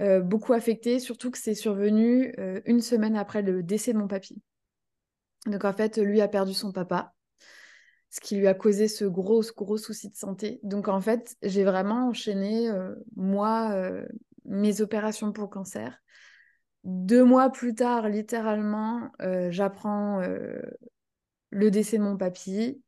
euh, 0.00 0.20
beaucoup 0.20 0.52
affecté, 0.52 0.98
surtout 0.98 1.30
que 1.30 1.38
c'est 1.38 1.54
survenu 1.54 2.34
euh, 2.38 2.60
une 2.66 2.80
semaine 2.80 3.16
après 3.16 3.42
le 3.42 3.62
décès 3.62 3.92
de 3.92 3.98
mon 3.98 4.08
papy. 4.08 4.40
Donc 5.46 5.64
en 5.64 5.72
fait, 5.72 5.98
lui 5.98 6.20
a 6.20 6.28
perdu 6.28 6.54
son 6.54 6.72
papa, 6.72 7.14
ce 8.10 8.20
qui 8.20 8.36
lui 8.36 8.46
a 8.46 8.54
causé 8.54 8.88
ce 8.88 9.04
gros 9.04 9.42
gros 9.56 9.78
souci 9.78 10.10
de 10.10 10.16
santé. 10.16 10.60
Donc 10.62 10.88
en 10.88 11.00
fait, 11.00 11.36
j'ai 11.42 11.64
vraiment 11.64 12.08
enchaîné 12.08 12.68
euh, 12.68 12.94
moi 13.14 13.74
mes 14.44 14.80
opérations 14.80 15.32
pour 15.32 15.50
cancer. 15.50 15.98
Deux 16.84 17.24
mois 17.24 17.50
plus 17.50 17.74
tard, 17.74 18.08
littéralement, 18.08 19.10
j'apprends 19.50 20.20
le 21.50 21.70
décès 21.70 21.98
de 21.98 22.02
mon 22.02 22.16
papy. 22.16 22.80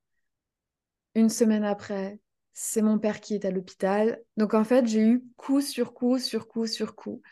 Une 1.19 1.31
semaine 1.31 1.65
après, 1.65 2.21
c'est 2.53 2.81
mon 2.81 2.97
père 2.97 3.21
qui 3.21 3.35
est 3.35 3.45
à 3.45 3.51
l'hôpital. 3.51 4.21
Donc 4.37 4.55
en 4.55 4.63
fait, 4.63 4.87
j'ai 4.87 5.01
eu 5.01 5.25
coup 5.37 5.61
sur 5.61 5.93
coup 5.93 6.21
sur 6.21 6.47
coup 6.47 6.69
sur 6.69 6.95
coup. 6.95 7.23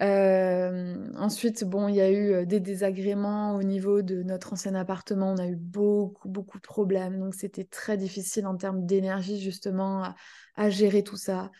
ensuite, 0.00 1.62
bon, 1.64 1.88
il 1.88 1.96
y 1.96 2.00
a 2.00 2.10
eu 2.10 2.46
des 2.46 2.58
désagréments 2.58 3.54
au 3.54 3.62
niveau 3.62 4.00
de 4.00 4.22
notre 4.22 4.54
ancien 4.54 4.74
appartement. 4.74 5.32
On 5.32 5.36
a 5.36 5.46
eu 5.46 5.56
beaucoup, 5.56 6.26
beaucoup 6.26 6.56
de 6.56 6.62
problèmes. 6.62 7.20
Donc, 7.20 7.34
c'était 7.34 7.64
très 7.64 7.98
difficile 7.98 8.46
en 8.46 8.56
termes 8.56 8.86
d'énergie, 8.86 9.38
justement, 9.38 10.14
à, 10.56 10.70
gérer 10.70 11.02
tout 11.02 11.18
ça. 11.18 11.50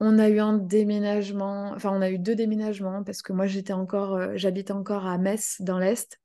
On 0.00 0.18
a 0.18 0.28
eu 0.28 0.40
un 0.40 0.54
déménagement, 0.54 1.70
enfin, 1.76 1.92
on 1.92 2.02
a 2.02 2.10
eu 2.10 2.18
deux 2.18 2.34
déménagements 2.34 3.04
parce 3.04 3.22
que 3.22 3.32
moi, 3.32 3.46
j'étais 3.46 3.72
encore, 3.72 4.36
j'habitais 4.36 4.72
encore 4.72 5.06
à 5.06 5.16
Metz, 5.16 5.58
dans 5.60 5.78
l'Est. 5.78 6.18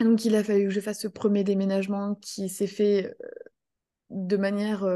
Donc, 0.00 0.24
il 0.24 0.34
a 0.36 0.42
fallu 0.42 0.64
que 0.64 0.70
je 0.70 0.80
fasse 0.80 1.00
ce 1.00 1.08
premier 1.08 1.44
déménagement 1.44 2.14
qui 2.14 2.48
s'est 2.48 2.66
fait 2.66 3.14
de 4.10 4.36
manière 4.36 4.86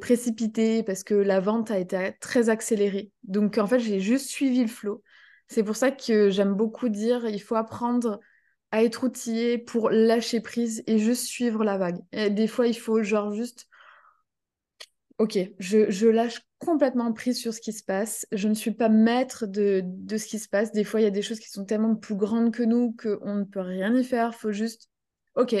précipitée 0.00 0.82
parce 0.82 1.04
que 1.04 1.14
la 1.14 1.40
vente 1.40 1.70
a 1.70 1.78
été 1.78 2.12
très 2.20 2.48
accélérée. 2.48 3.10
Donc, 3.24 3.58
en 3.58 3.66
fait, 3.66 3.80
j'ai 3.80 4.00
juste 4.00 4.28
suivi 4.28 4.62
le 4.62 4.68
flot. 4.68 5.02
C'est 5.48 5.62
pour 5.62 5.76
ça 5.76 5.90
que 5.90 6.30
j'aime 6.30 6.54
beaucoup 6.54 6.88
dire 6.88 7.26
il 7.26 7.42
faut 7.42 7.56
apprendre 7.56 8.20
à 8.70 8.82
être 8.82 9.04
outillé 9.04 9.58
pour 9.58 9.90
lâcher 9.90 10.40
prise 10.40 10.82
et 10.86 10.98
juste 10.98 11.24
suivre 11.24 11.64
la 11.64 11.78
vague. 11.78 11.98
Et 12.12 12.30
des 12.30 12.46
fois, 12.46 12.66
il 12.66 12.74
faut 12.74 13.02
genre 13.02 13.32
juste 13.32 13.68
ok, 15.18 15.38
je, 15.58 16.06
lâche 16.08 16.40
complètement 16.58 17.12
prise 17.12 17.38
sur 17.38 17.54
ce 17.54 17.60
qui 17.60 17.72
se 17.72 17.84
passe. 17.84 18.26
Je 18.32 18.48
ne 18.48 18.54
suis 18.54 18.72
pas 18.72 18.88
maître 18.88 19.46
de, 19.46 19.82
de 19.84 20.16
ce 20.16 20.26
qui 20.26 20.38
se 20.38 20.48
passe. 20.48 20.72
Des 20.72 20.84
fois, 20.84 21.00
il 21.00 21.04
y 21.04 21.06
a 21.06 21.10
des 21.10 21.22
choses 21.22 21.40
qui 21.40 21.50
sont 21.50 21.64
tellement 21.64 21.94
plus 21.94 22.16
grandes 22.16 22.52
que 22.52 22.62
nous 22.62 22.96
qu'on 23.00 23.34
ne 23.36 23.44
peut 23.44 23.60
rien 23.60 23.94
y 23.94 24.04
faire. 24.04 24.34
Faut 24.34 24.52
juste, 24.52 24.90
ok, 25.36 25.54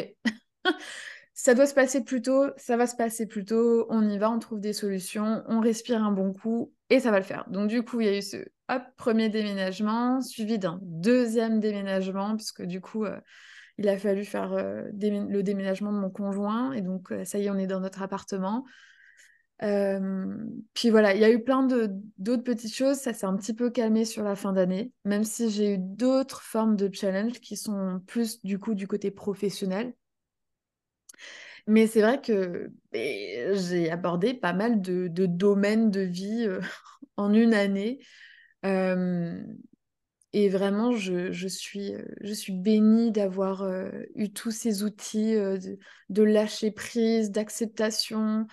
ça 1.34 1.54
doit 1.54 1.66
se 1.66 1.74
passer 1.74 2.04
plus 2.04 2.22
tôt, 2.22 2.46
ça 2.56 2.76
va 2.76 2.86
se 2.86 2.94
passer 2.94 3.26
plus 3.26 3.44
tôt, 3.44 3.86
on 3.90 4.08
y 4.08 4.18
va, 4.18 4.30
on 4.30 4.38
trouve 4.38 4.60
des 4.60 4.72
solutions, 4.72 5.42
on 5.48 5.60
respire 5.60 6.02
un 6.02 6.12
bon 6.12 6.32
coup 6.32 6.72
et 6.90 7.00
ça 7.00 7.10
va 7.10 7.18
le 7.18 7.24
faire. 7.24 7.44
Donc 7.50 7.68
du 7.68 7.82
coup, 7.82 8.00
il 8.00 8.06
y 8.06 8.10
a 8.10 8.16
eu 8.16 8.22
ce 8.22 8.36
hop, 8.68 8.82
premier 8.96 9.28
déménagement, 9.28 10.20
suivi 10.20 10.58
d'un 10.58 10.78
deuxième 10.82 11.60
déménagement, 11.60 12.36
puisque 12.36 12.62
du 12.62 12.80
coup, 12.80 13.04
euh, 13.04 13.18
il 13.78 13.88
a 13.88 13.98
fallu 13.98 14.24
faire 14.24 14.52
euh, 14.52 14.84
le 14.92 15.42
déménagement 15.42 15.92
de 15.92 15.98
mon 15.98 16.10
conjoint. 16.10 16.72
Et 16.72 16.82
donc, 16.82 17.10
euh, 17.10 17.24
ça 17.24 17.38
y 17.38 17.46
est, 17.46 17.50
on 17.50 17.58
est 17.58 17.66
dans 17.66 17.80
notre 17.80 18.02
appartement. 18.02 18.64
puis 19.58 20.90
voilà, 20.90 21.14
il 21.14 21.20
y 21.20 21.24
a 21.24 21.30
eu 21.30 21.42
plein 21.42 21.66
d'autres 22.18 22.44
petites 22.44 22.74
choses. 22.74 22.98
Ça 22.98 23.12
s'est 23.12 23.26
un 23.26 23.36
petit 23.36 23.54
peu 23.54 23.70
calmé 23.70 24.04
sur 24.04 24.22
la 24.22 24.36
fin 24.36 24.52
d'année, 24.52 24.92
même 25.04 25.24
si 25.24 25.50
j'ai 25.50 25.74
eu 25.74 25.78
d'autres 25.78 26.42
formes 26.42 26.76
de 26.76 26.88
challenge 26.92 27.40
qui 27.40 27.56
sont 27.56 28.00
plus 28.06 28.40
du 28.44 28.58
coup 28.58 28.74
du 28.74 28.86
côté 28.86 29.10
professionnel. 29.10 29.94
Mais 31.66 31.86
c'est 31.86 32.02
vrai 32.02 32.20
que 32.20 32.70
j'ai 32.92 33.90
abordé 33.90 34.34
pas 34.34 34.52
mal 34.52 34.82
de, 34.82 35.08
domaines 35.08 35.90
de 35.90 36.00
vie 36.00 36.46
en 37.16 37.32
une 37.32 37.54
année. 37.54 38.00
et 38.62 40.48
vraiment, 40.48 40.92
je, 40.92 41.48
suis, 41.48 41.94
je 42.20 42.32
suis 42.32 42.52
bénie 42.52 43.12
d'avoir 43.12 43.66
eu 44.14 44.30
tous 44.30 44.50
ces 44.50 44.82
outils 44.82 45.34
de, 45.34 45.78
de, 46.10 46.22
lâcher 46.22 46.70
prise, 46.70 47.30
d'acceptation, 47.30 48.46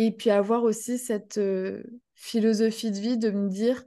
et 0.00 0.12
puis 0.12 0.30
avoir 0.30 0.62
aussi 0.62 0.96
cette 0.96 1.36
euh, 1.36 1.82
philosophie 2.14 2.90
de 2.90 2.98
vie 2.98 3.18
de 3.18 3.30
me 3.30 3.50
dire, 3.50 3.84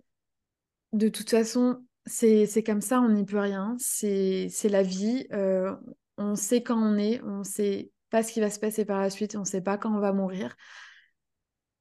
de 0.91 1.09
toute 1.09 1.31
façon, 1.31 1.83
c'est 2.05 2.63
comme 2.63 2.81
ça, 2.81 3.01
on 3.01 3.09
n'y 3.09 3.25
peut 3.25 3.39
rien, 3.39 3.75
c'est 3.79 4.47
la 4.65 4.83
vie, 4.83 5.25
euh, 5.33 5.75
on 6.19 6.35
sait 6.35 6.61
quand 6.61 6.77
on 6.77 6.99
est, 6.99 7.19
on 7.23 7.43
sait 7.43 7.89
pas 8.13 8.21
ce 8.21 8.31
qui 8.31 8.41
va 8.41 8.51
se 8.51 8.59
passer 8.59 8.85
par 8.85 9.01
la 9.01 9.09
suite, 9.09 9.35
on 9.35 9.43
sait 9.43 9.59
pas 9.59 9.79
quand 9.79 9.91
on 9.91 9.99
va 9.99 10.13
mourir. 10.13 10.55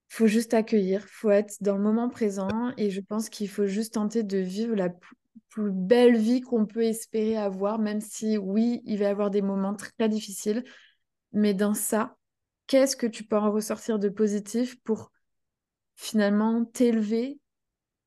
faut 0.08 0.26
juste 0.26 0.54
accueillir, 0.54 1.04
faut 1.06 1.30
être 1.30 1.56
dans 1.60 1.76
le 1.76 1.82
moment 1.82 2.08
présent 2.08 2.72
et 2.78 2.88
je 2.88 3.02
pense 3.02 3.28
qu'il 3.28 3.50
faut 3.50 3.66
juste 3.66 3.94
tenter 3.94 4.22
de 4.22 4.38
vivre 4.38 4.74
la 4.74 4.88
plus 5.50 5.70
belle 5.70 6.16
vie 6.16 6.40
qu'on 6.40 6.64
peut 6.64 6.84
espérer 6.84 7.36
avoir, 7.36 7.78
même 7.78 8.00
si 8.00 8.38
oui, 8.38 8.80
il 8.86 8.98
va 8.98 9.04
y 9.04 9.08
avoir 9.08 9.30
des 9.30 9.42
moments 9.42 9.74
très 9.74 10.08
difficiles, 10.08 10.64
mais 11.32 11.52
dans 11.52 11.74
ça, 11.74 12.16
qu'est-ce 12.66 12.96
que 12.96 13.06
tu 13.06 13.24
peux 13.24 13.36
en 13.36 13.52
ressortir 13.52 13.98
de 13.98 14.08
positif 14.08 14.80
pour 14.84 15.12
finalement 15.96 16.64
t'élever, 16.64 17.38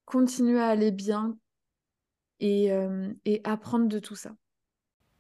continuer 0.06 0.60
à 0.60 0.70
aller 0.70 0.92
bien 0.92 1.38
et, 2.40 2.72
euh, 2.72 3.14
et, 3.26 3.42
apprendre 3.44 3.88
de 3.88 4.00
tout 4.00 4.16
ça? 4.16 4.36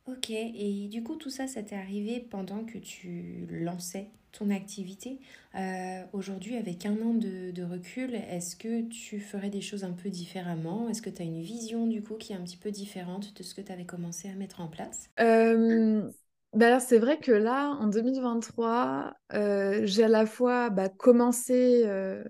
Ok, 0.07 0.29
et 0.29 0.87
du 0.87 1.01
coup 1.01 1.15
tout 1.15 1.31
ça, 1.31 1.47
ça 1.47 1.63
t'est 1.63 1.75
arrivé 1.75 2.19
pendant 2.19 2.63
que 2.63 2.77
tu 2.77 3.47
lançais 3.49 4.11
ton 4.31 4.51
activité. 4.51 5.19
Euh, 5.55 6.03
aujourd'hui, 6.13 6.57
avec 6.57 6.85
un 6.85 6.93
an 7.01 7.13
de, 7.13 7.63
recul, 7.63 8.13
est-ce 8.13 8.55
que 8.55 8.83
tu 8.83 9.19
ferais 9.19 9.49
des 9.49 9.61
choses 9.61 9.83
un 9.83 9.93
peu 9.93 10.09
différemment? 10.09 10.89
Est-ce 10.89 11.01
que 11.01 11.09
tu 11.09 11.21
as 11.23 11.25
une 11.25 11.41
vision 11.41 11.87
du 11.87 12.03
coup 12.03 12.15
qui 12.15 12.33
est 12.33 12.35
un 12.35 12.43
petit 12.43 12.57
peu 12.57 12.69
différente 12.69 13.35
de 13.35 13.41
ce 13.41 13.55
que 13.55 13.61
tu 13.61 13.71
avais 13.71 13.85
commencé 13.85 14.29
à 14.29 14.35
mettre 14.35 14.61
en 14.61 14.67
place? 14.67 15.09
Euh, 15.19 16.07
bah 16.53 16.79
c'est 16.79 16.99
vrai 16.99 17.17
que 17.17 17.31
là, 17.31 17.75
en 17.79 17.87
2023, 17.87 19.13
euh, 19.33 19.81
j'ai 19.85 20.03
à 20.03 20.07
la 20.07 20.27
fois 20.27 20.69
bah, 20.69 20.89
commencé 20.89 21.81
euh, 21.85 22.23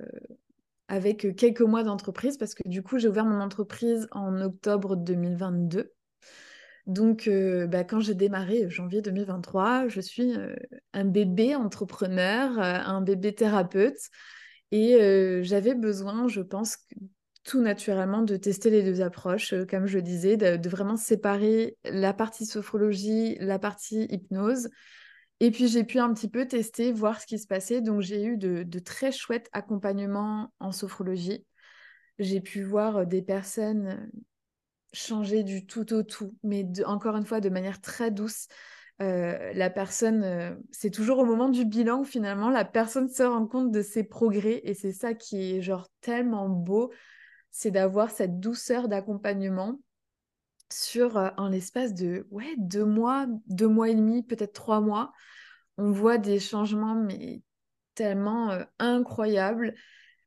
avec 0.88 1.36
quelques 1.36 1.62
mois 1.62 1.84
d'entreprise, 1.84 2.38
parce 2.38 2.56
que 2.56 2.68
du 2.70 2.84
coup, 2.84 3.00
j'ai 3.00 3.10
ouvert 3.10 3.26
mon 3.26 3.42
entreprise 3.42 4.08
en 4.12 4.40
octobre 4.40 4.96
2022. 4.96 5.92
Donc, 6.88 7.28
euh, 7.28 7.68
bah, 7.68 7.84
quand 7.84 8.00
j'ai 8.00 8.14
démarré 8.14 8.70
janvier 8.70 9.02
2023, 9.02 9.88
je 9.88 10.02
suis 10.02 10.34
un 10.94 11.06
bébé 11.06 11.56
entrepreneur, 11.56 12.60
un 12.60 13.02
bébé 13.02 13.34
thérapeute, 13.34 13.98
et 14.72 14.98
j'avais 15.44 15.76
besoin, 15.76 16.28
je 16.28 16.42
pense, 16.42 16.78
tout 17.46 17.62
naturellement 17.62 18.24
de 18.24 18.36
tester 18.36 18.72
les 18.72 18.84
deux 18.84 19.02
approches, 19.02 19.54
euh, 19.54 19.66
comme 19.66 19.86
je 19.86 20.00
disais, 20.00 20.36
de, 20.36 20.68
vraiment 20.68 20.98
séparer 20.98 21.78
la 21.86 22.12
partie 22.12 22.46
sophrologie, 22.46 23.38
la 23.40 23.60
partie 23.60 24.08
hypnose. 24.10 24.70
Et 25.40 25.52
puis 25.52 25.68
j'ai 25.68 25.84
pu 25.84 26.00
un 26.00 26.12
petit 26.14 26.30
peu 26.30 26.48
tester, 26.48 26.92
voir 26.92 27.22
ce 27.22 27.28
qui 27.28 27.38
se 27.38 27.46
passait. 27.46 27.82
Donc 27.82 28.02
j'ai 28.02 28.24
eu 28.24 28.38
de, 28.38 28.80
très 28.80 29.12
chouettes 29.12 29.48
accompagnements 29.54 30.52
en 30.60 30.72
sophrologie. 30.72 31.46
J'ai 32.18 32.42
pu 32.42 32.64
voir 32.64 32.98
euh, 32.98 33.06
des 33.06 33.22
personnes 33.22 33.88
euh, 33.88 34.20
changer 34.96 35.44
du 35.44 35.66
tout 35.66 35.94
au 35.94 36.04
tout, 36.04 36.36
mais 36.44 36.66
encore 36.86 37.16
une 37.16 37.26
fois 37.26 37.42
de 37.42 37.50
manière 37.50 37.82
très 37.82 38.12
douce. 38.12 38.48
la 39.00 39.70
personne, 39.70 40.58
c'est 40.72 40.92
toujours 40.92 41.20
au 41.20 41.26
moment 41.26 41.50
du 41.50 41.66
bilan 41.66 42.00
où 42.00 42.04
finalement 42.06 42.50
la 42.50 42.66
personne 42.66 43.10
se 43.10 43.24
rend 43.24 43.46
compte 43.46 43.72
de 43.72 43.82
ses 43.82 44.04
progrès 44.04 44.62
et 44.64 44.74
c'est 44.74 44.94
ça 44.94 45.14
qui 45.14 45.56
est 45.58 45.62
genre 45.62 45.88
tellement 46.02 46.50
beau 46.50 46.92
c'est 47.56 47.72
d'avoir 47.72 48.12
cette 48.12 48.42
douceur 48.42 48.90
d'accompagnement 48.90 49.80
sur 50.70 51.16
euh, 51.16 51.30
un 51.38 51.54
espace 51.54 51.94
de 51.94 52.28
ouais, 52.30 52.54
deux 52.58 52.84
mois, 52.84 53.28
deux 53.48 53.70
mois 53.70 53.88
et 53.88 53.96
demi, 53.96 54.24
peut-être 54.24 54.52
trois 54.52 54.82
mois. 54.82 55.14
On 55.78 55.90
voit 55.90 56.18
des 56.18 56.38
changements, 56.38 56.96
mais 56.96 57.44
tellement 57.94 58.52
euh, 58.52 58.66
incroyables. 58.78 59.74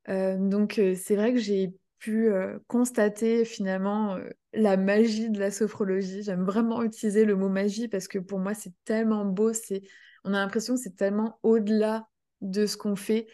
Euh, 0.08 0.38
donc, 0.38 0.80
c'est 0.96 1.16
vrai 1.16 1.34
que 1.34 1.38
j'ai 1.38 1.74
pu 1.98 2.30
constater 2.66 3.44
finalement 3.44 4.18
la 4.52 4.76
magie 4.76 5.30
de 5.30 5.38
la 5.38 5.50
sophrologie. 5.50 6.22
J'aime 6.22 6.44
vraiment 6.44 6.82
utiliser 6.82 7.24
le 7.24 7.36
mot 7.36 7.48
magie 7.48 7.88
parce 7.88 8.08
que 8.08 8.18
pour 8.18 8.38
moi, 8.38 8.54
c'est 8.54 8.72
tellement 8.84 9.24
beau. 9.24 9.52
C'est, 9.52 9.82
on 10.24 10.32
a 10.32 10.38
l'impression 10.38 10.74
que 10.74 10.80
c'est 10.80 10.96
tellement 10.96 11.38
au-delà 11.42 12.08
de 12.40 12.66
ce 12.66 12.76
qu'on 12.76 12.96
fait. 12.96 13.26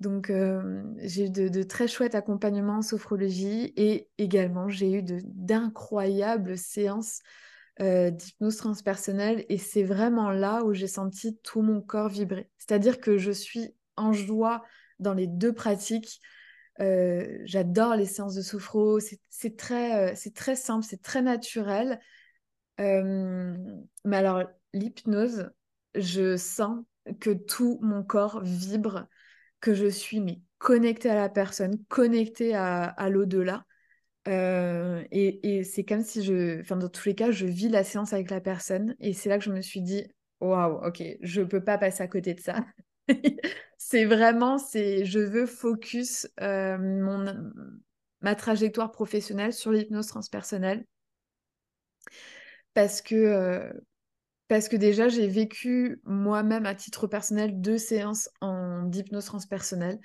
Donc, 0.00 0.30
euh, 0.30 0.82
j'ai 0.98 1.26
eu 1.26 1.30
de, 1.30 1.62
très 1.62 1.88
chouettes 1.88 2.14
accompagnements 2.14 2.78
en 2.78 2.82
sophrologie 2.82 3.72
et 3.76 4.08
également, 4.18 4.68
j'ai 4.68 4.92
eu 4.92 5.02
d'incroyables 5.02 6.58
séances 6.58 7.20
euh, 7.80 8.10
d'hypnose 8.10 8.56
transpersonnelle 8.56 9.44
et 9.48 9.58
c'est 9.58 9.82
vraiment 9.82 10.30
là 10.30 10.62
où 10.64 10.74
j'ai 10.74 10.88
senti 10.88 11.38
tout 11.38 11.62
mon 11.62 11.80
corps 11.80 12.08
vibrer. 12.08 12.50
C'est-à-dire 12.58 13.00
que 13.00 13.18
je 13.18 13.30
suis 13.30 13.74
en 13.96 14.12
joie 14.12 14.62
dans 14.98 15.14
les 15.14 15.26
deux 15.26 15.52
pratiques. 15.52 16.20
J'adore 16.78 17.96
les 17.96 18.06
séances 18.06 18.34
de 18.34 18.42
sophro, 18.42 18.98
c'est 19.00 19.56
très, 19.56 20.14
très 20.34 20.56
simple, 20.56 20.84
c'est 20.84 21.02
très 21.02 21.22
naturel. 21.22 22.00
mais 22.78 24.16
alors, 24.16 24.42
l'hypnose, 24.72 25.50
je 25.94 26.36
sens 26.36 26.84
que 27.20 27.30
tout 27.30 27.78
mon 27.82 28.02
corps 28.02 28.42
vibre 28.42 29.06
que 29.60 29.74
je 29.74 29.86
suis 29.86 30.20
mais 30.20 30.40
connectée 30.58 31.10
à 31.10 31.14
la 31.14 31.28
personne, 31.28 31.82
connectée 31.88 32.54
à, 32.54 33.08
l'au-delà. 33.10 33.64
Euh, 34.28 35.04
et, 35.10 35.64
c'est 35.64 35.84
comme 35.84 36.02
si 36.02 36.22
je, 36.24 36.60
enfin 36.60 36.76
dans 36.76 36.88
tous 36.88 37.06
les 37.08 37.14
cas, 37.14 37.30
je 37.30 37.46
vis 37.46 37.68
la 37.68 37.84
séance 37.84 38.12
avec 38.12 38.30
la 38.30 38.40
personne 38.40 38.96
et 39.00 39.12
c'est 39.12 39.28
là 39.28 39.38
que 39.38 39.44
je 39.44 39.52
me 39.52 39.60
suis 39.60 39.82
dit, 39.82 40.06
waouh, 40.40 40.86
ok, 40.86 41.02
je 41.20 41.42
peux 41.42 41.62
pas 41.62 41.78
passer 41.78 42.02
à 42.02 42.08
côté 42.08 42.34
de 42.34 42.40
ça. 42.40 42.64
c'est 43.78 44.04
vraiment, 44.04 44.58
c'est, 44.58 45.04
je 45.04 45.18
veux 45.20 45.46
focus 45.46 46.26
euh, 46.40 46.78
mon, 46.78 47.24
ma 48.20 48.34
trajectoire 48.34 48.92
professionnelle 48.92 49.52
sur 49.52 49.72
l'hypnose 49.72 50.06
transpersonnelle 50.06 50.84
parce 52.74 53.02
que 53.02 53.14
euh, 53.14 53.72
parce 54.48 54.68
que 54.68 54.76
déjà, 54.76 55.08
j'ai 55.08 55.26
vécu 55.26 56.00
moi-même 56.04 56.66
à 56.66 56.74
titre 56.74 57.06
personnel 57.06 57.60
deux 57.60 57.78
séances 57.78 58.28
en 58.40 58.82
d'hypnose 58.84 59.24
transpersonnelle. 59.26 59.98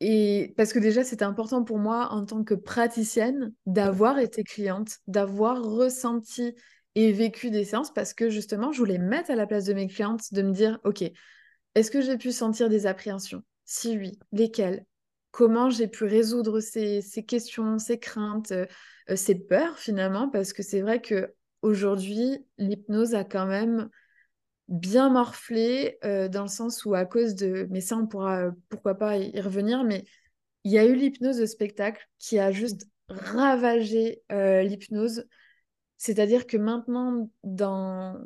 et 0.00 0.54
parce 0.56 0.72
que 0.72 0.78
déjà, 0.78 1.02
c'était 1.02 1.24
important 1.24 1.64
pour 1.64 1.78
moi 1.78 2.08
en 2.12 2.24
tant 2.24 2.44
que 2.44 2.54
praticienne 2.54 3.52
d'avoir 3.66 4.18
été 4.18 4.44
cliente, 4.44 4.98
d'avoir 5.08 5.62
ressenti 5.62 6.54
et 6.94 7.12
vécu 7.12 7.50
des 7.50 7.64
séances 7.64 7.92
parce 7.92 8.14
que 8.14 8.30
justement, 8.30 8.70
je 8.72 8.78
voulais 8.78 8.98
mettre 8.98 9.30
à 9.30 9.36
la 9.36 9.46
place 9.46 9.64
de 9.64 9.74
mes 9.74 9.88
clientes, 9.88 10.32
de 10.32 10.42
me 10.42 10.52
dire, 10.52 10.78
OK, 10.84 11.02
est-ce 11.74 11.90
que 11.90 12.00
j'ai 12.00 12.18
pu 12.18 12.32
sentir 12.32 12.68
des 12.68 12.86
appréhensions? 12.86 13.42
Si 13.64 13.96
oui, 13.96 14.18
lesquelles? 14.32 14.84
Comment 15.30 15.70
j'ai 15.70 15.88
pu 15.88 16.04
résoudre 16.04 16.60
ces, 16.60 17.02
questions, 17.26 17.78
ces 17.78 17.98
craintes, 17.98 18.52
euh, 18.52 18.66
ces 19.14 19.34
peurs 19.34 19.78
finalement? 19.78 20.28
Parce 20.28 20.52
que 20.52 20.62
c'est 20.62 20.80
vrai 20.80 21.00
que 21.00 21.34
aujourd'hui, 21.62 22.44
l'hypnose 22.56 23.14
a 23.14 23.24
quand 23.24 23.46
même 23.46 23.90
bien 24.68 25.08
morflé 25.10 25.98
euh, 26.04 26.28
dans 26.28 26.42
le 26.42 26.48
sens 26.48 26.84
où 26.84 26.94
à 26.94 27.04
cause 27.04 27.34
de, 27.34 27.66
mais 27.70 27.80
ça 27.80 27.96
on 27.96 28.06
pourra 28.06 28.46
euh, 28.46 28.50
pourquoi 28.68 28.94
pas 28.94 29.16
y 29.16 29.40
revenir, 29.40 29.82
mais 29.84 30.04
il 30.64 30.72
y 30.72 30.78
a 30.78 30.84
eu 30.84 30.94
l'hypnose 30.94 31.38
de 31.38 31.46
spectacle 31.46 32.06
qui 32.18 32.38
a 32.38 32.52
juste 32.52 32.86
ravagé 33.08 34.22
euh, 34.30 34.62
l'hypnose. 34.62 35.24
C'est-à-dire 35.96 36.46
que 36.46 36.56
maintenant, 36.56 37.30
dans 37.42 38.16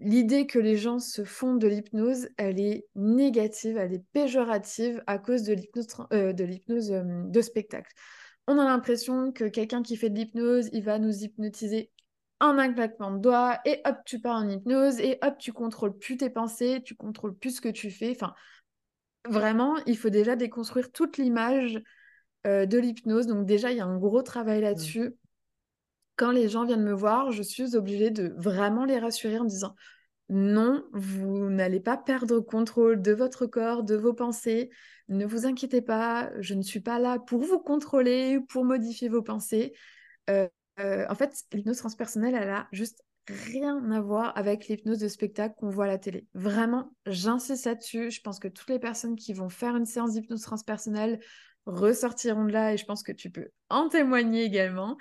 l'idée 0.00 0.46
que 0.46 0.58
les 0.58 0.76
gens 0.76 0.98
se 0.98 1.24
font 1.24 1.54
de 1.54 1.66
l'hypnose, 1.66 2.28
elle 2.36 2.60
est 2.60 2.86
négative, 2.94 3.76
elle 3.76 3.94
est 3.94 4.04
péjorative 4.12 5.02
à 5.06 5.18
cause 5.18 5.42
de 5.42 5.54
l'hypnose 5.54 5.86
de, 6.10 6.44
l'hypnose 6.44 6.90
de 6.90 7.40
spectacle. 7.40 7.90
On 8.46 8.58
a 8.58 8.64
l'impression 8.64 9.32
que 9.32 9.44
quelqu'un 9.44 9.82
qui 9.82 9.96
fait 9.96 10.10
de 10.10 10.16
l'hypnose, 10.16 10.68
il 10.72 10.84
va 10.84 10.98
nous 10.98 11.24
hypnotiser 11.24 11.90
en 12.40 12.58
un 12.58 12.72
claquement 12.72 13.12
de 13.12 13.18
doigts, 13.18 13.60
et 13.64 13.80
hop, 13.84 13.96
tu 14.04 14.20
pars 14.20 14.36
en 14.36 14.48
hypnose, 14.48 15.00
et 15.00 15.18
hop, 15.22 15.38
tu 15.38 15.52
contrôles 15.52 15.96
plus 15.96 16.16
tes 16.16 16.30
pensées, 16.30 16.82
tu 16.84 16.94
contrôles 16.94 17.36
plus 17.36 17.56
ce 17.56 17.60
que 17.60 17.68
tu 17.68 17.90
fais. 17.90 18.10
Enfin, 18.10 18.34
vraiment, 19.28 19.76
il 19.86 19.96
faut 19.96 20.10
déjà 20.10 20.36
déconstruire 20.36 20.92
toute 20.92 21.16
l'image 21.16 21.80
euh, 22.46 22.66
de 22.66 22.78
l'hypnose. 22.78 23.26
Donc 23.26 23.46
déjà, 23.46 23.70
il 23.70 23.78
y 23.78 23.80
a 23.80 23.86
un 23.86 23.96
gros 23.96 24.22
travail 24.22 24.60
là-dessus. 24.60 25.14
Quand 26.16 26.30
les 26.30 26.48
gens 26.48 26.64
viennent 26.64 26.84
me 26.84 26.92
voir, 26.92 27.32
je 27.32 27.42
suis 27.42 27.76
obligée 27.76 28.10
de 28.10 28.34
vraiment 28.36 28.84
les 28.84 28.98
rassurer 28.98 29.38
en 29.38 29.44
disant 29.44 29.74
non, 30.30 30.84
vous 30.92 31.50
n'allez 31.50 31.80
pas 31.80 31.96
perdre 31.96 32.40
contrôle 32.40 33.02
de 33.02 33.12
votre 33.12 33.46
corps, 33.46 33.82
de 33.82 33.94
vos 33.94 34.14
pensées. 34.14 34.70
Ne 35.08 35.26
vous 35.26 35.44
inquiétez 35.44 35.82
pas, 35.82 36.30
je 36.40 36.54
ne 36.54 36.62
suis 36.62 36.80
pas 36.80 36.98
là 36.98 37.18
pour 37.18 37.42
vous 37.42 37.58
contrôler, 37.58 38.40
pour 38.48 38.64
modifier 38.64 39.08
vos 39.08 39.22
pensées. 39.22 39.74
Euh, 40.30 40.48
euh, 40.80 41.04
en 41.10 41.14
fait, 41.14 41.34
l'hypnose 41.52 41.76
transpersonnelle, 41.76 42.34
elle 42.34 42.48
a 42.48 42.68
juste 42.72 43.02
rien 43.28 43.90
à 43.90 44.00
voir 44.00 44.36
avec 44.36 44.66
l'hypnose 44.68 44.98
de 44.98 45.08
spectacle 45.08 45.54
qu'on 45.58 45.68
voit 45.68 45.84
à 45.84 45.88
la 45.88 45.98
télé. 45.98 46.26
Vraiment, 46.34 46.94
j'insiste 47.06 47.66
là-dessus. 47.66 48.10
Je 48.10 48.20
pense 48.22 48.38
que 48.38 48.48
toutes 48.48 48.70
les 48.70 48.78
personnes 48.78 49.16
qui 49.16 49.34
vont 49.34 49.48
faire 49.50 49.76
une 49.76 49.86
séance 49.86 50.12
d'hypnose 50.12 50.42
transpersonnelle 50.42 51.20
ressortiront 51.66 52.44
de 52.44 52.52
là 52.52 52.72
et 52.72 52.76
je 52.76 52.84
pense 52.84 53.02
que 53.02 53.12
tu 53.12 53.30
peux 53.30 53.48
en 53.68 53.88
témoigner 53.88 54.44
également. 54.44 54.96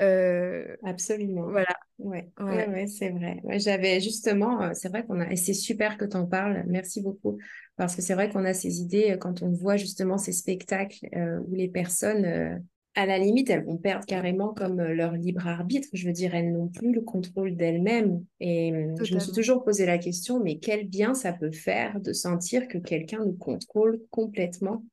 Euh, 0.00 0.76
Absolument. 0.84 1.50
Voilà. 1.50 1.74
Ouais, 1.98 2.30
ouais. 2.40 2.86
c'est 2.86 3.10
vrai. 3.10 3.40
J'avais 3.58 4.00
justement, 4.00 4.62
euh, 4.62 4.70
c'est 4.74 4.88
vrai 4.88 5.04
qu'on 5.04 5.20
a, 5.20 5.30
et 5.30 5.36
c'est 5.36 5.54
super 5.54 5.96
que 5.96 6.04
tu 6.04 6.16
en 6.16 6.26
parles, 6.26 6.64
merci 6.68 7.02
beaucoup, 7.02 7.38
parce 7.76 7.96
que 7.96 8.02
c'est 8.02 8.14
vrai 8.14 8.28
qu'on 8.28 8.44
a 8.44 8.54
ces 8.54 8.80
idées 8.80 9.16
quand 9.20 9.42
on 9.42 9.50
voit 9.50 9.76
justement 9.76 10.16
ces 10.18 10.32
spectacles 10.32 11.08
où 11.46 11.54
les 11.54 11.68
personnes 11.68 12.60
à 12.98 13.06
la 13.06 13.16
limite, 13.16 13.48
elles 13.48 13.64
vont 13.64 13.76
perdre 13.76 14.04
carrément 14.06 14.52
comme 14.52 14.80
euh, 14.80 14.92
leur 14.92 15.12
libre 15.12 15.46
arbitre. 15.46 15.86
Je 15.92 16.04
veux 16.04 16.12
dire, 16.12 16.34
elles 16.34 16.52
n'ont 16.52 16.66
plus 16.66 16.92
le 16.92 17.00
contrôle 17.00 17.54
d'elles-mêmes. 17.54 18.24
Et 18.40 18.72
je 19.00 19.14
me 19.14 19.20
suis 19.20 19.30
toujours 19.30 19.62
posé 19.62 19.86
la 19.86 19.98
question, 19.98 20.40
mais 20.40 20.58
quel 20.58 20.88
bien 20.88 21.14
ça 21.14 21.32
peut 21.32 21.52
faire 21.52 22.00
de 22.00 22.12
sentir 22.12 22.66
que 22.66 22.78
quelqu'un 22.78 23.24
nous 23.24 23.36
contrôle 23.36 24.00
complètement? 24.10 24.84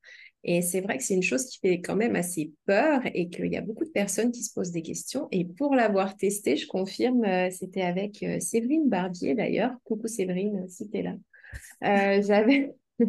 Et 0.46 0.62
c'est 0.62 0.80
vrai 0.80 0.98
que 0.98 1.04
c'est 1.04 1.16
une 1.16 1.24
chose 1.24 1.46
qui 1.46 1.60
fait 1.60 1.82
quand 1.82 1.96
même 1.96 2.16
assez 2.16 2.54
peur 2.66 3.02
et 3.14 3.30
qu'il 3.30 3.52
y 3.52 3.58
a 3.58 3.62
beaucoup 3.62 3.84
de 3.84 3.89
personnes 3.89 4.32
qui 4.32 4.43
se 4.43 4.54
posent 4.54 4.72
des 4.72 4.84
questions. 4.84 5.28
Et 5.32 5.43
pour 5.43 5.76
l'avoir 5.76 6.16
testé, 6.16 6.56
je 6.56 6.68
confirme, 6.68 7.26
euh, 7.26 7.50
c'était 7.50 7.82
avec 7.82 8.22
euh, 8.24 8.39
Séverine 8.39 8.88
Barbier 8.88 9.34
d'ailleurs. 9.36 9.72
Coucou 9.84 10.08
Séverine, 10.08 10.68
si 10.70 10.89
tu 10.89 10.98
es 10.98 11.04
là. 11.04 12.22
j'avais... 12.22 12.74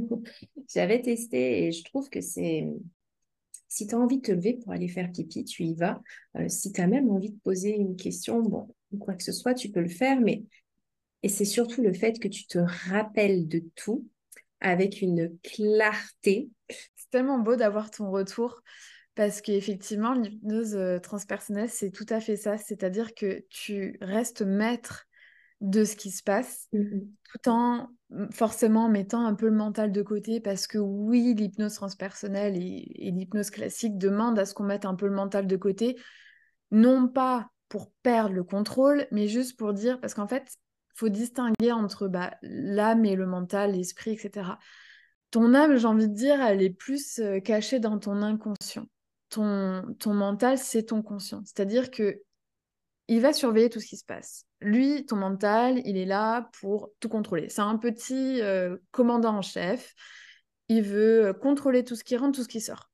J'avais 0.75 1.01
testé 1.01 1.67
et 1.67 1.71
je 1.71 1.85
trouve 1.85 2.11
que 2.11 2.21
c'est 2.21 2.67
si 3.69 3.87
tu 3.87 3.95
as 3.95 3.99
envie 3.99 4.17
de 4.19 4.23
te 4.23 4.33
lever 4.33 4.55
pour 4.55 4.73
aller 4.73 4.89
faire 4.89 5.13
pipi, 5.13 5.45
tu 5.45 5.65
y 5.65 5.75
vas. 5.75 6.01
Euh, 6.39 6.49
si 6.49 6.73
tu 6.73 6.81
as 6.81 6.87
même 6.87 7.11
envie 7.11 7.31
de 7.31 7.39
poser 7.41 7.75
une 7.75 7.97
question, 7.97 8.41
bon, 8.41 8.75
quoi 8.99 9.15
que 9.15 9.23
ce 9.23 9.33
soit, 9.33 9.53
tu 9.55 9.71
peux 9.71 9.81
le 9.81 9.89
faire. 9.89 10.21
Mais 10.21 10.45
et 11.23 11.29
c'est 11.29 11.45
surtout 11.45 11.83
le 11.83 11.93
fait 11.93 12.19
que 12.19 12.29
tu 12.29 12.47
te 12.47 12.59
rappelles 12.59 13.49
de 13.49 13.63
tout 13.75 14.07
avec 14.61 15.03
une 15.03 15.37
clarté. 15.43 16.49
Tellement 17.17 17.39
beau 17.39 17.57
d'avoir 17.57 17.91
ton 17.91 18.11
retour 18.11 18.63
parce 19.15 19.41
qu'effectivement, 19.41 20.13
l'hypnose 20.13 20.77
euh, 20.77 20.99
transpersonnelle, 20.99 21.71
c'est 21.71 21.91
tout 21.91 22.05
à 22.11 22.21
fait 22.21 22.37
ça. 22.37 22.59
C'est-à-dire 22.59 23.15
que 23.15 23.43
tu 23.49 23.97
restes 24.03 24.43
maître 24.43 25.07
de 25.63 25.85
ce 25.85 25.97
qui 25.97 26.11
se 26.11 26.23
passe, 26.23 26.69
mmh 26.75 27.01
tout 27.33 27.49
en 27.49 27.89
forcément 28.33 28.91
mettant 28.91 29.25
un 29.25 29.35
peu 29.35 29.47
le 29.47 29.57
mental 29.57 29.93
de 29.93 30.03
côté, 30.03 30.41
parce 30.41 30.67
que 30.67 30.77
oui, 30.77 31.35
l'hypnose 31.35 31.75
transpersonnelle 31.75 32.55
et, 32.55 33.11
l'hypnose 33.11 33.49
classique 33.49 33.97
demandent 33.97 34.39
à 34.39 34.45
ce 34.45 34.53
qu'on 34.53 34.65
mette 34.65 34.85
un 34.85 34.95
peu 34.95 35.07
le 35.07 35.15
mental 35.15 35.47
de 35.47 35.57
côté, 35.57 35.97
non 36.71 37.09
pas 37.09 37.49
pour 37.71 37.91
perdre 38.03 38.35
le 38.35 38.45
contrôle, 38.45 39.07
mais 39.11 39.27
juste 39.27 39.59
pour 39.59 39.73
dire, 39.73 39.99
parce 40.01 40.13
qu'en 40.13 40.29
fait, 40.29 40.59
faut 40.95 41.09
distinguer 41.09 41.73
entre 41.73 42.09
bah, 42.09 42.35
l'âme 42.43 43.07
et 43.07 43.17
le 43.17 43.27
mental, 43.27 43.73
l'esprit, 43.73 44.13
etc. 44.13 44.51
Ton 45.31 45.55
âme, 45.55 45.77
j'ai 45.77 45.87
envie 45.87 46.09
de 46.09 46.15
dire, 46.15 46.41
elle 46.41 46.63
est 46.63 46.71
plus 46.71 47.19
euh, 47.19 47.41
cachée 47.41 47.81
dans 47.81 47.99
ton 47.99 48.23
inconscient. 48.23 48.87
Ton, 49.29 49.83
ton 49.99 50.15
mental, 50.15 50.57
c'est 50.57 50.85
ton 50.85 51.03
conscient. 51.03 51.43
C'est-à-dire 51.45 51.91
que 51.91 52.23
il 53.09 53.21
va 53.21 53.33
surveiller 53.33 53.71
tout 53.71 53.81
ce 53.81 53.87
qui 53.87 53.97
se 53.97 54.05
passe. 54.05 54.47
Lui, 54.61 55.07
ton 55.07 55.17
mental, 55.17 55.81
il 55.85 55.97
est 55.97 56.07
là 56.07 56.49
pour 56.61 56.91
tout 56.99 57.09
contrôler. 57.09 57.49
C'est 57.49 57.61
un 57.61 57.77
petit 57.77 58.41
euh, 58.41 58.77
commandant 58.91 59.37
en 59.37 59.43
chef. 59.43 59.95
Il 60.69 60.83
veut 60.83 61.27
euh, 61.27 61.33
contrôler 61.33 61.85
tout 61.85 61.95
ce 61.95 62.03
qui 62.03 62.17
rentre, 62.17 62.37
tout 62.37 62.43
ce 62.43 62.49
qui 62.49 62.61
sort. 62.61 62.91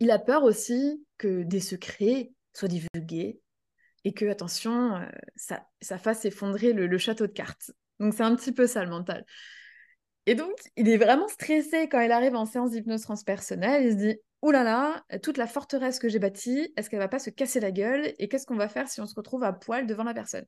Il 0.00 0.10
a 0.10 0.18
peur 0.18 0.42
aussi 0.42 1.02
que 1.16 1.44
des 1.44 1.60
secrets 1.60 2.32
soient 2.52 2.68
divulgués 2.68 3.40
et 4.04 4.12
que, 4.12 4.26
attention, 4.26 5.00
ça, 5.34 5.66
ça, 5.80 5.98
fasse 5.98 6.26
effondrer 6.26 6.72
le, 6.74 6.98
château 6.98 7.26
de 7.26 7.32
cartes. 7.32 7.70
Donc 8.00 8.12
c'est 8.12 8.22
un 8.22 8.34
petit 8.36 8.52
peu 8.52 8.66
ça 8.66 8.84
le 8.84 8.90
mental. 8.90 9.24
Et 10.26 10.34
donc, 10.34 10.52
il 10.76 10.88
est 10.88 10.96
vraiment 10.96 11.28
stressé 11.28 11.88
quand 11.88 12.00
il 12.00 12.12
arrive 12.12 12.34
en 12.34 12.46
séance 12.46 12.70
d'hypnose 12.70 13.02
transpersonnelle. 13.02 13.84
Il 13.84 13.92
se 13.92 13.96
dit 13.96 14.16
Ouh 14.44 14.50
là 14.50 14.62
là, 14.62 15.02
toute 15.22 15.38
la 15.38 15.46
forteresse 15.46 15.98
que 15.98 16.10
j'ai 16.10 16.18
bâtie, 16.18 16.70
est-ce 16.76 16.90
qu'elle 16.90 16.98
va 16.98 17.08
pas 17.08 17.18
se 17.18 17.30
casser 17.30 17.60
la 17.60 17.70
gueule 17.70 18.12
Et 18.18 18.28
qu'est-ce 18.28 18.44
qu'on 18.44 18.56
va 18.56 18.68
faire 18.68 18.88
si 18.88 19.00
on 19.00 19.06
se 19.06 19.14
retrouve 19.14 19.42
à 19.42 19.54
poil 19.54 19.86
devant 19.86 20.04
la 20.04 20.12
personne? 20.12 20.44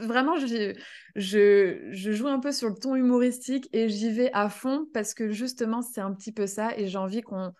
Vraiment, 0.00 0.36
je, 0.36 0.76
joue 1.16 2.28
un 2.28 2.38
peu 2.38 2.52
sur 2.52 2.68
le 2.68 2.76
ton 2.76 2.94
humoristique 2.94 3.68
et 3.72 3.88
j'y 3.88 4.12
vais 4.12 4.30
à 4.32 4.48
fond 4.48 4.86
parce 4.94 5.12
que 5.12 5.32
justement, 5.32 5.82
c'est 5.82 6.00
un 6.00 6.14
petit 6.14 6.30
peu 6.30 6.46
ça 6.46 6.78
et 6.78 6.86
j'ai 6.86 6.98
envie 6.98 7.22
qu'on 7.22 7.52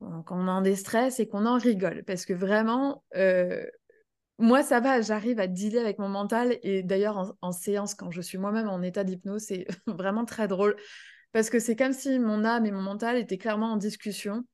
en 0.00 0.74
stress 0.74 1.20
et 1.20 1.28
qu'on 1.28 1.44
en 1.44 1.58
rigole. 1.58 2.02
Parce 2.04 2.24
que 2.24 2.32
vraiment, 2.32 3.04
euh, 3.16 3.66
moi, 4.38 4.62
ça 4.62 4.80
va, 4.80 5.00
j'arrive 5.00 5.40
à 5.40 5.46
dealer 5.46 5.80
avec 5.80 5.98
mon 5.98 6.08
mental. 6.08 6.58
Et 6.62 6.82
d'ailleurs, 6.82 7.16
en, 7.16 7.48
en, 7.48 7.52
séance, 7.52 7.94
quand 7.94 8.10
je 8.10 8.20
suis 8.20 8.38
moi-même 8.38 8.68
en 8.68 8.82
état 8.82 9.04
d'hypnose, 9.04 9.42
c'est 9.42 9.66
vraiment 9.86 10.24
très 10.24 10.48
drôle. 10.48 10.76
Parce 11.32 11.50
que 11.50 11.58
c'est 11.58 11.76
comme 11.76 11.92
si 11.92 12.18
mon 12.18 12.44
âme 12.44 12.66
et 12.66 12.70
mon 12.70 12.82
mental 12.82 13.16
étaient 13.16 13.38
clairement 13.38 13.72
en 13.72 13.76
discussion. 13.76 14.44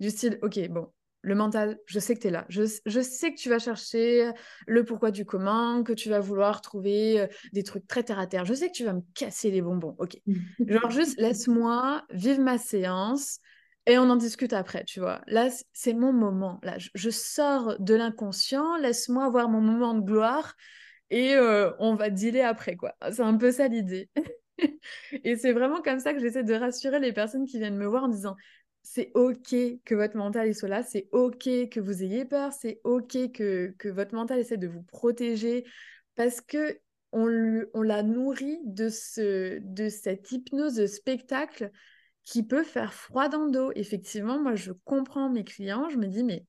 Du 0.00 0.10
style, 0.10 0.38
ok, 0.42 0.68
bon, 0.68 0.88
le 1.22 1.36
mental, 1.36 1.78
je 1.86 2.00
sais 2.00 2.16
que 2.16 2.20
tu 2.20 2.26
es 2.26 2.30
là. 2.30 2.44
Je, 2.48 2.64
sais 2.64 3.32
que 3.32 3.38
tu 3.38 3.48
vas 3.48 3.60
chercher 3.60 4.30
le 4.66 4.84
pourquoi 4.84 5.12
du 5.12 5.24
comment, 5.24 5.84
que 5.84 5.92
tu 5.92 6.08
vas 6.10 6.18
vouloir 6.18 6.60
trouver 6.60 7.20
euh, 7.20 7.26
des 7.52 7.62
trucs 7.62 7.86
très 7.86 8.02
terre 8.02 8.18
à 8.18 8.26
terre. 8.26 8.44
Je 8.44 8.54
sais 8.54 8.68
que 8.68 8.74
tu 8.74 8.84
vas 8.84 8.92
me 8.92 9.02
casser 9.14 9.50
les 9.50 9.62
bonbons. 9.62 9.94
Ok. 9.98 10.20
Genre, 10.66 10.90
juste 10.90 11.18
laisse-moi 11.20 12.02
vivre 12.10 12.40
ma 12.40 12.58
séance 12.58 13.38
et 13.86 13.98
on 13.98 14.08
en 14.10 14.16
discute 14.16 14.52
après, 14.52 14.84
tu 14.84 15.00
vois. 15.00 15.22
Là, 15.26 15.48
c'est 15.72 15.94
mon 15.94 16.12
moment. 16.12 16.60
Là, 16.62 16.76
je, 16.78 17.10
sors 17.10 17.78
de 17.80 17.94
l'inconscient, 17.94 18.76
laisse-moi 18.76 19.24
avoir 19.24 19.48
mon 19.48 19.60
moment 19.60 19.94
de 19.94 20.02
gloire 20.02 20.54
et 21.10 21.34
euh, 21.34 21.72
on 21.78 21.94
va 21.94 22.08
dealer 22.10 22.42
après, 22.42 22.76
quoi. 22.76 22.94
C'est 23.10 23.22
un 23.22 23.36
peu 23.36 23.50
ça 23.50 23.68
l'idée. 23.68 24.08
et 25.24 25.36
c'est 25.36 25.52
vraiment 25.52 25.82
comme 25.82 25.98
ça 25.98 26.14
que 26.14 26.20
j'essaie 26.20 26.44
de 26.44 26.54
rassurer 26.54 27.00
les 27.00 27.12
personnes 27.12 27.44
qui 27.44 27.58
viennent 27.58 27.76
me 27.76 27.86
voir 27.86 28.04
en 28.04 28.08
disant 28.08 28.36
c'est 28.82 29.10
OK 29.14 29.54
que 29.84 29.94
votre 29.94 30.16
mental 30.16 30.54
soit 30.54 30.68
là, 30.68 30.82
c'est 30.82 31.08
OK 31.12 31.44
que 31.70 31.80
vous 31.80 32.02
ayez 32.02 32.24
peur, 32.24 32.52
c'est 32.52 32.80
OK 32.84 33.16
que, 33.32 33.74
votre 33.84 34.14
mental 34.14 34.38
essaie 34.38 34.56
de 34.56 34.66
vous 34.66 34.82
protéger 34.82 35.64
parce 36.16 36.40
que 36.40 36.78
on, 37.12 37.26
l'a 37.26 38.02
nourri 38.02 38.58
de, 38.64 38.88
ce, 38.88 39.58
de 39.60 39.88
cette 39.88 40.32
hypnose 40.32 40.86
spectacle 40.86 41.70
qui 42.24 42.42
peut 42.42 42.62
faire 42.62 42.94
froid 42.94 43.28
dans 43.28 43.44
le 43.44 43.50
dos. 43.50 43.72
Effectivement, 43.74 44.40
moi, 44.40 44.54
je 44.54 44.72
comprends 44.84 45.30
mes 45.30 45.44
clients, 45.44 45.88
je 45.88 45.96
me 45.96 46.06
dis, 46.06 46.24
mais, 46.24 46.46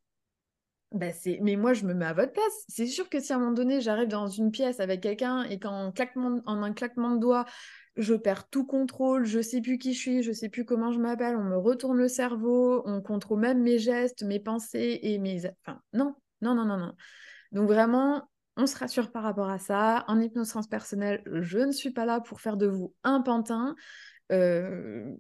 bah 0.92 1.12
c'est, 1.12 1.40
mais 1.42 1.56
moi, 1.56 1.74
je 1.74 1.86
me 1.86 1.94
mets 1.94 2.06
à 2.06 2.14
votre 2.14 2.32
place. 2.32 2.64
C'est 2.68 2.86
sûr 2.86 3.10
que 3.10 3.20
si 3.20 3.34
à 3.34 3.38
un 3.38 3.40
moment 3.40 3.52
donné, 3.52 3.82
j'arrive 3.82 4.08
dans 4.08 4.28
une 4.28 4.52
pièce 4.52 4.80
avec 4.80 5.02
quelqu'un 5.02 5.44
et 5.44 5.60
qu'en 5.60 5.92
en 6.46 6.64
un 6.64 6.74
claquement 6.74 7.16
de 7.16 7.20
doigts, 7.20 7.46
je 7.96 8.14
perds 8.14 8.50
tout 8.50 8.66
contrôle, 8.66 9.26
je 9.26 9.42
sais 9.42 9.62
plus 9.62 9.78
qui 9.78 9.94
je 9.94 10.00
suis, 10.00 10.24
je 10.24 10.32
sais 10.32 10.50
plus 10.50 10.66
comment 10.66 10.92
je 10.92 11.00
m'appelle, 11.00 11.36
on 11.36 11.44
me 11.44 11.58
retourne 11.58 11.98
le 11.98 12.08
cerveau, 12.08 12.82
on 12.86 13.02
contrôle 13.02 13.40
même 13.40 13.62
mes 13.62 13.78
gestes, 13.78 14.24
mes 14.24 14.40
pensées 14.40 15.00
et 15.04 15.18
mes... 15.20 15.46
Enfin, 15.66 15.80
non, 15.94 16.16
non, 16.42 16.56
non, 16.56 16.66
non, 16.66 16.78
non. 16.78 16.94
Donc 17.52 17.68
vraiment, 17.68 18.28
on 18.58 18.66
se 18.66 18.78
rassure 18.78 19.12
par 19.12 19.24
rapport 19.24 19.50
à 19.50 19.60
ça. 19.60 20.06
En 20.08 20.20
hypnose 20.20 20.50
transpersonnelle, 20.50 21.24
je 21.26 21.60
ne 21.60 21.72
suis 21.72 21.92
pas 21.92 22.06
là 22.06 22.20
pour 22.20 22.42
faire 22.42 22.58
de 22.58 22.68
vous 22.68 22.94
un 23.04 23.22
pantin. 23.22 23.76
Euh, 24.34 25.16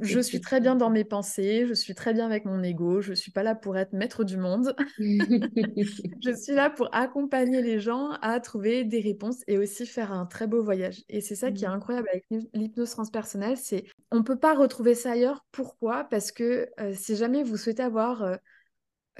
je 0.00 0.20
suis 0.20 0.40
très 0.40 0.60
bien 0.60 0.76
dans 0.76 0.88
mes 0.88 1.04
pensées, 1.04 1.66
je 1.66 1.74
suis 1.74 1.94
très 1.94 2.14
bien 2.14 2.24
avec 2.24 2.46
mon 2.46 2.62
ego, 2.62 3.02
je 3.02 3.12
suis 3.12 3.30
pas 3.30 3.42
là 3.42 3.54
pour 3.54 3.76
être 3.76 3.92
maître 3.92 4.24
du 4.24 4.38
monde. 4.38 4.74
je 4.98 6.34
suis 6.34 6.54
là 6.54 6.70
pour 6.70 6.88
accompagner 6.94 7.60
les 7.60 7.80
gens 7.80 8.12
à 8.22 8.40
trouver 8.40 8.84
des 8.84 9.00
réponses 9.00 9.42
et 9.46 9.58
aussi 9.58 9.86
faire 9.86 10.10
un 10.10 10.24
très 10.24 10.46
beau 10.46 10.62
voyage. 10.62 11.02
Et 11.08 11.20
c'est 11.20 11.36
ça 11.36 11.52
qui 11.52 11.64
est 11.64 11.68
incroyable 11.68 12.08
avec 12.10 12.24
l'hypnose 12.54 12.90
transpersonnelle, 12.90 13.58
c'est 13.58 13.84
on 14.10 14.22
peut 14.22 14.38
pas 14.38 14.54
retrouver 14.54 14.94
ça 14.94 15.12
ailleurs. 15.12 15.44
Pourquoi? 15.52 16.04
Parce 16.04 16.32
que 16.32 16.68
euh, 16.80 16.94
si 16.94 17.16
jamais 17.16 17.42
vous 17.42 17.56
souhaitez 17.58 17.82
avoir 17.82 18.38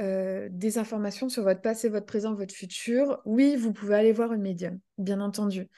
euh, 0.00 0.48
des 0.50 0.78
informations 0.78 1.28
sur 1.28 1.44
votre 1.44 1.60
passé, 1.60 1.88
votre 1.88 2.06
présent, 2.06 2.34
votre 2.34 2.54
futur, 2.54 3.20
oui, 3.24 3.54
vous 3.54 3.72
pouvez 3.72 3.94
aller 3.94 4.12
voir 4.12 4.32
une 4.32 4.42
médium, 4.42 4.80
bien 4.98 5.20
entendu. 5.20 5.68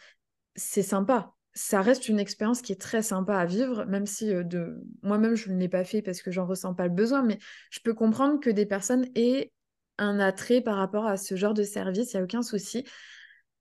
C'est 0.55 0.83
sympa, 0.83 1.36
ça 1.57 1.81
reste 1.81 2.09
une 2.11 2.21
expérience 2.21 2.61
qui 2.61 2.73
est 2.73 2.81
très 2.81 3.01
sympa 3.01 3.39
à 3.39 3.47
vivre, 3.47 3.87
même 3.87 4.05
si 4.05 4.33
euh, 4.33 4.45
de 4.45 4.79
moi-même 5.03 5.35
je 5.35 5.51
ne 5.51 5.59
l'ai 5.59 5.71
pas 5.71 5.85
fait 5.85 6.03
parce 6.03 6.21
que 6.21 6.31
j'en 6.31 6.47
ressens 6.47 6.75
pas 6.75 6.85
le 6.85 6.93
besoin, 6.93 7.23
mais 7.23 7.39
je 7.71 7.81
peux 7.81 7.95
comprendre 7.95 8.39
que 8.41 8.51
des 8.51 8.67
personnes 8.67 9.07
aient 9.15 9.53
un 9.97 10.21
attrait 10.21 10.61
par 10.61 10.77
rapport 10.77 11.07
à 11.07 11.17
ce 11.17 11.35
genre 11.35 11.55
de 11.55 11.63
service, 11.63 12.13
il 12.13 12.17
n'y 12.19 12.21
a 12.21 12.25
aucun 12.25 12.43
souci. 12.43 12.85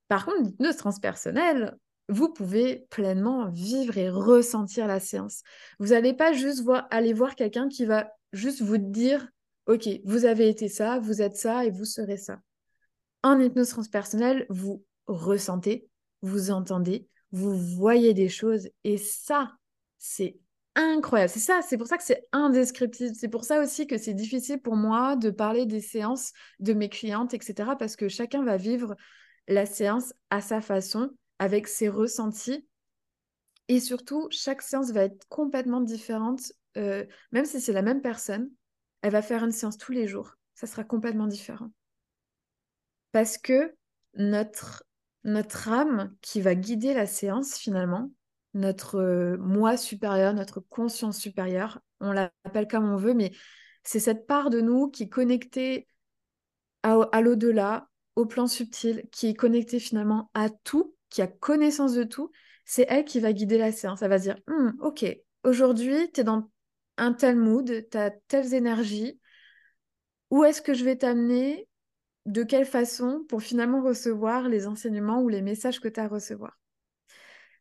Par 0.10 0.26
contre, 0.26 0.42
l'hypnose 0.42 0.76
transpersonnelle, 0.76 1.78
vous 2.10 2.34
pouvez 2.34 2.86
pleinement 2.90 3.50
vivre 3.50 3.98
et 3.98 4.10
ressentir 4.10 4.88
la 4.88 5.00
séance. 5.00 5.42
Vous 5.80 5.88
n'allez 5.88 6.14
pas 6.14 6.34
juste 6.34 6.68
aller 6.92 7.14
voir 7.14 7.34
quelqu'un 7.36 7.70
qui 7.70 7.86
va 7.86 8.12
juste 8.34 8.62
vous 8.62 8.78
dire, 8.78 9.26
OK, 9.68 9.88
vous 10.04 10.26
avez 10.26 10.50
été 10.50 10.68
ça, 10.68 11.00
vous 11.00 11.22
êtes 11.22 11.38
ça 11.38 11.64
et 11.64 11.72
vous 11.72 11.86
serez 11.86 12.18
ça. 12.18 12.40
En 13.24 13.40
hypnose 13.40 13.70
transpersonnelle, 13.70 14.46
vous 14.50 14.84
ressentez, 15.08 15.88
vous 16.22 16.52
entendez, 16.52 17.08
vous 17.32 17.58
voyez 17.58 18.14
des 18.14 18.30
choses 18.30 18.70
et 18.84 18.98
ça, 18.98 19.52
c'est 19.98 20.38
incroyable. 20.76 21.32
C'est 21.32 21.40
ça, 21.40 21.62
c'est 21.62 21.78
pour 21.78 21.88
ça 21.88 21.98
que 21.98 22.04
c'est 22.04 22.28
indescriptible. 22.32 23.16
C'est 23.16 23.30
pour 23.30 23.44
ça 23.44 23.62
aussi 23.62 23.88
que 23.88 23.98
c'est 23.98 24.14
difficile 24.14 24.62
pour 24.62 24.76
moi 24.76 25.16
de 25.16 25.30
parler 25.30 25.66
des 25.66 25.82
séances 25.82 26.34
de 26.60 26.74
mes 26.74 26.90
clientes, 26.90 27.34
etc. 27.34 27.76
Parce 27.78 27.96
que 27.96 28.10
chacun 28.10 28.44
va 28.44 28.58
vivre 28.58 28.96
la 29.48 29.66
séance 29.66 30.14
à 30.30 30.42
sa 30.42 30.62
façon, 30.62 31.10
avec 31.40 31.68
ses 31.68 31.90
ressentis. 31.90 32.68
Et 33.68 33.80
surtout, 33.80 34.28
chaque 34.32 34.62
séance 34.62 34.92
va 34.92 35.04
être 35.04 35.28
complètement 35.28 35.82
différente. 35.82 36.52
Euh, 36.78 37.06
même 37.32 37.46
si 37.46 37.62
c'est 37.62 37.74
la 37.74 37.82
même 37.82 38.02
personne, 38.02 38.50
elle 39.02 39.12
va 39.12 39.22
faire 39.22 39.44
une 39.44 39.52
séance 39.52 39.78
tous 39.78 39.92
les 39.92 40.08
jours. 40.08 40.36
Ça 40.56 40.68
sera 40.68 40.84
complètement 40.84 41.28
différent. 41.28 41.70
Parce 43.12 43.38
que 43.38 43.74
notre 44.16 44.84
notre 45.26 45.70
âme 45.70 46.16
qui 46.22 46.40
va 46.40 46.56
guider 46.56 46.94
la 46.94 47.08
séance 47.08 47.58
finalement, 47.58 48.12
notre 48.54 49.00
euh, 49.00 49.38
moi 49.38 49.76
supérieur, 49.76 50.34
notre 50.34 50.62
conscience 50.62 51.18
supérieure, 51.18 51.82
on 52.00 52.12
l'appelle 52.12 52.68
comme 52.68 52.90
on 52.90 52.96
veut, 52.96 53.14
mais 53.14 53.32
c'est 53.84 54.00
cette 54.00 54.28
part 54.28 54.50
de 54.50 54.62
nous 54.62 54.90
qui 54.90 55.04
est 55.04 55.10
connectée 55.10 55.88
à, 56.84 57.22
l'au-delà, 57.22 57.90
au 58.16 58.28
plan 58.28 58.46
subtil, 58.46 59.08
qui 59.12 59.28
est 59.28 59.34
connectée 59.34 59.80
finalement 59.80 60.30
à 60.36 60.50
tout, 60.50 60.96
qui 61.10 61.24
a 61.24 61.28
connaissance 61.28 61.96
de 61.96 62.04
tout. 62.04 62.32
C'est 62.64 62.86
elle 62.88 63.06
qui 63.06 63.20
va 63.20 63.34
guider 63.34 63.58
la 63.58 63.72
séance. 63.72 64.04
Elle 64.04 64.10
va 64.10 64.20
dire, 64.20 64.38
«Hmm, 64.48 64.70
ok, 64.80 65.04
aujourd'hui, 65.44 66.12
tu 66.14 66.22
es 66.22 66.24
dans 66.24 66.48
un 66.98 67.14
tel 67.14 67.38
mood, 67.38 67.88
tu 67.90 67.98
as 67.98 68.12
telles 68.28 68.54
énergies. 68.54 69.20
Où 70.30 70.44
est-ce 70.44 70.62
que 70.62 70.76
je 70.76 70.86
vais 70.86 70.96
t'amener 70.96 71.68
de 72.26 72.44
quelle 72.44 72.66
façon 72.66 73.24
pour 73.30 73.42
finalement 73.42 73.82
recevoir 73.82 74.50
les 74.50 74.68
enseignements 74.68 75.22
ou 75.22 75.30
les 75.30 75.42
messages 75.42 75.80
que 75.80 75.88
tu 75.88 76.00
as 76.00 76.04
à 76.04 76.08
recevoir. 76.08 76.60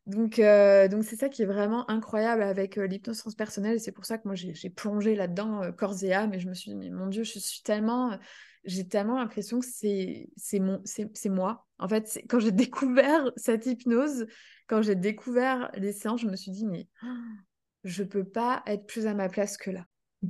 Donc, 0.05 0.37
euh, 0.37 0.87
c'est 1.01 1.15
ça 1.15 1.29
qui 1.29 1.41
est 1.41 1.47
vraiment 1.47 1.89
incroyable 1.89 2.43
avec 2.43 2.77
euh, 2.77 2.85
l'hypnose 2.85 3.17
transpersonnelle. 3.17 3.79
C'est 3.79 3.91
pour 3.91 4.05
ça 4.05 4.19
que 4.19 4.27
moi, 4.27 4.35
j'ai 4.35 4.69
plongé 4.69 5.15
là-dedans 5.15 5.63
euh, 5.63 5.71
corps 5.71 6.03
et 6.03 6.13
âme. 6.13 6.33
Et 6.33 6.39
je 6.39 6.47
me 6.47 6.53
suis 6.53 6.71
dit, 6.71 6.75
mais 6.75 6.89
mon 6.89 7.07
Dieu, 7.07 7.23
je 7.23 7.39
tellement... 7.63 8.17
J'ai 8.65 8.87
tellement 8.87 9.19
l'impression 9.19 9.59
que 9.59 9.65
c'est 9.67 11.29
moi. 11.29 11.67
En 11.77 11.87
fait, 11.87 12.19
quand 12.27 12.39
j'ai 12.39 12.51
découvert 12.51 13.31
cette 13.35 13.67
hypnose, 13.67 14.25
quand 14.67 14.81
j'ai 14.81 14.95
découvert 14.95 15.69
les 15.75 15.91
séances, 15.91 16.21
je 16.21 16.27
me 16.27 16.35
suis 16.35 16.51
dit, 16.51 16.65
mais 16.65 16.87
je 17.83 18.03
peux 18.03 18.23
pas 18.23 18.63
être 18.65 18.87
plus 18.87 19.05
à 19.05 19.13
ma 19.13 19.29
place 19.29 19.57
que 19.57 19.69
là. 19.69 19.85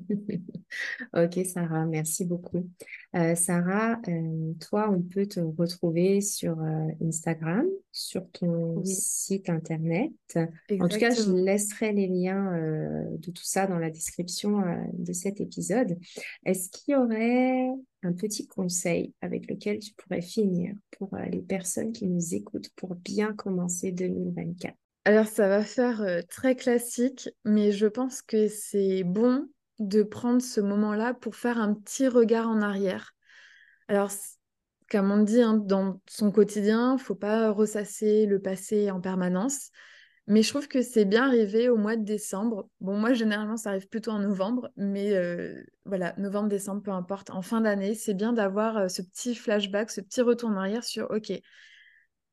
Ok, 1.14 1.40
Sarah, 1.46 1.86
merci 1.86 2.26
beaucoup. 2.26 2.70
Euh, 3.16 3.36
Sarah, 3.36 4.00
euh, 4.08 4.54
toi, 4.60 4.90
on 4.92 5.02
peut 5.02 5.26
te 5.26 5.40
retrouver 5.40 6.22
sur 6.22 6.60
euh, 6.60 6.88
Instagram, 7.02 7.66
sur 7.92 8.30
ton 8.32 8.84
site 8.84 9.50
internet. 9.50 10.12
En 10.36 10.88
tout 10.88 10.98
cas, 10.98 11.12
je 11.12 11.32
laisserai 11.32 11.94
les 11.94 12.08
liens 12.08 12.52
de 13.18 13.32
tout 13.32 13.44
ça 13.44 13.68
dans 13.68 13.80
la 13.80 13.90
description 13.90 14.62
de 14.94 15.14
cet 15.14 15.40
épisode. 15.40 15.98
Est-ce 16.46 16.70
qu'il 16.70 16.94
y 16.94 16.98
aurait 16.98 17.70
un 18.04 18.14
petit 18.14 18.48
conseil 18.48 19.14
avec 19.22 19.50
lequel 19.50 19.80
tu 19.80 19.94
pourrais 19.94 20.22
finir 20.22 20.74
pour 20.98 21.16
les 21.32 21.42
personnes 21.42 21.94
qui 21.94 22.08
nous 22.08 22.36
écoutent 22.36 22.70
pour 22.76 22.96
bien 22.96 23.34
commencer 23.34 23.92
2024? 23.92 24.76
Alors, 25.06 25.28
ça 25.28 25.48
va 25.48 25.64
faire 25.64 26.04
très 26.28 26.56
classique, 26.56 27.30
mais 27.46 27.72
je 27.72 27.86
pense 27.86 28.22
que 28.22 28.48
c'est 28.48 29.04
bon 29.04 29.48
de 29.80 30.04
prendre 30.04 30.42
ce 30.42 30.62
moment-là 30.62 31.14
pour 31.14 31.36
faire 31.36 31.58
un 31.58 31.74
petit 31.74 32.08
regard 32.08 32.48
en 32.48 32.62
arrière. 32.62 33.14
Alors, 33.88 34.12
comme 34.90 35.12
on 35.12 35.24
dit, 35.24 35.42
hein, 35.42 35.56
dans 35.56 36.02
son 36.08 36.32
quotidien, 36.32 36.98
faut 36.98 37.16
pas 37.16 37.52
ressasser 37.52 38.26
le 38.26 38.42
passé 38.42 38.92
en 38.92 39.02
permanence. 39.02 39.72
Mais 40.28 40.42
je 40.42 40.50
trouve 40.50 40.68
que 40.68 40.82
c'est 40.82 41.06
bien 41.06 41.26
arrivé 41.26 41.70
au 41.70 41.78
mois 41.78 41.96
de 41.96 42.04
décembre. 42.04 42.68
Bon, 42.80 42.98
moi, 42.98 43.14
généralement, 43.14 43.58
ça 43.58 43.70
arrive 43.70 43.88
plutôt 43.88 44.12
en 44.12 44.20
novembre, 44.20 44.72
mais 44.76 45.14
euh, 45.14 45.64
voilà, 45.86 46.16
novembre, 46.18 46.50
décembre, 46.50 46.82
peu 46.82 46.92
importe. 46.92 47.30
En 47.30 47.44
fin 47.44 47.62
d'année, 47.62 47.94
c'est 47.94 48.16
bien 48.16 48.34
d'avoir 48.34 48.78
euh, 48.78 48.88
ce 48.88 49.04
petit 49.04 49.36
flashback, 49.36 49.92
ce 49.92 50.02
petit 50.02 50.22
retour 50.22 50.50
en 50.50 50.56
arrière 50.56 50.84
sur, 50.84 51.12
OK, 51.12 51.32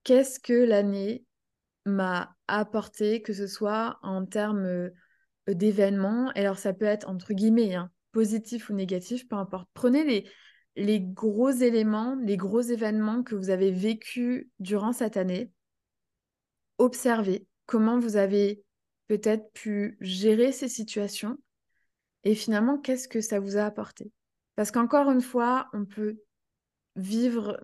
qu'est-ce 0.04 0.40
que 0.40 0.54
l'année 0.54 1.26
m'a 1.84 2.34
apporté, 2.48 3.20
que 3.20 3.34
ce 3.34 3.46
soit 3.46 3.98
en 4.02 4.24
termes 4.24 4.64
euh, 4.64 4.90
d'événements. 5.54 6.30
Alors, 6.34 6.58
ça 6.58 6.72
peut 6.72 6.84
être 6.84 7.08
entre 7.08 7.32
guillemets, 7.32 7.74
hein, 7.74 7.90
positif 8.12 8.70
ou 8.70 8.74
négatif, 8.74 9.28
peu 9.28 9.36
importe. 9.36 9.68
Prenez 9.74 10.04
les, 10.04 10.30
les 10.76 11.00
gros 11.00 11.50
éléments, 11.50 12.16
les 12.22 12.36
gros 12.36 12.60
événements 12.60 13.22
que 13.22 13.34
vous 13.34 13.50
avez 13.50 13.70
vécus 13.70 14.48
durant 14.58 14.92
cette 14.92 15.16
année. 15.16 15.50
Observez 16.78 17.46
comment 17.66 17.98
vous 17.98 18.16
avez 18.16 18.62
peut-être 19.08 19.52
pu 19.52 19.96
gérer 20.00 20.52
ces 20.52 20.68
situations 20.68 21.38
et 22.24 22.34
finalement, 22.34 22.78
qu'est-ce 22.78 23.08
que 23.08 23.20
ça 23.20 23.40
vous 23.40 23.56
a 23.56 23.64
apporté? 23.64 24.12
Parce 24.54 24.70
qu'encore 24.70 25.10
une 25.10 25.20
fois, 25.20 25.68
on 25.72 25.84
peut 25.84 26.18
vivre 26.96 27.60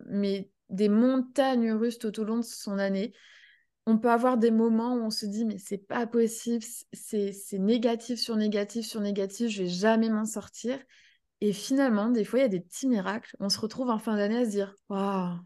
des 0.69 0.89
montagnes 0.89 1.73
russes 1.73 1.99
tout 1.99 2.19
au 2.19 2.25
long 2.25 2.39
de 2.39 2.45
son 2.45 2.79
année 2.79 3.13
on 3.89 3.97
peut 3.97 4.11
avoir 4.11 4.37
des 4.37 4.51
moments 4.51 4.97
où 4.97 5.01
on 5.01 5.11
se 5.11 5.25
dit 5.25 5.47
mais 5.47 5.57
c'est 5.57 5.79
pas 5.79 6.07
possible, 6.07 6.63
c'est 6.93 7.59
négatif 7.59 8.21
sur 8.21 8.37
négatif 8.37 8.87
sur 8.87 9.01
négatif, 9.01 9.51
je 9.51 9.63
vais 9.63 9.69
jamais 9.69 10.11
m'en 10.11 10.27
sortir. 10.27 10.79
Et 11.41 11.55
finalement, 11.55 12.11
des 12.11 12.25
fois, 12.25 12.41
il 12.41 12.43
y 12.43 12.45
a 12.45 12.49
des 12.49 12.61
petits 12.61 12.87
miracles. 12.87 13.35
On 13.41 13.49
se 13.49 13.59
retrouve 13.59 13.89
en 13.89 13.99
fin 13.99 14.17
d'année 14.17 14.39
à 14.39 14.45
se 14.45 14.51
dire 14.51 14.75
waouh, 14.91 15.39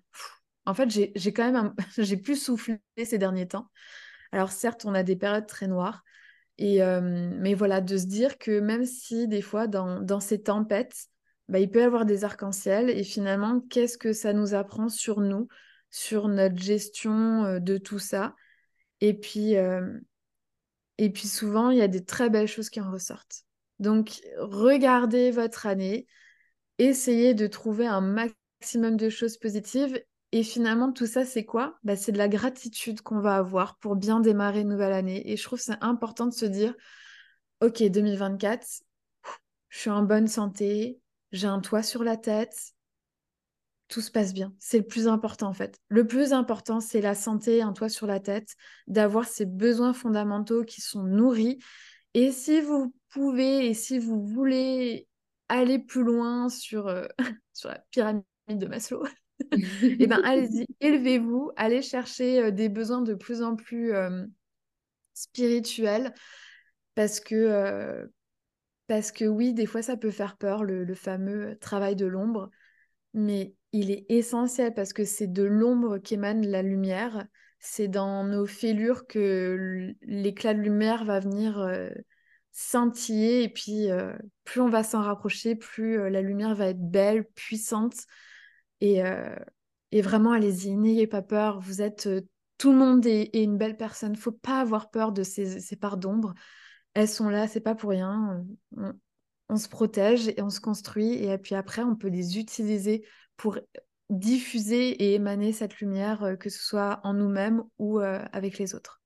en 0.66 0.74
fait, 0.74 0.90
j'ai 0.90 1.32
quand 1.32 1.52
même 1.52 1.72
j'ai 1.98 2.16
plus 2.16 2.34
soufflé 2.34 2.80
ces 3.04 3.16
derniers 3.16 3.46
temps. 3.46 3.68
Alors 4.32 4.50
certes, 4.50 4.84
on 4.86 4.94
a 4.94 5.04
des 5.04 5.14
périodes 5.14 5.46
très 5.46 5.68
noires, 5.68 6.02
et 6.58 6.82
euh, 6.82 7.00
mais 7.38 7.54
voilà, 7.54 7.80
de 7.80 7.96
se 7.96 8.06
dire 8.06 8.38
que 8.38 8.58
même 8.58 8.86
si 8.86 9.28
des 9.28 9.42
fois 9.42 9.68
dans, 9.68 10.20
ces 10.20 10.42
tempêtes, 10.42 11.06
bah, 11.48 11.60
il 11.60 11.70
peut 11.70 11.80
y 11.80 11.82
avoir 11.82 12.06
des 12.06 12.24
arcs-en-ciel, 12.24 12.90
et 12.90 13.04
finalement, 13.04 13.60
qu'est-ce 13.70 13.98
que 13.98 14.12
ça 14.12 14.32
nous 14.32 14.54
apprend 14.54 14.88
sur 14.88 15.20
nous, 15.20 15.46
sur 15.92 16.26
notre 16.26 16.60
gestion 16.60 17.44
euh, 17.44 17.60
de 17.60 17.78
tout 17.78 18.00
ça. 18.00 18.34
Et 19.00 19.14
puis, 19.14 19.56
euh, 19.56 20.00
et 20.98 21.10
puis 21.10 21.28
souvent, 21.28 21.70
il 21.70 21.78
y 21.78 21.82
a 21.82 21.88
des 21.88 22.04
très 22.04 22.30
belles 22.30 22.48
choses 22.48 22.70
qui 22.70 22.80
en 22.80 22.90
ressortent. 22.90 23.44
Donc, 23.78 24.20
regardez 24.38 25.30
votre 25.30 25.66
année, 25.66 26.06
essayez 26.78 27.34
de 27.34 27.46
trouver 27.46 27.86
un 27.86 28.00
maximum 28.00 28.96
de 28.96 29.08
choses 29.08 29.36
positives. 29.36 30.02
Et 30.32 30.42
finalement, 30.44 30.92
tout 30.92 31.06
ça, 31.06 31.26
c'est 31.26 31.44
quoi? 31.44 31.78
Bah, 31.84 31.94
C'est 31.96 32.12
de 32.12 32.18
la 32.18 32.28
gratitude 32.28 33.02
qu'on 33.02 33.20
va 33.20 33.36
avoir 33.36 33.76
pour 33.78 33.96
bien 33.96 34.20
démarrer 34.20 34.60
une 34.60 34.68
nouvelle 34.68 34.92
année. 34.94 35.30
Et 35.30 35.36
je 35.36 35.44
trouve 35.44 35.60
c'est 35.60 35.82
important 35.82 36.26
de 36.26 36.32
se 36.32 36.46
dire, 36.46 36.74
OK, 37.60 37.82
2024, 37.82 38.66
je 39.68 39.78
suis 39.78 39.90
en 39.90 40.02
bonne 40.02 40.28
santé, 40.28 41.00
j'ai 41.32 41.48
un 41.48 41.60
toit 41.60 41.82
sur 41.82 42.02
la 42.02 42.16
tête, 42.16 42.72
tout 43.92 44.00
se 44.00 44.10
passe 44.10 44.32
bien. 44.32 44.54
C'est 44.58 44.78
le 44.78 44.86
plus 44.86 45.06
important 45.06 45.48
en 45.48 45.52
fait. 45.52 45.78
Le 45.88 46.06
plus 46.06 46.32
important, 46.32 46.80
c'est 46.80 47.02
la 47.02 47.14
santé, 47.14 47.60
un 47.60 47.74
toit 47.74 47.90
sur 47.90 48.06
la 48.06 48.20
tête, 48.20 48.56
d'avoir 48.86 49.26
ces 49.26 49.44
besoins 49.44 49.92
fondamentaux 49.92 50.64
qui 50.64 50.80
sont 50.80 51.02
nourris. 51.02 51.58
Et 52.14 52.32
si 52.32 52.62
vous 52.62 52.94
pouvez 53.10 53.66
et 53.66 53.74
si 53.74 53.98
vous 53.98 54.24
voulez 54.24 55.08
aller 55.50 55.78
plus 55.78 56.02
loin 56.02 56.48
sur, 56.48 56.88
euh, 56.88 57.06
sur 57.52 57.68
la 57.68 57.80
pyramide 57.90 58.24
de 58.48 58.66
Maslow, 58.66 59.04
eh 59.52 60.06
ben 60.06 60.22
allez-y, 60.24 60.66
élevez-vous, 60.80 61.50
allez 61.56 61.82
chercher 61.82 62.44
euh, 62.44 62.50
des 62.50 62.70
besoins 62.70 63.02
de 63.02 63.12
plus 63.12 63.42
en 63.42 63.56
plus 63.56 63.92
euh, 63.92 64.24
spirituels 65.12 66.14
parce 66.94 67.20
que 67.20 68.08
parce 68.86 69.12
que 69.12 69.26
oui, 69.26 69.52
des 69.52 69.66
fois 69.66 69.82
ça 69.82 69.96
peut 69.98 70.10
faire 70.10 70.36
peur 70.38 70.64
le, 70.64 70.84
le 70.84 70.94
fameux 70.94 71.58
travail 71.58 71.96
de 71.96 72.06
l'ombre, 72.06 72.50
mais 73.14 73.54
il 73.72 73.90
est 73.90 74.04
essentiel 74.10 74.74
parce 74.74 74.92
que 74.92 75.04
c'est 75.04 75.32
de 75.32 75.42
l'ombre 75.42 75.98
qu'émane 75.98 76.46
la 76.46 76.62
lumière. 76.62 77.26
C'est 77.58 77.88
dans 77.88 78.24
nos 78.24 78.44
fêlures 78.44 79.06
que 79.06 79.94
l'éclat 80.02 80.54
de 80.54 80.60
lumière 80.60 81.04
va 81.04 81.20
venir 81.20 81.58
euh, 81.58 81.88
scintiller. 82.50 83.44
Et 83.44 83.48
puis, 83.48 83.90
euh, 83.90 84.12
plus 84.44 84.60
on 84.60 84.68
va 84.68 84.82
s'en 84.82 85.00
rapprocher, 85.00 85.54
plus 85.56 85.98
euh, 85.98 86.10
la 86.10 86.20
lumière 86.20 86.54
va 86.54 86.66
être 86.66 86.80
belle, 86.82 87.24
puissante. 87.34 87.94
Et, 88.80 89.00
et 89.92 90.02
vraiment, 90.02 90.32
allez-y, 90.32 90.74
n'ayez 90.76 91.06
pas 91.06 91.22
peur. 91.22 91.60
Vous 91.60 91.82
êtes. 91.82 92.08
tout 92.58 92.72
le 92.72 92.78
monde 92.78 93.06
est, 93.06 93.30
une 93.32 93.56
belle 93.56 93.76
personne. 93.76 94.16
Faut 94.16 94.32
pas 94.32 94.60
avoir 94.60 94.90
peur 94.90 95.12
de 95.12 95.22
ces, 95.22 95.60
ces 95.60 95.76
parts 95.76 95.98
d'ombre. 95.98 96.34
Elles 96.94 97.08
sont 97.08 97.28
là, 97.28 97.46
c'est 97.46 97.60
pas 97.60 97.76
pour 97.76 97.90
rien. 97.90 98.44
on 99.48 99.56
se 99.56 99.68
protège 99.68 100.26
et 100.26 100.42
on 100.42 100.50
se 100.50 100.60
construit. 100.60 101.12
Et 101.24 101.38
puis 101.38 101.54
après, 101.54 101.84
on 101.84 101.94
peut 101.94 102.08
les 102.08 102.40
utiliser 102.40 103.04
pour 103.36 103.58
diffuser 104.10 104.90
et 104.90 105.14
émaner 105.14 105.52
cette 105.52 105.78
lumière, 105.78 106.22
euh, 106.22 106.36
que 106.36 106.50
ce 106.50 106.62
soit 106.62 107.00
en 107.04 107.14
nous-mêmes 107.14 107.62
ou 107.78 108.00
euh, 108.00 108.24
avec 108.32 108.58
les 108.58 108.74
autres. 108.74 109.02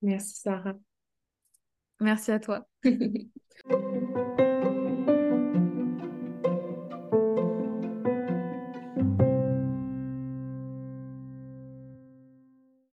Merci 0.00 0.40
Sarah. 0.40 0.74
Merci 2.00 2.32
à 2.32 2.40
toi. 2.40 2.66